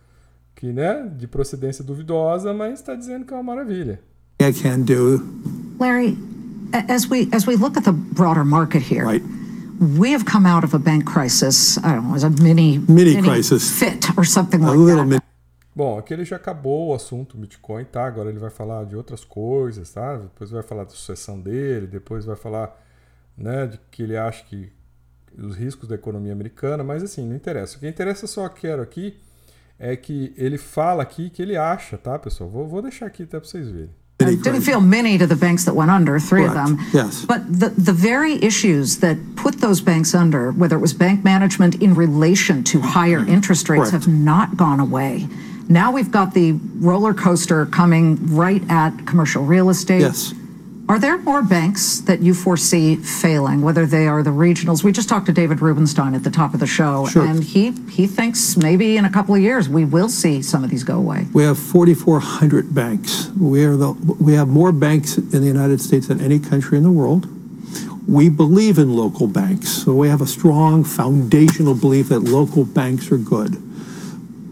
que, 0.54 0.70
né, 0.70 1.10
de 1.16 1.26
procedência 1.26 1.82
duvidosa, 1.82 2.52
mas 2.52 2.74
está 2.74 2.94
dizendo 2.94 3.24
que 3.24 3.32
é 3.32 3.36
uma 3.36 3.42
maravilha. 3.42 4.00
can 4.38 4.80
do. 4.80 5.63
Larry, 5.78 6.16
as 6.72 7.08
we 7.08 7.28
as 7.32 7.46
we 7.46 7.56
look 7.56 7.76
at 7.76 7.84
the 7.84 7.92
broader 7.92 8.44
market 8.44 8.82
here, 8.82 9.04
Right. 9.04 9.22
we 9.98 10.12
have 10.12 10.24
come 10.24 10.46
out 10.46 10.64
of 10.64 10.74
a 10.74 10.78
bank 10.78 11.04
crisis. 11.04 11.78
I 11.78 11.94
don't 11.94 12.02
know, 12.04 12.10
it 12.10 12.12
was 12.12 12.24
a 12.24 12.30
mini 12.30 12.78
Mini 12.88 13.20
crisis. 13.22 13.70
fit 13.70 14.06
or 14.16 14.24
something 14.24 14.62
A 14.62 14.68
like 14.68 14.78
little 14.78 15.04
that. 15.04 15.10
bit. 15.16 15.22
Bom, 15.76 15.98
aqui 15.98 16.14
ele 16.14 16.24
já 16.24 16.36
acabou 16.36 16.90
o 16.90 16.94
assunto 16.94 17.36
Bitcoin, 17.36 17.84
tá? 17.84 18.06
Agora 18.06 18.28
ele 18.30 18.38
vai 18.38 18.50
falar 18.50 18.84
de 18.84 18.94
outras 18.94 19.24
coisas, 19.24 19.90
tá? 19.90 20.16
Depois 20.18 20.48
vai 20.50 20.62
falar 20.62 20.84
da 20.84 20.90
sucessão 20.90 21.40
dele, 21.40 21.88
depois 21.88 22.24
vai 22.24 22.36
falar, 22.36 22.80
né, 23.36 23.66
de 23.66 23.80
que 23.90 24.04
ele 24.04 24.16
acha 24.16 24.44
que 24.44 24.70
os 25.36 25.56
riscos 25.56 25.88
da 25.88 25.96
economia 25.96 26.32
americana, 26.32 26.84
mas 26.84 27.02
assim, 27.02 27.26
não 27.28 27.34
interessa. 27.34 27.76
O 27.76 27.80
que 27.80 27.88
interessa 27.88 28.28
só 28.28 28.48
quero 28.48 28.82
aqui 28.82 29.16
é 29.76 29.96
que 29.96 30.32
ele 30.36 30.56
fala 30.58 31.02
aqui 31.02 31.28
que 31.28 31.42
ele 31.42 31.56
acha, 31.56 31.98
tá, 31.98 32.16
pessoal? 32.20 32.48
Vou, 32.48 32.68
vou 32.68 32.80
deixar 32.80 33.06
aqui 33.06 33.24
até 33.24 33.40
para 33.40 33.48
vocês 33.48 33.68
verem. 33.68 33.90
It 34.20 34.26
uh, 34.26 34.30
didn't 34.42 34.60
feel 34.60 34.80
many 34.80 35.18
to 35.18 35.26
the 35.26 35.34
banks 35.34 35.64
that 35.64 35.74
went 35.74 35.90
under, 35.90 36.18
three 36.20 36.46
Correct. 36.46 36.56
of 36.56 36.76
them. 36.76 36.86
Yes. 36.92 37.24
But 37.24 37.60
the, 37.60 37.70
the 37.70 37.92
very 37.92 38.42
issues 38.42 38.98
that 38.98 39.18
put 39.36 39.60
those 39.60 39.80
banks 39.80 40.14
under, 40.14 40.52
whether 40.52 40.76
it 40.76 40.80
was 40.80 40.94
bank 40.94 41.24
management 41.24 41.82
in 41.82 41.94
relation 41.94 42.62
to 42.64 42.80
higher 42.80 43.26
interest 43.26 43.68
rates, 43.68 43.90
Correct. 43.90 44.04
have 44.04 44.08
not 44.08 44.56
gone 44.56 44.78
away. 44.78 45.26
Now 45.68 45.90
we've 45.90 46.10
got 46.10 46.34
the 46.34 46.52
roller 46.76 47.14
coaster 47.14 47.66
coming 47.66 48.34
right 48.34 48.62
at 48.68 49.06
commercial 49.06 49.44
real 49.44 49.70
estate. 49.70 50.00
Yes. 50.00 50.32
Are 50.86 50.98
there 50.98 51.16
more 51.16 51.42
banks 51.42 52.00
that 52.00 52.20
you 52.20 52.34
foresee 52.34 52.96
failing, 52.96 53.62
whether 53.62 53.86
they 53.86 54.06
are 54.06 54.22
the 54.22 54.30
regionals? 54.30 54.84
We 54.84 54.92
just 54.92 55.08
talked 55.08 55.24
to 55.26 55.32
David 55.32 55.62
Rubenstein 55.62 56.14
at 56.14 56.24
the 56.24 56.30
top 56.30 56.52
of 56.52 56.60
the 56.60 56.66
show, 56.66 57.06
Sure. 57.06 57.24
and 57.24 57.42
he, 57.42 57.70
he 57.90 58.06
thinks 58.06 58.54
maybe 58.56 58.98
in 58.98 59.06
a 59.06 59.10
couple 59.10 59.34
of 59.34 59.40
years 59.40 59.66
we 59.66 59.86
will 59.86 60.10
see 60.10 60.42
some 60.42 60.62
of 60.62 60.68
these 60.68 60.84
go 60.84 60.98
away. 60.98 61.26
We 61.32 61.42
have 61.44 61.58
4,400 61.58 62.74
banks. 62.74 63.30
We 63.30 63.64
are 63.64 63.76
the, 63.76 63.92
we 63.92 64.34
have 64.34 64.48
more 64.48 64.72
banks 64.72 65.16
in 65.16 65.30
the 65.40 65.46
United 65.46 65.80
States 65.80 66.08
than 66.08 66.20
any 66.20 66.38
country 66.38 66.76
in 66.76 66.84
the 66.84 66.92
world. 66.92 67.28
We 68.06 68.28
believe 68.28 68.76
in 68.76 68.94
local 68.94 69.26
banks, 69.26 69.70
so 69.70 69.94
we 69.94 70.08
have 70.10 70.20
a 70.20 70.26
strong 70.26 70.84
foundational 70.84 71.74
belief 71.74 72.10
that 72.10 72.20
local 72.20 72.66
banks 72.66 73.10
are 73.10 73.16
good. 73.16 73.56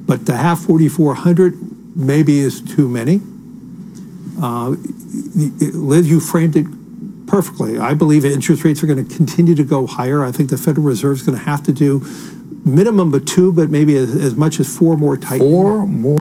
But 0.06 0.24
to 0.26 0.36
have 0.36 0.60
4,400 0.60 1.58
maybe 1.94 2.38
is 2.38 2.62
too 2.62 2.88
many. 2.88 3.20
Uh, 4.40 4.76
Liz, 5.74 6.08
you 6.08 6.20
framed 6.20 6.56
it 6.56 6.66
perfectly. 7.26 7.78
I 7.78 7.94
believe 7.94 8.24
interest 8.24 8.64
rates 8.64 8.82
are 8.82 8.86
going 8.86 9.04
to 9.04 9.16
continue 9.16 9.54
to 9.54 9.64
go 9.64 9.86
higher. 9.86 10.24
I 10.24 10.32
think 10.32 10.50
the 10.50 10.58
Federal 10.58 10.86
Reserve 10.86 11.16
is 11.16 11.22
going 11.22 11.38
to 11.38 11.44
have 11.44 11.62
to 11.64 11.72
do 11.72 12.04
minimum 12.64 13.12
of 13.14 13.24
two, 13.24 13.52
but 13.52 13.70
maybe 13.70 13.96
as, 13.96 14.14
as 14.14 14.34
much 14.34 14.60
as 14.60 14.68
four 14.74 14.96
more 14.96 15.16
tightening. 15.16 15.52
Or 15.52 15.86
more, 15.86 16.18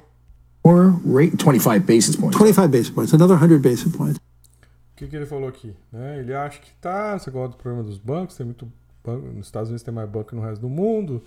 more 0.63 0.99
rate, 1.03 1.37
25 1.37 1.85
basis 1.85 2.15
points. 2.15 2.37
25 2.37 2.71
basis 2.71 2.89
points, 2.89 3.13
another 3.13 3.35
100 3.35 3.61
basis 3.61 3.95
points. 3.95 4.17
O 4.17 4.95
que, 4.95 5.07
que 5.07 5.15
ele 5.15 5.25
falou 5.25 5.49
aqui? 5.49 5.73
Né? 5.91 6.19
Ele 6.19 6.33
acha 6.33 6.59
que 6.59 6.71
tá, 6.79 7.17
você 7.17 7.31
gosta 7.31 7.49
do 7.49 7.57
problema 7.57 7.83
dos 7.83 7.97
bancos, 7.97 8.35
tem 8.35 8.45
muito 8.45 8.71
banco, 9.03 9.27
nos 9.33 9.47
Estados 9.47 9.69
Unidos 9.69 9.83
tem 9.83 9.93
mais 9.93 10.07
banco 10.07 10.29
que 10.29 10.35
no 10.35 10.41
resto 10.41 10.61
do 10.61 10.69
mundo. 10.69 11.23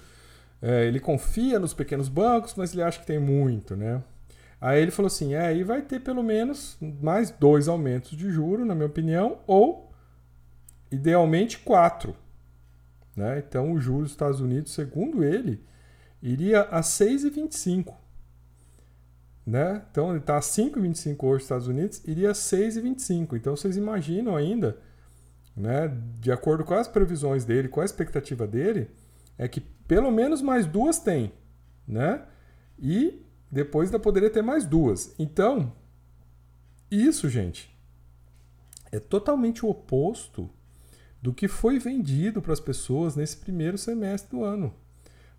É, 0.63 0.87
ele 0.87 1.01
confia 1.01 1.59
nos 1.59 1.75
pequenos 1.75 2.09
bancos, 2.09 2.55
mas 2.57 2.73
ele 2.73 2.83
acha 2.83 3.01
que 3.01 3.07
tem 3.07 3.19
muito, 3.19 3.77
né? 3.77 4.01
Aí 4.65 4.81
ele 4.81 4.91
falou 4.91 5.09
assim: 5.09 5.35
é, 5.35 5.41
aí 5.41 5.63
vai 5.63 5.83
ter 5.83 6.01
pelo 6.01 6.23
menos 6.23 6.79
mais 6.81 7.31
dois 7.31 7.69
aumentos 7.69 8.17
de 8.17 8.31
juro, 8.31 8.65
na 8.65 8.75
minha 8.75 8.87
opinião, 8.87 9.41
ou 9.47 9.93
idealmente 10.91 11.59
quatro. 11.59 12.17
Né? 13.15 13.45
Então 13.47 13.73
o 13.73 13.79
juro 13.79 14.05
dos 14.05 14.13
Estados 14.13 14.41
Unidos, 14.41 14.73
segundo 14.73 15.23
ele, 15.23 15.63
iria 16.23 16.63
a 16.63 16.81
6,25. 16.81 17.93
Né? 19.47 19.83
Então 19.91 20.09
ele 20.09 20.21
está 20.21 20.39
a 20.39 20.41
5,25 20.41 21.25
hoje 21.25 21.35
nos 21.35 21.43
Estados 21.43 21.69
Unidos, 21.69 22.03
iria 22.07 22.31
a 22.31 22.33
6,25. 22.35 23.37
Então 23.37 23.55
vocês 23.55 23.77
imaginam 23.77 24.35
ainda, 24.35 24.79
né, 25.55 25.95
de 26.19 26.33
acordo 26.33 26.65
com 26.65 26.73
as 26.73 26.89
previsões 26.89 27.45
dele, 27.45 27.69
com 27.69 27.83
a 27.83 27.85
expectativa 27.85 28.47
dele, 28.47 28.89
é 29.37 29.47
que 29.47 29.61
pelo 29.61 30.11
menos 30.11 30.41
mais 30.41 30.65
duas 30.65 30.99
tem, 30.99 31.35
né? 31.87 32.23
E 32.79 33.23
depois 33.55 33.89
ainda 33.89 34.01
poderia 34.01 34.29
ter 34.29 34.43
mais 34.43 34.67
duas. 34.67 35.15
Então, 35.17 35.73
isso, 36.91 37.29
gente, 37.29 37.73
é 38.91 38.99
totalmente 38.99 39.65
o 39.65 39.71
oposto 39.71 40.51
do 41.23 41.33
que 41.33 41.47
foi 41.47 41.79
vendido 41.79 42.43
para 42.43 42.53
as 42.53 42.59
pessoas 42.59 43.15
nesse 43.15 43.37
primeiro 43.37 43.79
semestre 43.79 44.37
do 44.37 44.45
ano. 44.45 44.75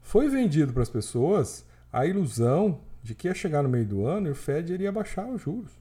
Foi 0.01 0.29
vendido 0.29 0.71
para 0.71 0.81
as 0.81 0.89
pessoas 0.89 1.65
a 1.91 2.05
ilusão 2.05 2.79
de 3.03 3.13
que 3.13 3.27
ia 3.27 3.35
chegar 3.35 3.61
no 3.61 3.69
meio 3.69 3.85
do 3.85 4.05
ano 4.05 4.27
e 4.27 4.31
o 4.31 4.35
Fed 4.35 4.73
iria 4.73 4.91
baixar 4.91 5.27
os 5.27 5.41
juros. 5.41 5.73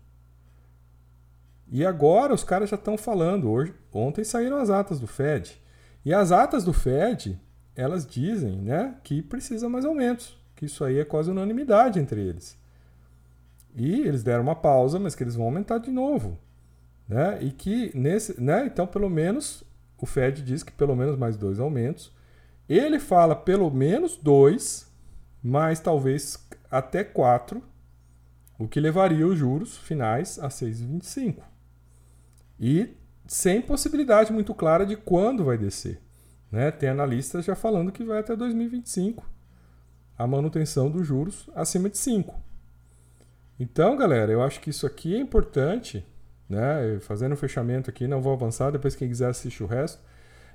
E 1.69 1.87
agora 1.87 2.35
os 2.35 2.43
caras 2.43 2.69
já 2.69 2.77
estão 2.77 2.99
falando. 2.99 3.49
Hoje, 3.49 3.73
ontem 3.93 4.25
saíram 4.25 4.59
as 4.59 4.71
atas 4.71 4.99
do 4.99 5.07
Fed. 5.07 5.61
E 6.05 6.13
as 6.13 6.33
atas 6.33 6.65
do 6.65 6.73
Fed, 6.73 7.41
elas 7.77 8.05
dizem 8.05 8.61
né, 8.61 8.97
que 9.05 9.23
precisa 9.23 9.69
mais 9.69 9.85
aumentos. 9.85 10.37
Que 10.55 10.67
isso 10.67 10.85
aí 10.85 10.99
é 10.99 11.05
quase 11.05 11.31
unanimidade 11.31 11.99
entre 11.99 12.21
eles. 12.21 12.57
E 13.75 14.01
eles 14.03 14.23
deram 14.23 14.43
uma 14.43 14.55
pausa, 14.55 14.99
mas 14.99 15.15
que 15.15 15.25
eles 15.25 15.35
vão 15.35 15.47
aumentar 15.47 15.79
de 15.79 15.91
novo. 15.91 16.39
Né? 17.09 17.39
E 17.43 17.51
que 17.51 17.91
nesse. 17.97 18.41
Né, 18.41 18.67
então, 18.67 18.87
pelo 18.87 19.11
menos, 19.11 19.65
o 19.99 20.07
Fed 20.07 20.43
diz 20.43 20.63
que 20.63 20.73
pelo 20.73 20.95
menos 20.95 21.19
mais 21.19 21.37
dois 21.37 21.59
aumentos. 21.59 22.13
Ele 22.69 22.99
fala 22.99 23.37
pelo 23.37 23.71
menos 23.71 24.17
dois, 24.17 24.91
mas 25.43 25.81
talvez 25.81 26.49
até 26.71 27.05
quatro, 27.05 27.63
o 28.59 28.67
que 28.67 28.81
levaria 28.81 29.27
os 29.27 29.37
juros 29.37 29.77
finais 29.77 30.39
a 30.39 30.49
6,25. 30.49 31.43
E 32.59 32.97
sem 33.27 33.61
possibilidade 33.61 34.33
muito 34.33 34.55
clara 34.55 34.87
de 34.87 34.97
quando 34.97 35.45
vai 35.45 35.59
descer. 35.59 36.01
Né? 36.51 36.71
Tem 36.71 36.89
analistas 36.89 37.45
já 37.45 37.55
falando 37.55 37.93
que 37.93 38.05
vai 38.05 38.21
até 38.21 38.35
2025 38.35 39.34
a 40.17 40.27
manutenção 40.27 40.91
dos 40.91 41.07
juros 41.07 41.49
acima 41.55 41.91
de 41.91 41.99
5. 41.99 42.35
Então, 43.59 43.97
galera, 43.97 44.33
eu 44.33 44.43
acho 44.43 44.61
que 44.61 44.71
isso 44.71 44.87
aqui 44.87 45.15
é 45.15 45.19
importante. 45.19 46.05
Né? 46.49 46.99
Fazendo 47.01 47.33
o 47.33 47.35
um 47.35 47.39
fechamento 47.39 47.89
aqui, 47.89 48.07
não 48.07 48.21
vou 48.21 48.33
avançar, 48.33 48.71
depois 48.71 48.95
quem 48.95 49.09
quiser 49.09 49.29
assistir 49.29 49.63
o 49.63 49.67
resto. 49.67 50.01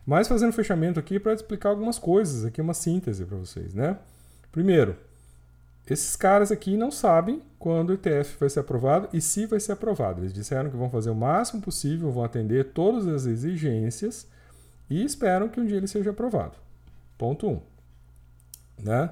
Mas 0.05 0.28
fazendo 0.28 0.49
um 0.49 0.53
fechamento 0.53 0.99
aqui 0.99 1.20
para 1.20 1.34
explicar 1.34 1.70
algumas 1.70 1.99
coisas, 1.99 2.45
aqui 2.45 2.62
uma 2.62 2.74
síntese 2.74 3.26
para 3.26 3.38
vocês. 3.38 3.74
Né? 3.74 3.97
Primeiro, 4.51 4.95
esses 5.89 6.16
caras 6.16 6.51
aqui 6.51 6.78
não 6.78 6.91
sabem 6.91 7.41
quando 7.57 7.89
o 7.89 7.93
ETF 7.93 8.38
vai 8.39 8.49
ser 8.49 8.60
aprovado 8.60 9.10
e 9.12 9.22
se 9.22 9.45
vai 9.45 9.60
ser 9.60 9.72
aprovado. 9.72 10.22
Eles 10.22 10.34
disseram 10.34 10.70
que 10.70 10.78
vão 10.78 10.89
fazer 10.89 11.10
o 11.10 11.16
máximo 11.16 11.62
possível, 11.62 12.12
vão 12.12 12.24
atender 12.24 12.72
todas 12.74 13.07
as 13.07 13.26
exigências 13.26 14.28
e 14.89 15.03
esperam 15.03 15.49
que 15.49 15.60
um 15.60 15.66
dia 15.66 15.78
ele 15.78 15.88
seja 15.88 16.12
aprovado. 16.12 16.57
Ponto 17.18 17.47
1. 17.47 17.51
Um. 17.51 17.62
Né? 18.84 19.10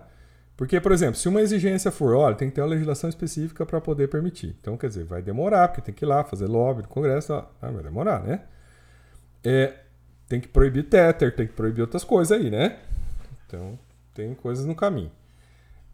Porque, 0.58 0.82
por 0.82 0.92
exemplo, 0.92 1.16
se 1.16 1.30
uma 1.30 1.40
exigência 1.40 1.92
for, 1.92 2.16
olha, 2.16 2.36
tem 2.36 2.50
que 2.50 2.56
ter 2.56 2.62
uma 2.62 2.68
legislação 2.68 3.08
específica 3.08 3.64
para 3.64 3.80
poder 3.80 4.10
permitir. 4.10 4.56
Então, 4.60 4.76
quer 4.76 4.88
dizer, 4.88 5.06
vai 5.06 5.22
demorar, 5.22 5.68
porque 5.68 5.82
tem 5.82 5.94
que 5.94 6.04
ir 6.04 6.08
lá 6.08 6.24
fazer 6.24 6.48
lobby 6.48 6.82
no 6.82 6.88
Congresso, 6.88 7.32
ah, 7.32 7.48
vai 7.62 7.84
demorar, 7.84 8.24
né? 8.24 8.42
É, 9.44 9.76
tem 10.28 10.42
que 10.42 10.48
proibir 10.48 10.86
Tether, 10.86 11.36
tem 11.36 11.46
que 11.46 11.54
proibir 11.54 11.82
outras 11.82 12.04
coisas 12.04 12.36
aí, 12.36 12.50
né? 12.50 12.80
Então, 13.46 13.78
tem 14.16 14.34
coisas 14.34 14.66
no 14.66 14.74
caminho. 14.74 15.12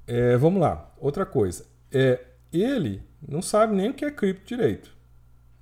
É, 0.07 0.37
vamos 0.37 0.61
lá, 0.61 0.89
outra 0.97 1.25
coisa. 1.25 1.65
É, 1.91 2.21
ele 2.51 3.03
não 3.27 3.41
sabe 3.41 3.75
nem 3.75 3.89
o 3.89 3.93
que 3.93 4.05
é 4.05 4.11
cripto 4.11 4.45
direito. 4.45 4.95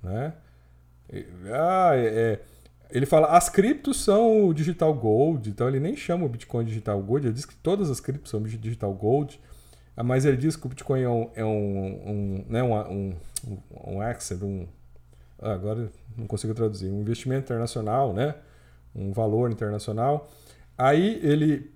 Né? 0.00 0.32
Ah, 1.52 1.92
é, 1.96 2.38
ele 2.92 3.06
fala, 3.06 3.28
as 3.28 3.48
criptos 3.48 4.04
são 4.04 4.46
o 4.46 4.54
digital 4.54 4.94
gold, 4.94 5.48
então 5.50 5.66
ele 5.68 5.80
nem 5.80 5.96
chama 5.96 6.24
o 6.24 6.28
Bitcoin 6.28 6.64
digital 6.64 7.00
gold, 7.02 7.26
ele 7.26 7.34
diz 7.34 7.44
que 7.44 7.54
todas 7.56 7.90
as 7.90 7.98
criptos 8.00 8.30
são 8.30 8.42
digital 8.42 8.92
gold, 8.92 9.40
mas 10.04 10.24
ele 10.24 10.36
diz 10.36 10.56
que 10.56 10.66
o 10.66 10.68
Bitcoin 10.68 11.02
é 11.02 11.08
um, 11.08 11.30
é 11.34 11.44
um, 11.44 12.10
um, 12.10 12.44
né, 12.48 12.62
um, 12.62 12.74
um, 12.74 13.16
um 13.86 14.00
asset, 14.00 14.42
um, 14.44 14.66
ah, 15.40 15.52
agora 15.52 15.90
não 16.16 16.26
consigo 16.26 16.54
traduzir, 16.54 16.88
um 16.90 17.00
investimento 17.00 17.44
internacional, 17.44 18.12
né? 18.12 18.34
um 18.94 19.12
valor 19.12 19.50
internacional. 19.50 20.30
Aí 20.76 21.20
ele 21.22 21.70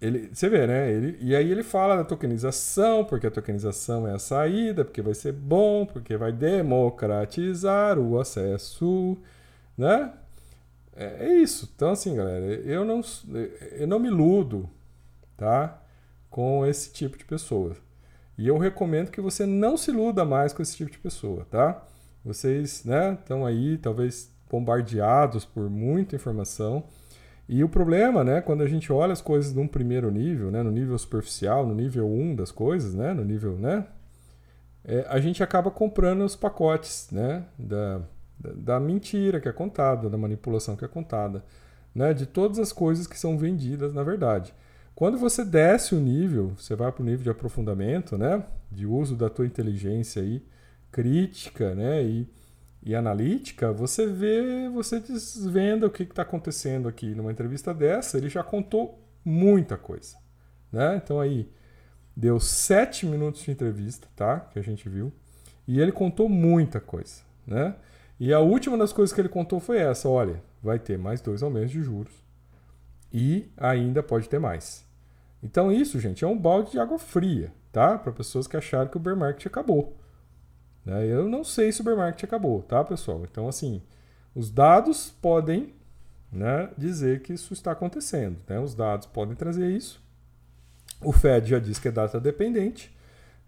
ele, 0.00 0.30
você 0.32 0.48
vê, 0.48 0.64
né? 0.64 0.92
Ele, 0.92 1.18
e 1.20 1.34
aí 1.34 1.50
ele 1.50 1.64
fala 1.64 1.96
da 1.96 2.04
tokenização, 2.04 3.04
porque 3.04 3.26
a 3.26 3.30
tokenização 3.32 4.06
é 4.06 4.14
a 4.14 4.18
saída, 4.18 4.84
porque 4.84 5.02
vai 5.02 5.12
ser 5.12 5.32
bom, 5.32 5.84
porque 5.84 6.16
vai 6.16 6.30
democratizar 6.30 7.98
o 7.98 8.20
acesso, 8.20 9.18
né? 9.76 10.12
É, 10.98 11.26
é 11.26 11.34
isso. 11.36 11.72
Então, 11.74 11.90
assim, 11.90 12.16
galera, 12.16 12.44
eu 12.44 12.84
não, 12.84 13.00
eu 13.72 13.86
não 13.86 14.00
me 14.00 14.08
iludo, 14.08 14.68
tá? 15.36 15.80
Com 16.28 16.66
esse 16.66 16.92
tipo 16.92 17.16
de 17.16 17.24
pessoa. 17.24 17.76
E 18.36 18.48
eu 18.48 18.58
recomendo 18.58 19.10
que 19.10 19.20
você 19.20 19.46
não 19.46 19.76
se 19.76 19.90
iluda 19.92 20.24
mais 20.24 20.52
com 20.52 20.60
esse 20.60 20.76
tipo 20.76 20.90
de 20.90 20.98
pessoa, 20.98 21.46
tá? 21.50 21.84
Vocês, 22.24 22.84
né, 22.84 23.14
estão 23.14 23.46
aí, 23.46 23.78
talvez 23.78 24.32
bombardeados 24.50 25.44
por 25.44 25.70
muita 25.70 26.16
informação. 26.16 26.84
E 27.48 27.62
o 27.64 27.68
problema, 27.68 28.24
né, 28.24 28.40
quando 28.40 28.62
a 28.62 28.68
gente 28.68 28.92
olha 28.92 29.12
as 29.12 29.22
coisas 29.22 29.54
num 29.54 29.66
primeiro 29.68 30.10
nível, 30.10 30.50
né, 30.50 30.62
no 30.62 30.70
nível 30.70 30.98
superficial, 30.98 31.66
no 31.66 31.74
nível 31.74 32.06
1 32.06 32.36
das 32.36 32.50
coisas, 32.50 32.94
né, 32.94 33.14
no 33.14 33.24
nível, 33.24 33.56
né, 33.56 33.86
é, 34.84 35.06
a 35.08 35.20
gente 35.20 35.42
acaba 35.42 35.70
comprando 35.70 36.24
os 36.24 36.36
pacotes, 36.36 37.08
né, 37.10 37.44
da, 37.58 38.02
da, 38.38 38.78
mentira 38.78 39.40
que 39.40 39.48
é 39.48 39.52
contada, 39.52 40.08
da 40.08 40.16
manipulação 40.16 40.76
que 40.76 40.84
é 40.84 40.88
contada, 40.88 41.44
né, 41.94 42.14
de 42.14 42.26
todas 42.26 42.58
as 42.58 42.72
coisas 42.72 43.06
que 43.06 43.18
são 43.18 43.36
vendidas 43.36 43.92
na 43.92 44.02
verdade. 44.02 44.54
Quando 44.98 45.16
você 45.16 45.44
desce 45.44 45.94
o 45.94 46.00
nível, 46.00 46.54
você 46.56 46.74
vai 46.74 46.90
para 46.90 47.02
o 47.02 47.04
nível 47.04 47.22
de 47.22 47.30
aprofundamento, 47.30 48.18
né? 48.18 48.42
De 48.68 48.84
uso 48.84 49.14
da 49.14 49.30
tua 49.30 49.46
inteligência 49.46 50.20
aí, 50.20 50.44
crítica, 50.90 51.72
né? 51.72 52.02
E, 52.02 52.28
e 52.82 52.96
analítica, 52.96 53.72
você 53.72 54.08
vê, 54.08 54.68
você 54.68 54.98
desvenda 54.98 55.86
o 55.86 55.90
que 55.90 56.02
está 56.02 56.22
acontecendo 56.22 56.88
aqui. 56.88 57.14
Numa 57.14 57.30
entrevista 57.30 57.72
dessa, 57.72 58.18
ele 58.18 58.28
já 58.28 58.42
contou 58.42 59.00
muita 59.24 59.76
coisa, 59.76 60.16
né? 60.72 60.96
Então 60.96 61.20
aí, 61.20 61.48
deu 62.16 62.40
sete 62.40 63.06
minutos 63.06 63.42
de 63.42 63.52
entrevista, 63.52 64.08
tá? 64.16 64.40
Que 64.40 64.58
a 64.58 64.62
gente 64.62 64.88
viu. 64.88 65.12
E 65.64 65.80
ele 65.80 65.92
contou 65.92 66.28
muita 66.28 66.80
coisa, 66.80 67.22
né? 67.46 67.76
E 68.20 68.32
a 68.32 68.40
última 68.40 68.76
das 68.76 68.92
coisas 68.92 69.14
que 69.14 69.20
ele 69.20 69.28
contou 69.28 69.60
foi 69.60 69.78
essa: 69.78 70.08
olha, 70.08 70.42
vai 70.62 70.78
ter 70.78 70.98
mais 70.98 71.20
dois 71.20 71.42
aumentos 71.42 71.70
de 71.70 71.82
juros 71.82 72.12
e 73.12 73.50
ainda 73.56 74.02
pode 74.02 74.28
ter 74.28 74.38
mais. 74.38 74.86
Então 75.42 75.70
isso, 75.70 76.00
gente, 76.00 76.24
é 76.24 76.26
um 76.26 76.36
balde 76.36 76.72
de 76.72 76.80
água 76.80 76.98
fria, 76.98 77.52
tá? 77.72 77.96
Para 77.96 78.12
pessoas 78.12 78.46
que 78.46 78.56
acharam 78.56 78.88
que 78.88 78.96
o 78.96 79.00
bear 79.00 79.16
market 79.16 79.46
acabou. 79.46 79.96
Né? 80.84 81.06
Eu 81.06 81.28
não 81.28 81.44
sei 81.44 81.70
se 81.70 81.80
o 81.80 81.84
bear 81.84 81.96
market 81.96 82.24
acabou, 82.24 82.62
tá, 82.62 82.82
pessoal? 82.82 83.22
Então, 83.30 83.48
assim, 83.48 83.82
os 84.34 84.50
dados 84.50 85.14
podem 85.22 85.74
né, 86.30 86.70
dizer 86.76 87.22
que 87.22 87.32
isso 87.32 87.52
está 87.52 87.72
acontecendo. 87.72 88.38
Né? 88.48 88.58
Os 88.58 88.74
dados 88.74 89.06
podem 89.06 89.36
trazer 89.36 89.70
isso. 89.70 90.02
O 91.00 91.12
Fed 91.12 91.48
já 91.48 91.58
disse 91.58 91.80
que 91.80 91.88
é 91.88 91.92
data 91.92 92.18
dependente. 92.18 92.94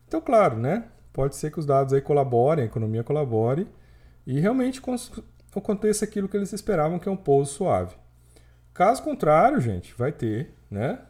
Então, 0.06 0.20
claro, 0.20 0.56
né? 0.56 0.84
Pode 1.12 1.34
ser 1.34 1.50
que 1.50 1.58
os 1.58 1.66
dados 1.66 1.92
aí 1.92 2.00
colaborem, 2.00 2.62
a 2.62 2.66
economia 2.66 3.02
colabore 3.02 3.66
e 4.26 4.38
realmente 4.40 4.80
aconteça 5.54 6.04
aquilo 6.04 6.28
que 6.28 6.36
eles 6.36 6.52
esperavam, 6.52 6.98
que 6.98 7.08
é 7.08 7.12
um 7.12 7.16
pouso 7.16 7.52
suave. 7.52 7.94
Caso 8.72 9.02
contrário, 9.02 9.60
gente, 9.60 9.94
vai 9.96 10.12
ter, 10.12 10.54
né? 10.70 11.00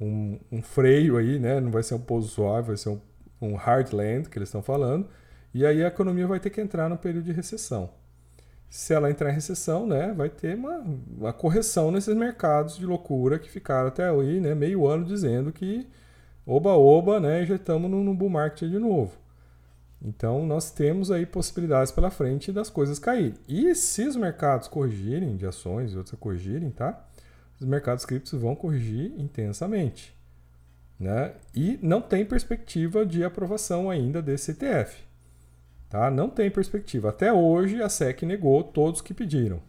Um, 0.00 0.38
um 0.52 0.62
freio 0.62 1.16
aí, 1.16 1.38
né? 1.38 1.60
Não 1.60 1.70
vai 1.70 1.82
ser 1.82 1.94
um 1.94 2.00
pouso 2.00 2.28
suave, 2.28 2.68
vai 2.68 2.76
ser 2.76 2.90
um, 2.90 3.00
um 3.40 3.54
hard 3.54 3.92
land 3.92 4.28
que 4.28 4.38
eles 4.38 4.48
estão 4.48 4.62
falando. 4.62 5.08
E 5.52 5.64
aí 5.64 5.84
a 5.84 5.88
economia 5.88 6.26
vai 6.26 6.40
ter 6.40 6.50
que 6.50 6.60
entrar 6.60 6.88
no 6.88 6.98
período 6.98 7.24
de 7.24 7.32
recessão. 7.32 7.90
Se 8.68 8.92
ela 8.92 9.08
entrar 9.08 9.30
em 9.30 9.34
recessão, 9.34 9.86
né, 9.86 10.12
vai 10.12 10.28
ter 10.28 10.56
uma, 10.56 10.84
uma 11.16 11.32
correção 11.32 11.92
nesses 11.92 12.14
mercados 12.14 12.76
de 12.76 12.84
loucura 12.84 13.38
que 13.38 13.48
ficaram 13.48 13.88
até 13.88 14.08
aí, 14.08 14.40
né, 14.40 14.52
meio 14.54 14.86
ano 14.86 15.04
dizendo 15.04 15.52
que 15.52 15.86
oba-oba, 16.44 17.20
né, 17.20 17.46
já 17.46 17.54
estamos 17.54 17.88
no, 17.88 18.02
no 18.02 18.14
bull 18.14 18.30
market 18.30 18.68
de 18.68 18.78
novo. 18.78 19.16
Então 20.04 20.44
nós 20.44 20.70
temos 20.70 21.10
aí 21.10 21.24
possibilidades 21.24 21.90
pela 21.90 22.10
frente 22.10 22.52
das 22.52 22.68
coisas 22.68 22.98
caírem. 22.98 23.34
E 23.48 23.74
se 23.74 24.06
os 24.06 24.16
mercados 24.16 24.68
corrigirem 24.68 25.34
de 25.34 25.46
ações 25.46 25.92
e 25.92 25.96
outras 25.96 26.20
corrigirem, 26.20 26.70
tá? 26.70 27.02
Os 27.58 27.66
mercados 27.66 28.04
criptos 28.04 28.38
vão 28.38 28.54
corrigir 28.54 29.12
intensamente. 29.18 30.14
Né? 31.00 31.32
E 31.54 31.78
não 31.82 32.02
tem 32.02 32.24
perspectiva 32.24 33.06
de 33.06 33.24
aprovação 33.24 33.90
ainda 33.90 34.20
desse 34.20 34.50
ETF. 34.50 35.02
Tá? 35.88 36.10
Não 36.10 36.28
tem 36.28 36.50
perspectiva. 36.50 37.08
Até 37.08 37.32
hoje 37.32 37.82
a 37.82 37.88
SEC 37.88 38.22
negou 38.24 38.62
todos 38.62 39.00
que 39.00 39.14
pediram. 39.14 39.60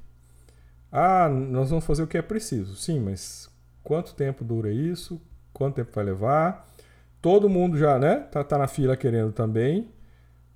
Ah, 0.91 1.29
nós 1.29 1.69
vamos 1.69 1.85
fazer 1.85 2.03
o 2.03 2.07
que 2.07 2.17
é 2.17 2.21
preciso. 2.21 2.75
Sim, 2.75 2.99
mas 2.99 3.49
quanto 3.83 4.13
tempo 4.13 4.43
dura 4.43 4.71
isso? 4.71 5.21
Quanto 5.53 5.75
tempo 5.75 5.91
vai 5.93 6.03
levar? 6.03 6.67
Todo 7.21 7.49
mundo 7.49 7.77
já 7.77 7.97
né, 7.97 8.17
tá, 8.31 8.43
tá 8.43 8.57
na 8.57 8.67
fila 8.67 8.97
querendo 8.97 9.31
também 9.31 9.89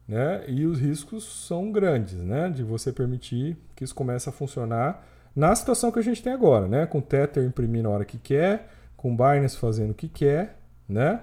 né? 0.10 0.44
E 0.48 0.66
os 0.66 0.80
riscos 0.80 1.24
são 1.46 1.72
grandes, 1.72 2.16
né? 2.16 2.50
De 2.50 2.64
você 2.64 2.92
permitir 2.92 3.56
que 3.76 3.84
isso 3.84 3.94
comece 3.94 4.28
a 4.28 4.32
funcionar 4.32 5.06
na 5.36 5.54
situação 5.56 5.92
que 5.92 6.00
a 6.00 6.02
gente 6.02 6.24
tem 6.24 6.34
agora, 6.34 6.68
né? 6.68 6.88
Com 6.88 6.98
o 6.98 7.02
Tether 7.02 7.46
imprimindo 7.46 7.88
a 7.88 7.92
hora 7.92 8.04
que 8.04 8.18
quer, 8.18 8.72
com 8.98 9.14
o 9.14 9.16
Binance 9.16 9.56
fazendo 9.56 9.92
o 9.92 9.94
que 9.94 10.08
quer, 10.08 10.58
né? 10.88 11.22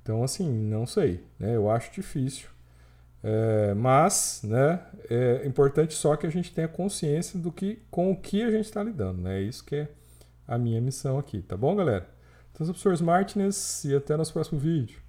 Então, 0.00 0.22
assim, 0.22 0.48
não 0.48 0.86
sei, 0.86 1.24
né? 1.36 1.56
Eu 1.56 1.68
acho 1.68 1.92
difícil. 1.92 2.48
É, 3.24 3.74
mas, 3.74 4.40
né? 4.44 4.78
É 5.10 5.44
importante 5.44 5.92
só 5.94 6.14
que 6.14 6.24
a 6.24 6.30
gente 6.30 6.52
tenha 6.54 6.68
consciência 6.68 7.40
do 7.40 7.50
que, 7.50 7.82
com 7.90 8.12
o 8.12 8.16
que 8.16 8.44
a 8.44 8.52
gente 8.52 8.66
está 8.66 8.84
lidando, 8.84 9.20
né? 9.20 9.40
É 9.40 9.42
isso 9.42 9.64
que 9.64 9.74
é 9.74 9.88
a 10.46 10.56
minha 10.56 10.80
missão 10.80 11.18
aqui, 11.18 11.42
tá 11.42 11.56
bom, 11.56 11.74
galera? 11.74 12.06
Então, 12.52 12.64
sou 12.64 12.72
o 12.72 12.78
professor 12.78 13.04
Martinez 13.04 13.84
e 13.84 13.96
até 13.96 14.16
nosso 14.16 14.32
próximo 14.32 14.60
vídeo. 14.60 15.01